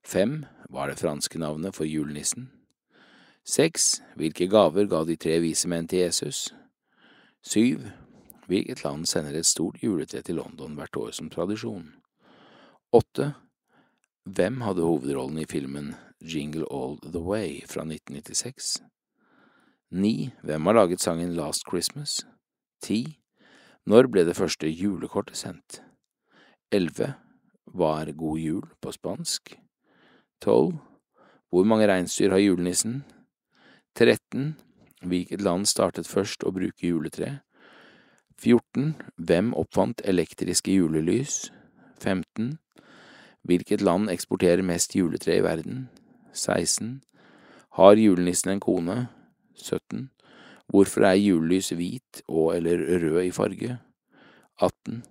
Fem 0.00 0.46
var 0.70 0.88
det 0.88 0.98
franske 0.98 1.38
navnet 1.38 1.76
for 1.76 1.84
julenissen. 1.84 2.48
Seks 3.44 4.00
hvilke 4.16 4.48
gaver 4.48 4.88
ga 4.88 5.04
de 5.04 5.18
tre 5.20 5.36
vise 5.44 5.68
menn 5.68 5.88
til 5.90 6.06
Jesus? 6.06 6.48
Syv 7.42 7.86
hvilket 8.50 8.82
land 8.84 9.06
sender 9.06 9.36
et 9.38 9.46
stort 9.46 9.78
juletre 9.82 10.22
til 10.26 10.40
London 10.40 10.74
hvert 10.78 10.96
år 10.98 11.12
som 11.14 11.30
tradisjon? 11.30 11.86
Åtte 12.92 13.32
hvem 14.26 14.60
hadde 14.66 14.84
hovedrollen 14.84 15.38
i 15.40 15.48
filmen 15.48 15.94
Jingle 16.20 16.66
All 16.70 16.98
The 17.00 17.22
Way 17.22 17.62
fra 17.70 17.86
1996? 17.86 18.82
Ni 19.90 20.30
hvem 20.42 20.66
har 20.66 20.76
laget 20.76 21.00
sangen 21.00 21.34
Last 21.38 21.64
Christmas? 21.70 22.20
Ti 22.82 23.16
når 23.88 24.10
ble 24.12 24.26
det 24.28 24.36
første 24.36 24.68
julekortet 24.68 25.38
sendt? 25.40 25.80
Elleve 26.70 27.14
hva 27.70 28.00
er 28.02 28.12
God 28.18 28.38
jul 28.38 28.66
på 28.82 28.92
spansk? 28.92 29.54
12. 30.42 30.74
Hvor 31.50 31.66
mange 31.66 31.88
reinsdyr 31.88 32.34
har 32.34 32.42
julenissen? 32.42 33.00
13. 33.98 34.56
Hvilket 35.00 35.40
land 35.40 35.66
startet 35.66 36.08
først 36.08 36.44
å 36.44 36.52
bruke 36.52 36.86
juletre? 36.86 37.40
14. 38.40 38.94
Hvem 39.16 39.54
oppfant 39.56 40.02
elektriske 40.04 40.72
julelys? 40.72 41.52
15. 42.02 42.58
Hvilket 43.48 43.80
land 43.80 44.10
eksporterer 44.12 44.62
mest 44.62 44.96
juletre 44.96 45.38
i 45.38 45.44
verden? 45.44 45.88
16. 46.32 47.00
Har 47.78 47.96
julenissen 47.96 48.52
en 48.52 48.60
kone? 48.60 49.08
17. 49.56 50.10
Hvorfor 50.68 51.08
er 51.08 51.14
julelys 51.14 51.72
hvit 51.72 52.22
og 52.28 52.56
eller 52.56 52.84
rød 53.00 53.22
i 53.24 53.30
farge? 53.30 53.78
18. 54.60 55.04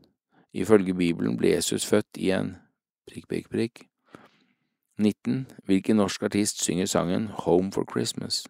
Ifølge 0.53 0.93
Bibelen 0.93 1.37
ble 1.37 1.55
Jesus 1.55 1.85
født 1.85 2.17
i 2.17 2.29
en 2.31 2.55
prikk, 3.09 3.27
prikk, 3.27 3.49
prikk. 3.49 3.83
19. 4.99 5.47
Hvilken 5.65 5.95
norsk 5.95 6.23
artist 6.23 6.63
synger 6.63 6.85
sangen 6.85 7.27
Home 7.45 7.71
for 7.71 7.85
Christmas? 7.91 8.45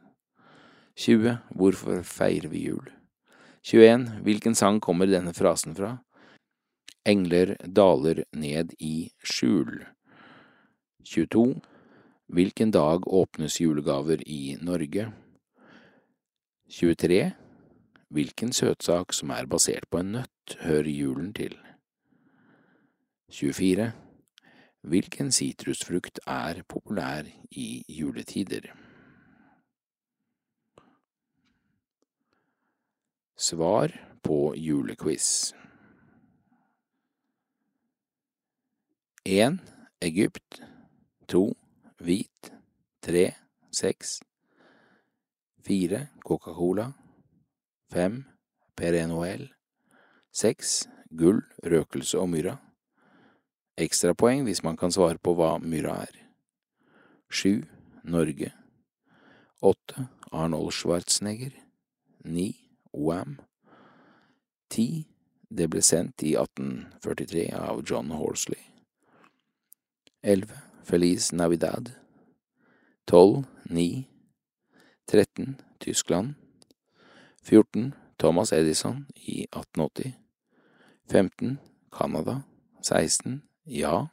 20. 1.00 1.38
Hvorfor 1.56 2.02
feirer 2.04 2.50
vi 2.52 2.66
jul? 2.66 2.90
21. 3.64 4.10
Hvilken 4.26 4.56
sang 4.56 4.82
kommer 4.84 5.08
denne 5.08 5.32
frasen 5.34 5.76
fra? 5.78 5.94
Engler 7.08 7.54
daler 7.64 8.26
ned 8.36 8.74
i 8.84 9.08
skjul. 9.24 9.86
22. 11.08 11.46
Hvilken 12.36 12.74
dag 12.76 13.08
åpnes 13.08 13.62
julegaver 13.62 14.20
i 14.28 14.58
Norge? 14.62 15.08
23. 16.68 17.32
Hvilken 18.10 18.52
søtsak 18.52 19.16
som 19.16 19.32
er 19.32 19.48
basert 19.48 19.88
på 19.90 20.04
en 20.04 20.12
nøtt, 20.18 20.58
hører 20.66 20.92
julen 20.92 21.32
til? 21.34 21.56
24. 23.32 23.92
Hvilken 24.84 25.32
sitrusfrukt 25.32 26.20
er 26.28 26.64
populær 26.68 27.24
i 27.52 27.86
juletider? 27.88 28.74
Svar 33.40 34.16
på 34.22 34.56
julequiz. 34.56 35.54
1. 39.24 39.58
Egypt 40.02 40.62
2. 41.28 41.56
Hvit 41.98 42.52
3. 43.02 43.32
Sex 43.72 44.22
4. 45.64 46.08
Coca-Cola 46.20 46.92
5. 47.94 48.24
Pere 48.76 49.08
Noel 49.08 49.48
6. 50.32 50.90
Gull, 51.10 51.40
røkelse 51.64 52.20
og 52.20 52.30
myrra 52.36 52.58
Ekstrapoeng 53.80 54.44
hvis 54.44 54.64
man 54.68 54.76
kan 54.76 54.92
svare 54.92 55.18
på 55.18 55.38
hva 55.40 55.56
myrra 55.64 56.02
er. 56.04 56.24
7. 57.32 57.64
Norge 58.04 58.52
8. 59.62 60.10
Arnold 60.32 60.76
Schwarzenegger 60.76 61.56
9. 62.26 62.69
Wam 62.94 63.42
10. 64.70 65.06
Det 65.50 65.68
ble 65.70 65.82
sendt 65.82 66.24
i 66.24 66.36
1843 66.36 67.46
av 67.58 67.84
John 67.90 68.12
Horsley 68.12 68.62
11. 70.22 70.54
Feliz 70.84 71.32
Navidad 71.34 71.92
12. 73.08 73.44
9. 73.64 74.08
13. 75.12 75.56
Tyskland 75.80 76.34
14. 77.44 77.94
Thomas 78.18 78.54
Edison 78.54 79.06
i 79.16 79.42
1880 79.44 80.14
15. 81.12 81.58
Canada 81.92 82.42
16. 82.82 83.42
Ja 83.64 84.08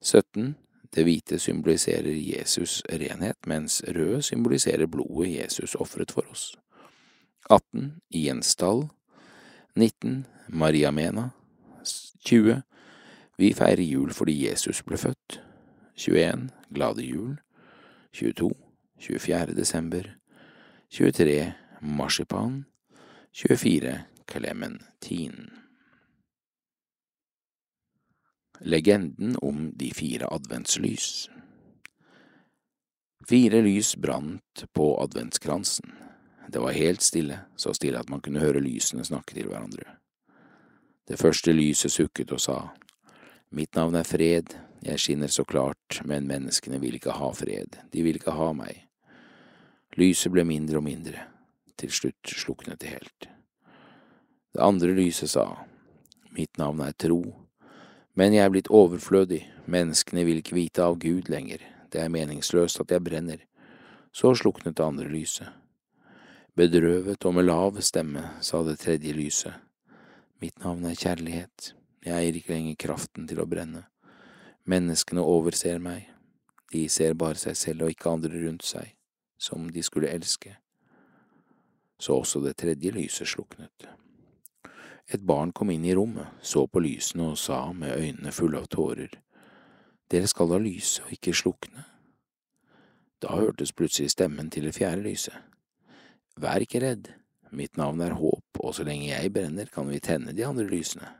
17. 0.00 0.54
Det 0.94 1.02
hvite 1.02 1.38
symboliserer 1.38 2.14
Jesus' 2.14 2.82
renhet, 2.88 3.46
mens 3.46 3.82
rød 3.88 4.22
symboliserer 4.22 4.86
blodet 4.86 5.34
Jesus 5.34 5.74
ofret 5.74 6.10
for 6.10 6.30
oss. 6.30 6.58
18. 7.50 8.00
I 8.10 8.28
en 8.28 8.42
stall 8.42 8.88
19. 9.74 10.26
Maria 10.48 10.90
Mena 10.90 11.30
20. 12.24 12.62
Vi 13.36 13.54
feirer 13.54 13.82
jul 13.82 14.12
fordi 14.12 14.36
Jesus 14.46 14.82
ble 14.86 14.96
født. 14.96 15.40
21. 15.96 16.48
Glade 16.70 17.04
jul. 17.04 17.36
22. 18.12 18.50
24. 18.98 19.54
desember. 19.54 20.08
23. 20.88 21.52
Marsipan. 21.80 22.64
24. 23.32 24.04
Clementin. 24.30 25.50
Legenden 28.60 29.36
om 29.42 29.72
de 29.76 29.90
fire 29.90 30.30
adventslys 30.32 31.28
Fire 33.28 33.62
lys 33.62 33.96
brant 33.96 34.64
på 34.72 34.86
adventskransen. 35.02 35.92
Det 36.48 36.60
var 36.60 36.72
helt 36.72 37.02
stille, 37.02 37.38
så 37.56 37.72
stille 37.74 38.00
at 38.00 38.10
man 38.10 38.20
kunne 38.20 38.42
høre 38.42 38.62
lysene 38.62 39.04
snakke 39.04 39.34
til 39.34 39.48
hverandre. 39.48 39.98
Det 41.08 41.18
første 41.20 41.52
lyset 41.52 41.92
sukket 41.92 42.32
og 42.32 42.40
sa, 42.40 42.58
Mitt 43.54 43.76
navn 43.76 43.94
er 43.94 44.06
Fred, 44.08 44.54
jeg 44.84 45.00
skinner 45.00 45.30
så 45.32 45.44
klart, 45.44 46.00
men 46.04 46.26
menneskene 46.28 46.80
vil 46.82 46.96
ikke 46.98 47.14
ha 47.16 47.30
fred, 47.32 47.78
de 47.92 48.02
vil 48.02 48.18
ikke 48.18 48.34
ha 48.36 48.50
meg. 48.56 48.82
Lyset 49.96 50.32
ble 50.34 50.44
mindre 50.44 50.80
og 50.80 50.84
mindre, 50.84 51.22
til 51.80 51.92
slutt 51.94 52.34
sluknet 52.34 52.82
det 52.82 52.90
helt. 52.96 53.28
Det 54.52 54.60
andre 54.62 54.92
lyset 54.96 55.32
sa, 55.32 55.46
Mitt 56.34 56.58
navn 56.58 56.82
er 56.82 56.92
Tro, 56.98 57.22
men 58.14 58.34
jeg 58.34 58.44
er 58.44 58.52
blitt 58.52 58.72
overflødig, 58.74 59.40
menneskene 59.70 60.26
vil 60.26 60.42
ikke 60.42 60.58
vite 60.58 60.84
av 60.84 60.98
Gud 61.00 61.30
lenger, 61.30 61.62
det 61.94 62.02
er 62.02 62.12
meningsløst 62.12 62.82
at 62.82 62.90
jeg 62.90 63.04
brenner. 63.06 63.40
Så 64.14 64.34
sluknet 64.38 64.76
det 64.76 64.84
andre 64.84 65.06
lyset. 65.10 65.48
Bedrøvet 66.54 67.24
og 67.26 67.32
med 67.34 67.48
lav 67.48 67.80
stemme 67.82 68.20
sa 68.38 68.60
det 68.62 68.76
tredje 68.78 69.10
lyset, 69.10 69.54
Mitt 70.38 70.60
navn 70.62 70.84
er 70.86 70.94
Kjærlighet. 70.94 71.72
Jeg 72.06 72.14
eier 72.14 72.36
ikke 72.38 72.52
lenger 72.52 72.76
kraften 72.78 73.24
til 73.26 73.40
å 73.42 73.46
brenne. 73.50 73.80
Menneskene 74.70 75.24
overser 75.24 75.80
meg, 75.82 76.04
de 76.70 76.84
ser 76.88 77.16
bare 77.18 77.40
seg 77.42 77.56
selv 77.58 77.82
og 77.86 77.90
ikke 77.90 78.12
andre 78.12 78.42
rundt 78.44 78.62
seg, 78.68 78.92
som 79.34 79.66
de 79.66 79.82
skulle 79.82 80.12
elske. 80.14 80.52
Så 81.98 82.20
også 82.20 82.42
det 82.44 82.54
tredje 82.62 82.92
lyset 82.94 83.32
sluknet. 83.32 83.88
Et 85.10 85.26
barn 85.26 85.50
kom 85.50 85.72
inn 85.74 85.84
i 85.84 85.96
rommet, 85.98 86.38
så 86.38 86.68
på 86.70 86.84
lysene 86.84 87.32
og 87.32 87.40
sa 87.40 87.64
med 87.72 87.96
øynene 87.96 88.30
fulle 88.30 88.62
av 88.62 88.70
tårer, 88.70 89.10
Dere 90.06 90.30
skal 90.30 90.52
da 90.52 90.60
lyse 90.62 91.02
og 91.02 91.10
ikke 91.16 91.34
slukne. 91.34 91.82
Da 93.18 93.34
hørtes 93.40 93.74
plutselig 93.74 94.12
stemmen 94.14 94.52
til 94.54 94.68
det 94.68 94.76
fjerde 94.78 95.02
lyset. 95.08 95.53
Vær 96.40 96.64
ikke 96.64 96.82
redd, 96.82 97.12
mitt 97.54 97.76
navn 97.78 98.02
er 98.02 98.16
Håp, 98.18 98.58
og 98.58 98.74
så 98.74 98.86
lenge 98.86 99.10
jeg 99.12 99.32
brenner, 99.34 99.68
kan 99.70 99.86
vi 99.90 100.02
tenne 100.02 100.34
de 100.34 100.46
andre 100.46 100.66
lysene. 100.66 101.10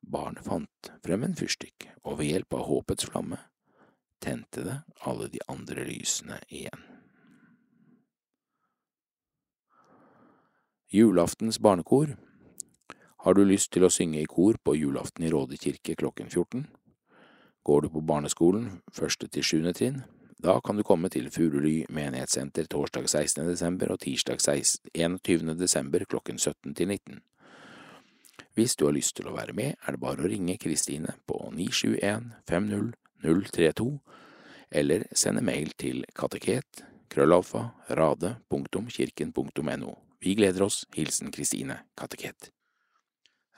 Barnet 0.00 0.44
fant 0.44 0.90
frem 1.04 1.24
en 1.24 1.36
fyrstikk, 1.38 1.88
og 2.04 2.18
ved 2.20 2.32
hjelp 2.32 2.56
av 2.58 2.66
håpets 2.68 3.08
flamme 3.08 3.38
tente 4.20 4.64
det 4.66 4.76
alle 5.08 5.28
de 5.32 5.40
andre 5.48 5.84
lysene 5.88 6.36
igjen. 6.48 6.82
Julaftens 10.90 11.60
barnekor 11.62 12.16
Har 13.20 13.34
du 13.34 13.44
lyst 13.44 13.70
til 13.72 13.84
å 13.84 13.92
synge 13.92 14.20
i 14.20 14.28
kor 14.28 14.56
på 14.64 14.74
julaften 14.74 15.24
i 15.24 15.30
Råde 15.30 15.56
kirke 15.60 15.94
klokken 15.94 16.28
14? 16.28 16.66
Går 17.62 17.82
du 17.82 17.88
på 17.92 18.00
barneskolen 18.00 18.80
første 18.92 19.28
til 19.28 19.44
sjuende 19.44 19.74
trinn? 19.76 20.00
Da 20.42 20.60
kan 20.64 20.76
du 20.76 20.82
komme 20.82 21.10
til 21.12 21.26
Furuly 21.28 21.84
menighetssenter 21.92 22.64
torsdag 22.72 23.08
16. 23.10 23.44
desember 23.44 23.90
og 23.92 24.00
tirsdag 24.00 24.40
21. 24.94 25.54
desember 25.58 26.04
klokken 26.08 26.38
17 26.38 26.74
til 26.74 26.88
19. 26.88 27.20
Hvis 28.56 28.76
du 28.76 28.86
har 28.86 28.94
lyst 28.96 29.16
til 29.18 29.28
å 29.28 29.34
være 29.36 29.52
med, 29.52 29.76
er 29.84 29.92
det 29.92 30.00
bare 30.00 30.24
å 30.24 30.30
ringe 30.30 30.56
Kristine 30.56 31.12
på 31.28 31.50
971 31.52 32.30
50 32.48 32.92
032, 33.20 33.98
eller 34.80 35.04
sende 35.12 35.44
mail 35.44 35.74
til 35.76 36.06
kateket 36.16 36.86
krøllalfa 37.10 37.66
rade.kirken.no. 38.00 39.92
Vi 40.20 40.34
gleder 40.34 40.62
oss. 40.62 40.86
Hilsen 40.96 41.32
Kristine 41.32 41.82
Kateket. 41.98 42.50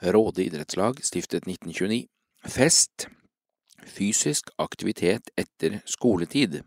Råde 0.01 0.43
idrettslag 0.43 0.99
stiftet 1.05 1.47
1929. 1.47 2.07
Fest. 2.43 3.07
Fysisk 3.87 4.51
aktivitet 4.59 5.31
etter 5.39 5.79
skoletid. 5.87 6.63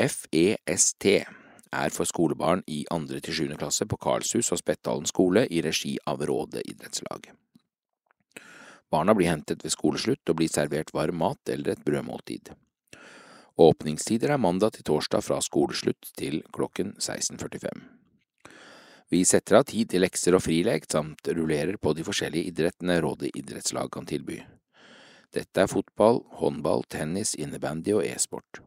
FEST 0.00 1.04
er 1.04 1.92
for 1.92 2.08
skolebarn 2.08 2.62
i 2.72 2.86
andre 2.90 3.20
til 3.20 3.36
sjuende 3.36 3.58
klasse 3.60 3.84
på 3.84 3.98
Karlshus 4.00 4.48
og 4.54 4.60
Spettdalen 4.62 5.04
skole 5.08 5.44
i 5.52 5.60
regi 5.60 5.98
av 6.08 6.22
Råde 6.24 6.62
idrettslag. 6.64 7.28
Barna 8.90 9.14
blir 9.14 9.28
hentet 9.28 9.60
ved 9.64 9.74
skoleslutt 9.74 10.32
og 10.32 10.38
blir 10.40 10.48
servert 10.48 10.94
varm 10.96 11.20
mat 11.20 11.52
eller 11.52 11.74
et 11.74 11.84
brødmåltid. 11.84 12.48
Åpningstider 13.60 14.32
er 14.32 14.40
mandag 14.40 14.72
til 14.78 14.86
torsdag 14.88 15.22
fra 15.26 15.36
skoleslutt 15.44 16.14
til 16.16 16.40
klokken 16.54 16.94
16.45. 16.96 17.84
Vi 19.10 19.20
setter 19.26 19.58
av 19.58 19.66
tid 19.68 19.90
til 19.90 20.04
lekser 20.06 20.38
og 20.38 20.44
frilek, 20.46 20.88
samt 20.88 21.28
rullerer 21.28 21.76
på 21.76 21.92
de 21.98 22.06
forskjellige 22.06 22.54
idrettene 22.54 23.00
Rådet 23.04 23.34
idrettslag 23.36 23.90
kan 23.92 24.08
tilby. 24.08 24.40
Dette 25.34 25.62
er 25.62 25.70
fotball, 25.70 26.24
håndball, 26.40 26.86
tennis, 26.88 27.34
innebandy 27.34 27.92
og 27.98 28.06
e-sport. 28.06 28.62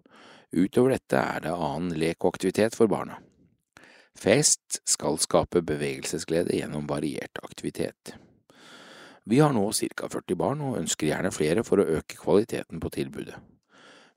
Utover 0.54 0.94
dette 0.94 1.18
er 1.18 1.46
det 1.46 1.54
annen 1.54 1.96
lek 1.98 2.22
og 2.22 2.36
aktivitet 2.36 2.76
for 2.78 2.92
barna. 2.92 3.18
Fest 4.14 4.84
skal 4.86 5.18
skape 5.18 5.64
bevegelsesglede 5.66 6.54
gjennom 6.54 6.86
variert 6.90 7.42
aktivitet. 7.42 8.14
Vi 9.26 9.40
har 9.40 9.54
nå 9.56 9.64
ca 9.74 10.10
40 10.12 10.38
barn 10.38 10.62
og 10.62 10.78
ønsker 10.78 11.10
gjerne 11.10 11.32
flere 11.34 11.64
for 11.66 11.82
å 11.82 11.88
øke 11.98 12.20
kvaliteten 12.20 12.82
på 12.84 12.92
tilbudet. 12.94 13.40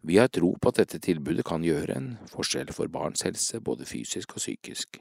Vi 0.07 0.19
har 0.21 0.29
tro 0.29 0.53
på 0.61 0.71
at 0.71 0.83
dette 0.83 1.01
tilbudet 1.03 1.47
kan 1.47 1.65
gjøre 1.65 1.97
en 1.97 2.13
forskjell 2.31 2.69
for 2.75 2.91
barns 2.93 3.25
helse, 3.27 3.59
både 3.61 3.89
fysisk 3.89 4.37
og 4.37 4.43
psykisk. 4.43 5.01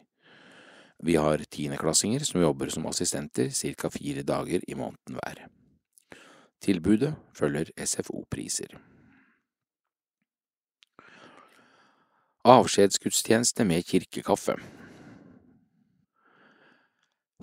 Vi 1.04 1.18
har 1.20 1.44
tiendeklassinger 1.52 2.24
som 2.24 2.42
jobber 2.42 2.72
som 2.72 2.88
assistenter 2.88 3.52
ca 3.52 3.92
fire 3.92 4.24
dager 4.24 4.64
i 4.68 4.78
måneden 4.80 5.20
hver. 5.20 5.48
Tilbudet 6.64 7.14
følger 7.36 7.70
SFO-priser. 7.76 8.80
Avskjedsgudstjeneste 12.46 13.64
med 13.66 13.82
kirkekaffe 13.90 14.54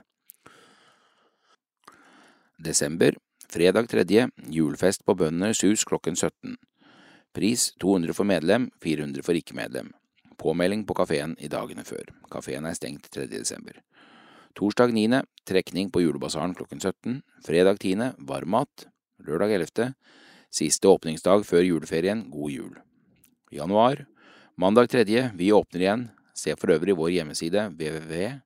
Desember, 2.61 3.17
fredag 3.49 3.89
tredje, 3.89 4.27
julefest 4.53 5.05
på 5.05 5.15
Bøndenes 5.17 5.63
hus 5.65 5.85
klokken 5.87 6.15
17. 6.15 6.59
Pris 7.33 7.71
200 7.81 8.13
for 8.13 8.27
medlem, 8.27 8.69
400 8.83 9.25
for 9.25 9.37
ikke-medlem. 9.39 9.91
Påmelding 10.41 10.83
på 10.85 10.97
kafeen 10.97 11.35
i 11.39 11.49
dagene 11.51 11.85
før. 11.87 12.11
Kafeen 12.31 12.67
er 12.67 12.77
stengt 12.77 13.09
3. 13.13 13.27
desember. 13.31 13.79
Torsdag 14.57 14.91
9. 14.93 15.21
trekning 15.47 15.91
på 15.93 16.03
julebasaren 16.03 16.53
klokken 16.57 16.81
17. 16.81 17.21
Fredag 17.45 17.79
10. 17.79 18.13
varmmat. 18.27 18.87
Lørdag 19.23 19.53
11. 19.61 19.93
Siste 20.51 20.89
åpningsdag 20.91 21.45
før 21.47 21.63
juleferien, 21.63 22.25
god 22.29 22.51
jul. 22.51 22.73
Januar. 23.51 24.05
Mandag 24.55 24.89
3. 24.89 25.29
Vi 25.35 25.51
åpner 25.51 25.81
igjen. 25.81 26.09
Se 26.33 26.55
for 26.55 26.71
øvrig 26.71 26.97
vår 26.97 27.09
hjemmeside 27.11 27.69
www.ebir.no. 27.75 28.37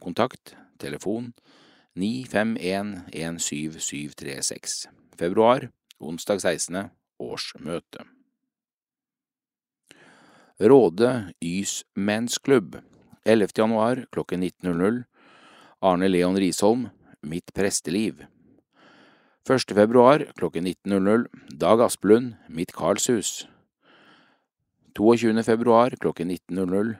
Kontakt 0.00 0.56
telefon 0.78 1.32
951173736. 1.94 4.88
Februar 5.18 5.70
onsdag 5.98 6.40
16. 6.42 6.88
årsmøte. 7.18 8.04
Råde 10.58 11.32
Ys 11.40 11.84
mensklubb 11.94 12.76
11. 13.24 13.48
januar 13.56 14.06
klokken 14.10 14.42
19.00 14.42 15.02
Arne 15.80 16.08
Leon 16.08 16.36
Risholm 16.36 16.88
Mitt 17.22 17.54
presteliv 17.54 18.24
1. 19.48 19.74
februar 19.74 20.32
klokken 20.36 20.66
19.00 20.66 21.26
Dag 21.56 21.80
Aspelund 21.80 22.34
Mitt 22.48 22.72
Karlshus 22.76 23.48
22. 24.92 25.42
februar 25.42 25.96
klokken 25.96 26.30
19.00 26.30 26.94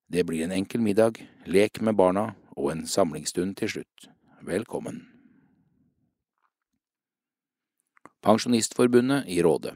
Det 0.07 0.23
blir 0.23 0.47
en 0.47 0.55
enkel 0.55 0.79
middag, 0.79 1.19
lek 1.43 1.83
med 1.83 1.99
barna 1.99 2.29
og 2.55 2.71
en 2.71 2.87
samlingsstund 2.87 3.59
til 3.59 3.75
slutt. 3.75 4.13
Velkommen. 4.39 5.18
Pensjonistforbundet 8.19 9.23
i 9.27 9.41
Råde 9.41 9.75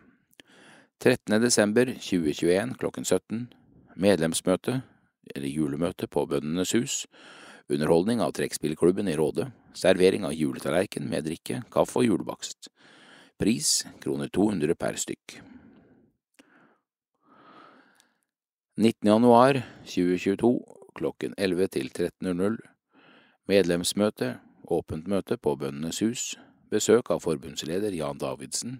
13. 0.99 1.41
desember 1.41 1.85
2021 1.85 2.73
klokken 2.75 3.05
17 3.05 3.45
Medlemsmøte, 3.95 4.81
eller 5.31 5.47
julemøte 5.47 6.09
på 6.11 6.25
Bøndenes 6.27 6.73
hus 6.75 7.05
Underholdning 7.71 8.19
av 8.19 8.33
trekkspillklubben 8.35 9.07
i 9.07 9.15
Råde 9.15 9.47
Servering 9.79 10.27
av 10.27 10.35
juletallerken 10.35 11.07
med 11.07 11.23
drikke, 11.23 11.61
kaffe 11.71 12.01
og 12.03 12.09
julebakst 12.09 12.67
Pris 13.39 13.85
kroner 14.03 14.27
200 14.27 14.75
per 14.75 14.99
stykk. 14.99 15.39
19. 18.75 19.07
januar 19.07 19.63
2022 19.87 20.55
klokken 20.99 21.39
11 21.39 21.77
til 21.79 21.93
13.00 21.95 22.59
Medlemsmøte, 23.47 24.35
åpent 24.67 25.07
møte 25.07 25.39
på 25.39 25.55
Bøndenes 25.55 26.03
hus, 26.03 26.33
besøk 26.73 27.11
av 27.13 27.21
forbundsleder 27.21 27.93
Jan 27.93 28.17
Davidsen, 28.17 28.79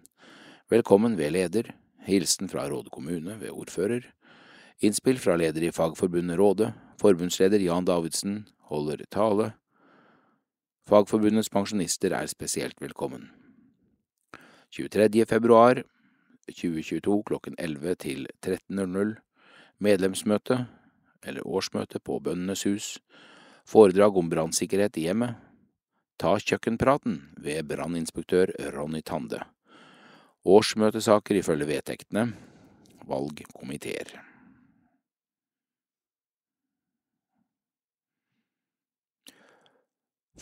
velkommen 0.71 1.17
ved 1.19 1.35
leder, 1.35 1.69
hilsen 2.07 2.49
fra 2.49 2.65
Råde 2.71 2.89
kommune 2.93 3.35
ved 3.41 3.53
ordfører, 3.53 4.07
innspill 4.81 5.19
fra 5.21 5.35
leder 5.37 5.67
i 5.67 5.73
Fagforbundet 5.73 6.39
Råde, 6.39 6.71
forbundsleder 7.01 7.61
Jan 7.61 7.85
Davidsen 7.85 8.47
holder 8.71 9.05
tale, 9.13 9.51
Fagforbundets 10.89 11.47
pensjonister 11.47 12.11
er 12.11 12.27
spesielt 12.27 12.81
velkommen. 12.81 13.29
23. 14.73 15.23
februar 15.29 15.79
2022 16.49 17.21
klokken 17.29 17.55
11 17.55 17.95
til 18.03 18.27
13.00 18.43 19.13
medlemsmøte, 19.79 20.65
eller 21.23 21.47
årsmøte 21.47 22.01
på 22.03 22.19
Bøndenes 22.19 22.65
hus, 22.67 22.97
foredrag 23.63 24.17
om 24.17 24.29
brannsikkerhet 24.29 24.97
i 24.99 25.07
hjemmet, 25.07 25.37
ta 26.19 26.35
kjøkkenpraten 26.39 27.19
ved 27.43 27.67
branninspektør 27.69 28.53
Ronny 28.75 29.01
Tande, 29.05 29.41
årsmøtesaker 30.45 31.39
ifølge 31.39 31.67
vedtektene, 31.67 32.27
valgkomiteer. 33.07 34.19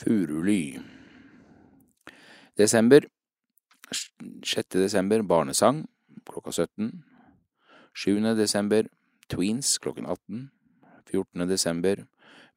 Furuly 0.01 0.79
Desember 2.57 3.05
6. 3.91 4.69
desember 4.73 5.21
barnesang 5.21 5.83
klokka 6.25 6.51
17. 6.51 7.03
7. 7.93 8.35
desember 8.39 8.87
tweens 9.29 9.77
klokken 9.83 10.05
18. 10.05 10.49
14. 11.11 11.47
desember 11.49 12.05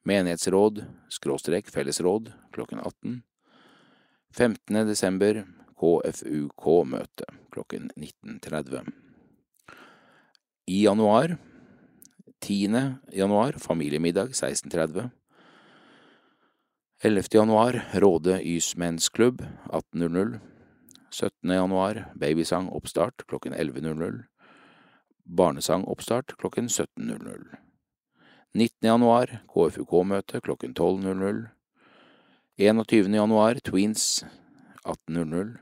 menighetsråd 0.05 0.85
skråstrek 1.09 1.69
fellesråd 1.69 2.31
klokken 2.53 2.79
18. 2.79 3.21
15. 4.37 4.87
desember 4.87 5.43
KFUK-møte 5.79 7.27
klokken 7.51 7.91
19.30. 7.95 8.91
I 10.67 10.83
januar 10.83 11.37
10. 12.39 12.93
januar 13.11 13.59
familiemiddag 13.59 14.33
16.30. 14.33 15.09
11. 17.03 17.23
januar 17.31 17.81
Råde 17.93 18.39
Ysmensklubb 18.47 19.41
18.00. 19.65 20.39
17. 21.11 21.49
januar 21.49 22.11
Babysang 22.15 22.69
oppstart 22.69 23.27
klokken 23.27 23.53
11.00. 23.53 24.23
Barnesang 25.25 25.83
oppstart 25.83 26.37
klokken 26.37 26.67
17.00. 26.67 27.45
19. 28.55 28.87
januar 28.87 29.41
KFUK-møte 29.51 30.39
klokken 30.39 30.71
12.00. 30.71 31.49
21. 32.55 33.09
januar 33.11 33.59
Tweens 33.59 34.23
18.00. 34.87 35.57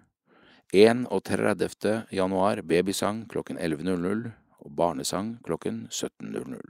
31. 0.73 2.03
januar 2.13 2.61
babysang 2.61 3.23
klokken 3.25 3.57
11.00 3.57 4.29
og 4.59 4.75
barnesang 4.77 5.39
klokken 5.41 5.87
17.00. 5.89 6.61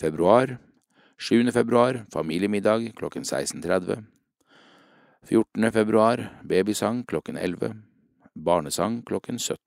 Februar 0.00 0.56
7. 1.18 1.52
februar 1.52 2.00
familiemiddag 2.08 2.94
klokken 2.96 3.28
16.30. 3.28 4.00
14. 5.28 5.72
februar 5.76 6.40
babysang 6.48 7.04
klokken 7.04 7.36
11. 7.36 7.82
Barnesang 8.32 9.04
klokken 9.04 9.38
17. 9.38 9.60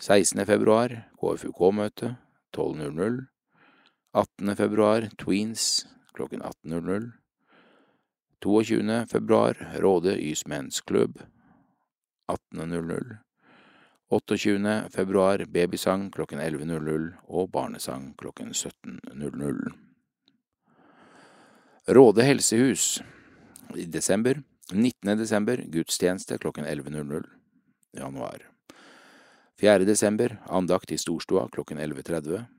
16. 0.00 0.46
februar 0.46 1.02
KFUK-møte 1.20 2.16
12.00. 2.56 3.35
18. 4.16 4.56
februar 4.56 5.08
Tweens 5.18 5.86
klokken 6.12 6.42
18.00. 6.42 7.10
22. 8.42 9.06
februar 9.06 9.76
Råde 9.78 10.24
Ysmenns 10.24 10.80
klubb 10.80 11.20
18.00. 12.54 13.16
28. 14.08 14.82
februar 14.90 15.44
babysang 15.44 16.10
klokken 16.10 16.40
11.00 16.40 17.12
og 17.26 17.50
barnesang 17.50 18.14
klokken 18.16 18.52
17.00. 18.52 19.72
Råde 21.86 22.22
helsehus 22.22 23.02
i 23.74 23.84
desember. 23.84 24.42
19. 24.72 25.18
desember 25.18 25.56
gudstjeneste 25.56 26.38
klokken 26.38 26.64
11.00 26.64 27.24
januar. 27.92 28.48
4. 29.60 29.84
desember 29.84 30.40
andakt 30.46 30.92
i 30.92 30.98
storstua 30.98 31.48
klokken 31.48 31.78
11.30. 31.78 32.55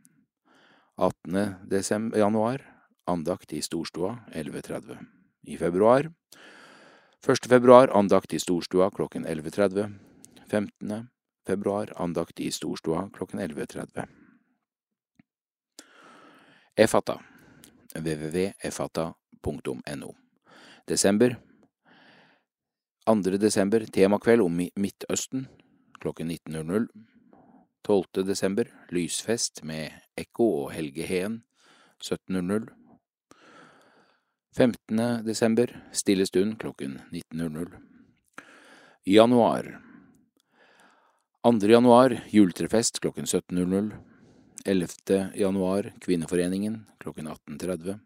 18. 0.97 1.53
Desember, 1.69 2.19
januar 2.19 2.61
andakt 3.05 3.53
i 3.53 3.61
storstua 3.61 4.19
11.30. 4.33 4.97
I 5.47 5.57
februar 5.57 6.13
1. 7.27 7.47
februar 7.49 7.89
andakt 7.89 8.33
i 8.33 8.39
storstua 8.39 8.91
klokken 8.91 9.25
11.30. 9.25 9.93
15 10.47 11.07
februar 11.47 11.93
andakt 11.95 12.39
i 12.39 12.51
Storstua 12.51 13.09
klokken 13.13 13.39
11.30. 13.39 14.07
Efata 16.75 17.23
www.efata.no 17.95 20.15
Desember 20.87 21.35
2. 23.05 23.15
desember 23.37 23.85
temakveld 23.85 24.41
om 24.41 24.69
Midtøsten 24.75 25.47
klokken 25.99 26.31
19.00. 26.31 26.87
12. 27.87 28.03
desember 28.27 28.67
lysfest 28.91 29.63
med 29.63 29.91
Ekko 30.17 30.47
og 30.63 30.71
Helge 30.73 31.05
Heen 31.07 31.41
17.00. 32.03 32.69
15. 34.57 35.25
desember 35.25 35.71
stille 35.93 36.25
stund 36.25 36.57
klokken 36.61 36.99
19.00. 37.13 37.77
Januar 39.05 39.77
2. 41.47 41.67
januar 41.67 42.17
juletrefest 42.33 42.99
klokken 42.99 43.25
17.00. 43.25 43.91
11. 44.65 45.31
januar 45.35 45.93
Kvinneforeningen 46.01 46.85
klokken 46.99 47.27
18.30. 47.27 47.99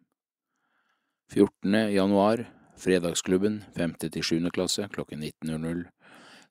14. 1.34 1.74
januar 1.93 2.43
Fredagsklubben 2.78 3.64
5. 3.76 3.93
til 3.93 4.24
7. 4.24 4.49
klasse 4.53 4.88
klokken 4.93 5.24
19.00. 5.24 5.88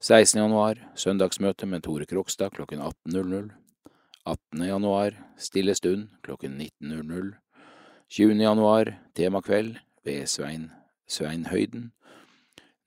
16. 0.01 0.41
januar 0.43 0.81
søndagsmøte 0.97 1.67
med 1.67 1.83
Tore 1.83 2.07
Krokstad 2.07 2.51
klokken 2.51 2.81
18.00. 2.81 3.51
18. 4.25 4.67
januar 4.67 5.15
Stille 5.39 5.75
stund 5.75 6.09
klokken 6.23 6.61
19.00. 6.61 7.35
20. 8.09 8.43
januar 8.43 8.99
Temakveld 9.15 9.79
ved 10.05 10.29
Svein 10.29 10.71
Svein 11.09 11.47
Høyden 11.47 11.93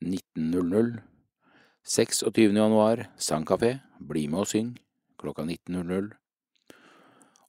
19.00. 0.00 1.00
26. 1.84 2.54
januar 2.54 3.08
Sangkafé, 3.18 3.78
bli 3.98 4.28
med 4.28 4.44
og 4.44 4.48
syng, 4.48 4.76
klokka 5.18 5.42
19.00. 5.42 6.12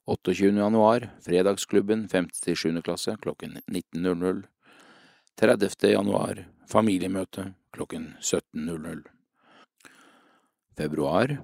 28. 0.06 0.52
januar 0.56 1.10
Fredagsklubben 1.20 2.08
5.-7. 2.08 2.82
klasse 2.82 3.16
klokken 3.22 3.60
19.00. 3.70 4.42
30. 5.36 5.90
januar 5.92 6.46
Familiemøte 6.68 7.52
klokken 7.72 8.14
17.00. 8.20 9.02
Februar 10.76 11.38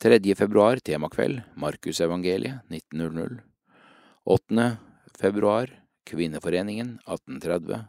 3. 0.00 0.34
februar 0.34 0.78
Temakveld 0.78 1.40
Markusevangeliet 1.54 2.54
19.00. 2.68 3.40
8. 4.24 4.76
februar 5.18 5.82
Kvinneforeningen 6.06 7.00
1830. 7.06 7.84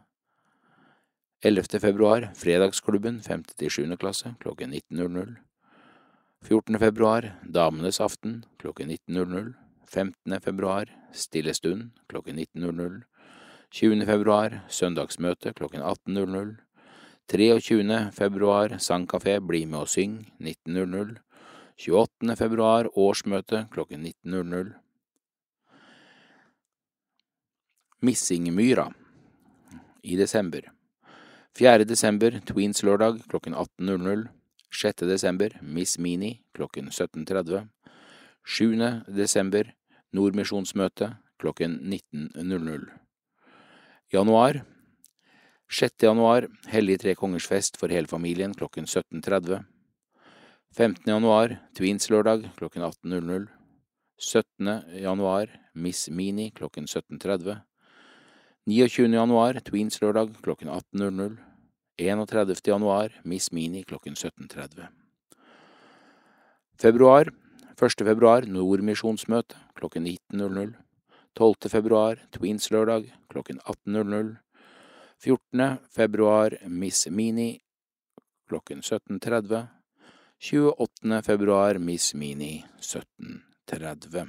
11. 1.42 1.80
februar 1.80 2.32
Fredagsklubben 2.36 3.22
5.-7. 3.22 3.98
klasse 3.98 4.34
klokken 4.40 4.74
19.00. 4.74 5.36
14. 6.42 6.80
februar 6.80 7.36
Damenes 7.44 8.02
aften 8.02 8.46
klokken 8.58 8.90
19.00. 8.90 9.54
15. 9.88 10.42
februar 10.42 10.90
Stille 11.14 11.54
stund 11.54 11.92
klokken 12.08 12.40
19.00. 12.40 13.02
20. 13.72 14.06
februar 14.06 14.60
Søndagsmøte 14.70 15.54
klokken 15.54 15.82
18.00. 15.82 16.56
23. 17.28 18.12
februar 18.12 18.70
Sangkafé 18.70 19.40
Bli 19.40 19.66
med 19.66 19.80
og 19.80 19.90
syng 19.90 20.26
19.00. 20.42 21.20
28. 21.80 22.36
februar 22.36 22.90
Årsmøte 23.00 23.64
klokken 23.72 24.04
19.00. 24.04 24.74
Missingmyra 28.04 28.90
i 30.04 30.18
desember. 30.20 30.68
4. 31.56 31.86
desember 31.88 32.42
Tweens-lørdag 32.52 33.22
klokken 33.32 33.56
18.00. 33.56 34.28
6. 34.82 35.08
desember 35.08 35.56
Miss 35.62 35.98
Mini 35.98 36.42
klokken 36.54 36.92
17.30. 36.92 37.68
7. 38.44 38.76
desember 39.08 39.72
Nordmisjonsmøte 40.12 41.14
klokken 41.40 41.80
19.00. 42.14 42.90
Januar 44.12 44.64
6. 45.72 45.96
januar 46.04 46.52
Hellig 46.68 47.00
tre 47.00 47.16
kongers 47.16 47.48
fest 47.48 47.80
for 47.80 47.88
hele 47.88 48.08
familien 48.08 48.54
klokken 48.54 48.84
17.30. 48.84 49.64
15. 50.78 51.04
januar 51.06 51.58
Tweens-lørdag 51.74 52.44
klokken 52.56 52.84
18.00. 52.84 53.48
17. 54.18 55.02
januar 55.02 55.50
Miss 55.74 56.10
Mini 56.10 56.52
klokken 56.52 56.86
17.30. 56.86 57.58
29. 58.66 59.14
januar 59.14 59.60
Tweens-lørdag 59.60 60.36
klokken 60.42 60.70
18.00. 60.70 61.38
31. 61.98 62.68
januar 62.68 63.22
Miss 63.24 63.52
Mini 63.52 63.84
klokken 63.84 64.14
17.30. 64.14 64.86
Februar 66.80 67.34
1. 67.82 68.06
februar 68.06 68.46
Nordmisjonsmøte 68.46 69.58
klokken 69.74 70.06
19.00. 70.06 70.76
12. 71.34 71.70
februar 71.70 72.22
Tweens-lørdag 72.32 73.10
klokken 73.28 73.60
18.00. 73.60 74.38
14. 75.18 75.78
februar 75.90 76.58
Miss 76.68 77.10
Mini 77.10 77.60
klokken 78.48 78.82
17.30. 78.86 79.79
28. 80.42 81.22
februar 81.22 81.78
Miss 81.80 82.14
Mini 82.14 82.64
17.30. 82.80 84.28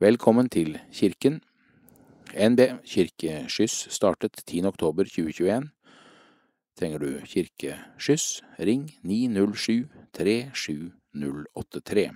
Velkommen 0.00 0.48
til 0.48 0.80
kirken. 0.92 1.42
NB 2.32 2.60
kirkeskyss 2.88 3.92
startet 3.92 4.32
10. 4.46 4.64
oktober 4.64 5.04
2021. 5.04 5.68
Trenger 6.80 6.98
du 6.98 7.20
kirkeskyss, 7.26 8.42
ring 8.58 8.88
907 9.02 9.88
37083. 10.16 12.10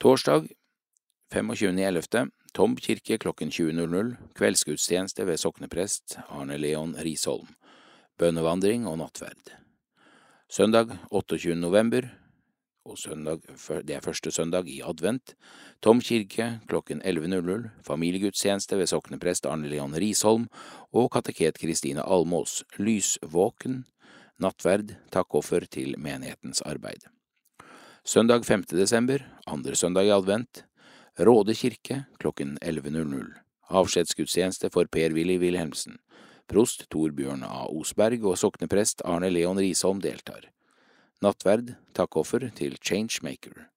Torsdag 0.00 0.50
25.11. 1.30 2.41
Tom 2.52 2.74
kirke 2.76 3.16
klokken 3.16 3.48
20.00. 3.48 4.10
Kveldsgudstjeneste 4.36 5.24
ved 5.24 5.38
sokneprest 5.40 6.18
Arne 6.28 6.58
Leon 6.60 6.90
Risholm. 7.00 7.46
Bønnevandring 8.20 8.84
og 8.84 8.98
nattverd. 9.00 9.54
Søndag 10.52 10.90
28. 11.08 11.54
november 11.56 12.10
og 12.84 12.98
søndag, 13.00 13.40
det 13.86 13.94
er 13.96 14.04
første 14.04 14.28
søndag 14.30 14.68
i 14.68 14.82
advent. 14.84 15.32
Tom 15.80 16.02
kirke 16.04 16.60
klokken 16.68 17.00
11.00, 17.00 17.70
familiegudstjeneste 17.86 18.76
ved 18.76 18.90
sokneprest 18.92 19.48
Arne 19.48 19.70
Leon 19.72 19.96
Risholm 19.96 20.44
og 20.92 21.08
kateket 21.14 21.56
Kristine 21.62 22.04
Almås, 22.04 22.66
lysvåken, 22.76 23.86
nattverd, 24.36 24.92
takkoffer 25.08 25.64
til 25.64 25.96
menighetens 25.96 26.60
arbeid. 26.68 27.08
Søndag 28.04 28.44
5. 28.44 28.66
desember, 28.74 29.24
andre 29.46 29.76
søndag 29.78 30.04
i 30.04 30.12
advent, 30.12 30.66
Råde 31.22 31.54
kirke 31.54 32.04
klokken 32.18 32.56
11.00. 32.58 33.28
Avskjedsgudstjeneste 33.70 34.70
for 34.74 34.88
Per-Willy 34.90 35.36
Wilhelmsen. 35.38 36.00
Prost 36.50 36.88
Torbjørn 36.90 37.44
A. 37.46 37.68
Osberg 37.70 38.24
og 38.26 38.40
sokneprest 38.40 39.04
Arne 39.06 39.30
Leon 39.30 39.60
Risholm 39.62 40.00
deltar. 40.02 40.48
Nattverd, 41.22 41.76
takkoffer 41.94 42.48
til 42.58 42.74
Changemaker. 42.82 43.68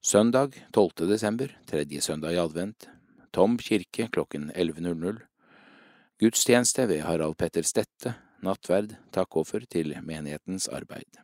Søndag 0.00 0.56
12. 0.72 1.04
desember, 1.10 1.52
tredje 1.68 2.00
søndag 2.00 2.32
i 2.32 2.40
advent, 2.40 2.88
Tom 3.32 3.58
kirke 3.60 4.08
klokken 4.08 4.48
11.00. 4.56 5.20
Gudstjeneste 6.18 6.88
ved 6.88 7.04
Harald 7.04 7.36
Petter 7.36 7.62
Stette, 7.62 8.14
nattverd, 8.40 8.96
takkoffer 9.12 9.68
til 9.68 9.92
menighetens 10.00 10.70
arbeid. 10.72 11.20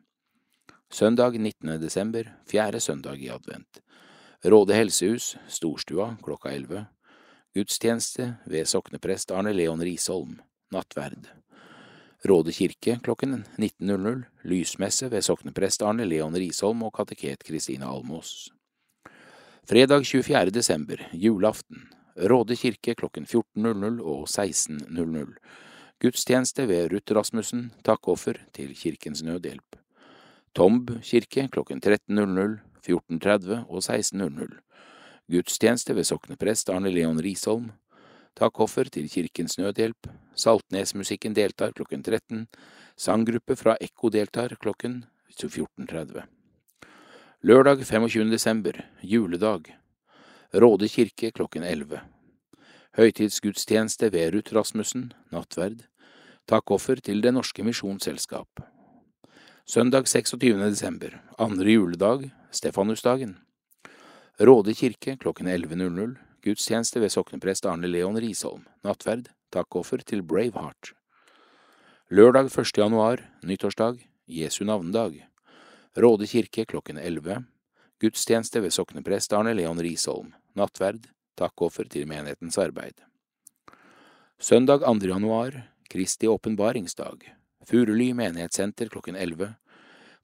Søndag 0.93 1.41
19. 1.41 1.81
desember, 1.81 2.29
fjerde 2.47 2.81
søndag 2.81 3.17
i 3.25 3.33
advent. 3.33 3.81
Råde 4.45 4.75
helsehus, 4.75 5.37
Storstua, 5.49 6.17
klokka 6.23 6.51
11. 6.53 6.85
Gudstjeneste 7.55 8.35
ved 8.45 8.69
sokneprest 8.69 9.31
Arne 9.33 9.55
Leon 9.57 9.81
Risholm, 9.81 10.35
nattverd. 10.69 11.31
Råde 12.29 12.53
kirke 12.53 12.99
klokken 13.01 13.47
19.00, 13.57 14.27
lysmesse 14.45 15.09
ved 15.09 15.25
sokneprest 15.25 15.83
Arne 15.83 16.05
Leon 16.05 16.37
Risholm 16.37 16.83
og 16.85 16.93
kateket 16.99 17.41
Kristine 17.49 17.89
Almås. 17.89 18.51
Fredag 19.65 20.05
24. 20.05 20.53
desember, 20.53 21.01
julaften, 21.13 21.89
Råde 22.17 22.57
kirke 22.61 22.95
klokken 22.95 23.25
14.00 23.25 24.03
og 24.03 24.29
16.00. 24.29 25.33
Gudstjeneste 26.05 26.69
ved 26.69 26.93
Ruth 26.93 27.17
Rasmussen, 27.17 27.73
takkoffer 27.85 28.45
til 28.53 28.77
Kirkens 28.77 29.23
Nødhjelp. 29.23 29.81
Tomb 30.55 30.91
kirke 31.01 31.49
klokken 31.49 31.81
13.00, 31.81 32.74
14.30 32.85 33.65
og 33.69 33.81
16.00. 33.83 34.59
Gudstjeneste 35.33 35.97
ved 35.97 36.05
sokneprest 36.05 36.69
Arne 36.71 36.93
Leon 36.93 37.21
Risholm. 37.25 37.71
Takkoffer 38.37 38.91
til 38.93 39.09
Kirkens 39.09 39.57
Nødhjelp. 39.59 40.09
Saltnesmusikken 40.37 41.37
deltar 41.37 41.73
klokken 41.73 42.03
13. 42.03 42.47
Sanggruppe 42.97 43.57
fra 43.57 43.77
Ekko 43.81 44.11
deltar 44.13 44.57
klokken 44.61 45.05
14.30. 45.33 46.25
Lørdag 47.45 47.87
25. 47.87 48.31
desember, 48.31 48.85
juledag. 49.03 49.73
Råde 50.55 50.89
kirke 50.89 51.31
klokken 51.31 51.63
11. 51.63 52.01
Høytidsgudstjeneste 52.97 54.13
ved 54.13 54.35
Ruth 54.35 54.55
Rasmussen, 54.55 55.13
nattverd. 55.33 55.87
Takkoffer 56.49 57.01
til 57.01 57.23
Det 57.23 57.35
Norske 57.35 57.65
Misjonsselskap. 57.65 58.74
Søndag 59.67 60.09
26. 60.09 60.59
desember, 60.61 61.23
andre 61.39 61.71
juledag, 61.71 62.31
Stefanusdagen. 62.51 63.39
Råde 64.39 64.75
kirke 64.75 65.17
klokken 65.17 65.49
11.00. 65.49 66.17
Gudstjeneste 66.45 67.01
ved 67.01 67.09
sokneprest 67.09 67.65
Arne 67.65 67.89
Leon 67.89 68.19
Risholm. 68.21 68.67
Nattverd. 68.85 69.31
Takkoffer 69.49 70.03
til 70.05 70.21
Braveheart. 70.23 70.93
Lørdag 72.11 72.51
1. 72.53 72.77
januar, 72.77 73.23
nyttårsdag, 73.41 74.03
Jesu 74.29 74.67
navnedag. 74.69 75.25
Råde 75.97 76.29
kirke 76.29 76.67
klokken 76.69 76.99
11. 77.01 77.47
Gudstjeneste 78.05 78.61
ved 78.61 78.71
sokneprest 78.71 79.33
Arne 79.33 79.55
Leon 79.57 79.81
Risholm. 79.81 80.35
Nattverd. 80.55 81.09
Takkoffer 81.41 81.89
til 81.89 82.05
menighetens 82.07 82.59
arbeid. 82.59 83.01
Søndag 84.39 84.85
2. 84.85 85.09
januar, 85.09 85.57
Kristi 85.89 86.29
åpenbaringsdag. 86.29 87.44
Furuli 87.65 88.13
menighetssenter 88.15 88.89
klokken 88.93 89.17
11. 89.17 89.55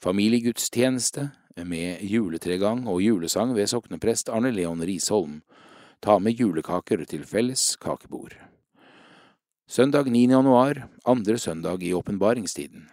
Familiegudstjeneste 0.03 1.31
med 1.65 2.03
juletregang 2.05 2.87
og 2.89 3.01
julesang 3.03 3.55
ved 3.57 3.69
sokneprest 3.73 4.29
Arne 4.29 4.53
Leon 4.53 4.83
Risholm. 4.85 5.41
Ta 6.05 6.19
med 6.19 6.37
julekaker 6.37 7.05
til 7.09 7.25
felles 7.25 7.77
kakebord. 7.81 8.37
Søndag 9.69 10.11
9. 10.13 10.27
januar, 10.29 10.89
andre 11.05 11.39
søndag 11.39 11.83
i 11.83 11.95
åpenbaringstiden. 11.95 12.89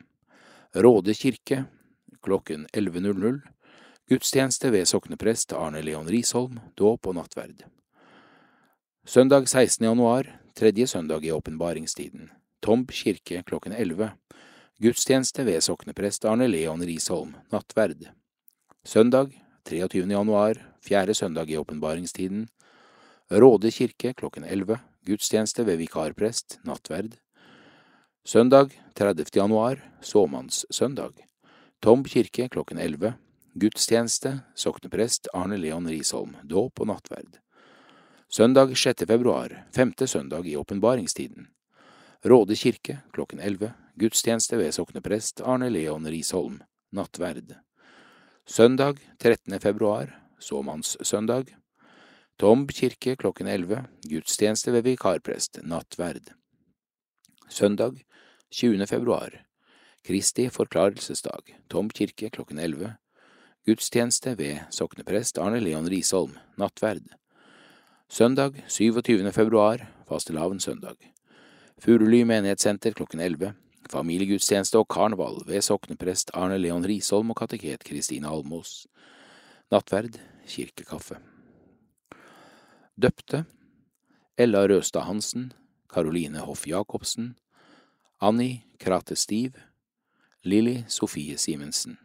Råde 0.76 1.14
kirke 1.14 1.66
klokken 2.24 2.68
11.00. 2.74 3.40
Gudstjeneste 4.10 4.72
ved 4.72 4.86
sokneprest 4.86 5.54
Arne 5.54 5.82
Leon 5.82 6.08
Risholm, 6.08 6.60
dåp 6.78 7.08
og 7.08 7.16
nattverd. 7.20 7.66
Søndag 9.06 9.48
16. 9.48 9.86
januar, 9.86 10.40
tredje 10.56 10.88
søndag 10.88 11.26
i 11.26 11.32
åpenbaringstiden. 11.32 12.37
Tomb 12.60 12.92
kirke 12.92 13.44
klokken 13.44 13.74
11. 13.74 14.12
Gudstjeneste 14.82 15.46
ved 15.46 15.62
sokneprest 15.62 16.26
Arne 16.26 16.48
Leon 16.48 16.82
Risholm, 16.82 17.36
nattverd. 17.54 18.08
Søndag 18.86 19.32
23. 19.70 20.08
januar, 20.12 20.58
fjerde 20.82 21.14
søndag 21.14 21.50
i 21.50 21.58
åpenbaringstiden. 21.58 22.48
Råde 23.30 23.72
kirke 23.72 24.14
klokken 24.14 24.44
11. 24.44 24.80
Gudstjeneste 25.06 25.66
ved 25.66 25.78
vikarprest, 25.78 26.60
nattverd. 26.66 27.20
Søndag 28.26 28.74
30. 28.96 29.26
januar, 29.36 29.84
såmannssøndag. 30.02 31.14
Tomb 31.82 32.08
kirke 32.08 32.50
klokken 32.50 32.78
11. 32.78 33.14
Gudstjeneste, 33.54 34.40
sokneprest 34.56 35.30
Arne 35.34 35.58
Leon 35.58 35.88
Risholm, 35.88 36.36
dåp 36.44 36.82
og 36.82 36.90
nattverd. 36.90 37.38
Søndag 38.30 38.74
6. 38.78 39.06
februar, 39.08 39.66
femte 39.72 40.08
søndag 40.08 40.48
i 40.48 40.58
åpenbaringstiden. 40.58 41.48
Råde 42.24 42.56
kirke 42.56 42.98
klokken 43.14 43.40
11. 43.40 43.74
Gudstjeneste 43.96 44.58
ved 44.58 44.72
sokneprest 44.74 45.42
Arne 45.42 45.70
Leon 45.70 46.08
Risholm, 46.08 46.62
nattverd. 46.92 47.54
Søndag 48.46 48.98
13. 49.20 49.60
februar, 49.60 50.10
såmannssøndag. 50.40 51.54
Tomb 52.40 52.72
kirke 52.74 53.16
klokken 53.16 53.48
11. 53.48 53.84
Gudstjeneste 54.10 54.72
ved 54.74 54.84
vikarprest, 54.84 55.60
nattverd. 55.64 56.34
Søndag 57.50 58.02
20. 58.52 58.88
februar. 58.88 59.44
Kristi 60.04 60.50
forklarelsesdag. 60.50 61.54
Tomb 61.70 61.94
kirke 61.94 62.30
klokken 62.30 62.60
11. 62.60 62.96
Gudstjeneste 63.66 64.38
ved 64.38 64.58
sokneprest 64.72 65.38
Arne 65.38 65.60
Leon 65.60 65.90
Risholm, 65.90 66.34
nattverd. 66.58 67.14
Søndag 68.10 68.64
27. 68.68 69.32
februar, 69.32 69.86
fastelavnssøndag. 70.10 71.17
Furuly 71.78 72.24
menighetssenter 72.26 72.96
klokken 72.98 73.20
11. 73.22 73.52
Familiegudstjeneste 73.92 74.80
og 74.82 74.88
karneval 74.90 75.44
ved 75.46 75.62
sokneprest 75.62 76.32
Arne 76.34 76.58
Leon 76.58 76.86
Risholm 76.90 77.30
og 77.30 77.38
kateket 77.38 77.84
Kristine 77.86 78.32
Almås. 78.34 78.88
Nattverd, 79.72 80.18
kirkekaffe. 80.50 81.20
Døpte 82.98 83.44
Ella 84.38 84.64
Røstad 84.66 85.06
Hansen, 85.06 85.52
Karoline 85.90 86.42
Hoff 86.48 86.66
Jacobsen, 86.68 87.36
Annie 88.22 88.64
Krate 88.82 89.16
Stiv, 89.16 89.54
Lilly 90.44 90.82
Sofie 90.88 91.38
Simensen. 91.38 92.00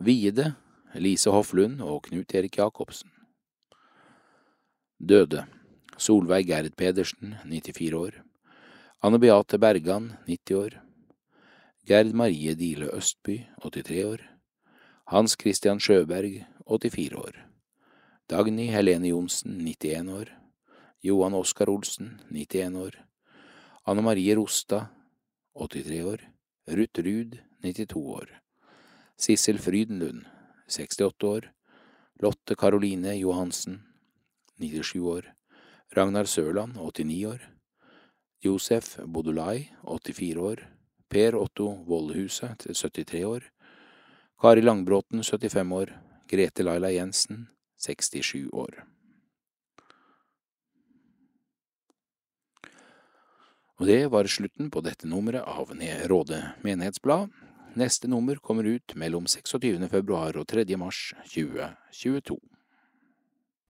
Viede 0.00 0.54
Lise 0.94 1.30
Hofflund 1.30 1.82
og 1.84 2.08
Knut 2.08 2.34
Erik 2.34 2.56
Jacobsen. 2.56 3.10
Døde 4.96 5.44
Solveig 5.98 6.46
Gerd 6.48 6.72
Pedersen, 6.76 7.36
94 7.44 7.92
år. 7.92 8.29
Anne 9.02 9.18
Beate 9.18 9.56
Bergan, 9.58 10.12
90 10.26 10.54
år. 10.54 10.74
Gerd 11.88 12.12
Marie 12.12 12.52
Dile 12.54 12.90
Østby, 12.92 13.46
83 13.62 14.04
år. 14.04 14.20
Hans 15.08 15.36
Christian 15.40 15.78
Sjøberg, 15.80 16.34
84 16.66 17.14
år. 17.16 17.38
Dagny 18.28 18.66
Helene 18.68 19.08
Johnsen, 19.08 19.54
91 19.64 20.10
år. 20.12 20.28
Johan 21.00 21.32
Oskar 21.34 21.72
Olsen, 21.72 22.20
91 22.28 22.76
år. 22.76 22.98
Anne 23.88 24.04
Marie 24.04 24.34
Rostad, 24.36 24.90
83 25.56 26.02
år. 26.04 26.20
Ruth 26.68 27.00
Ruud, 27.00 27.38
92 27.64 27.96
år. 27.96 28.28
Sissel 29.16 29.58
Frydenlund, 29.58 30.26
68 30.68 31.24
år. 31.24 31.48
Lotte 32.20 32.54
Karoline 32.54 33.16
Johansen, 33.16 33.80
97 34.58 35.00
år. 35.00 35.32
Ragnar 35.96 36.28
Sørland, 36.28 36.76
89 36.76 37.24
år. 37.32 37.59
Josef 38.40 38.96
Bodulai, 39.04 39.72
84 39.82 40.40
år. 40.40 40.68
Per 41.08 41.34
Otto 41.34 41.66
Vollhuset, 41.86 42.66
73 42.74 43.24
år. 43.24 43.50
Kari 44.40 44.62
Langbråten, 44.62 45.22
75 45.22 45.72
år. 45.72 45.92
Grete 46.28 46.62
Laila 46.62 46.90
Jensen, 46.90 47.48
67 47.78 48.48
år. 48.52 48.84
Og 53.80 53.86
det 53.86 54.10
var 54.12 54.28
slutten 54.28 54.70
på 54.70 54.80
dette 54.84 55.08
nummeret 55.08 55.44
av 55.48 55.72
Råde 56.08 56.40
menighetsblad. 56.62 57.30
Neste 57.74 58.08
nummer 58.08 58.36
kommer 58.36 58.64
ut 58.64 58.94
mellom 58.94 59.26
26. 59.26 59.88
februar 59.88 60.36
og 60.36 60.46
3. 60.46 60.76
mars 60.76 61.14
2022. 61.24 62.36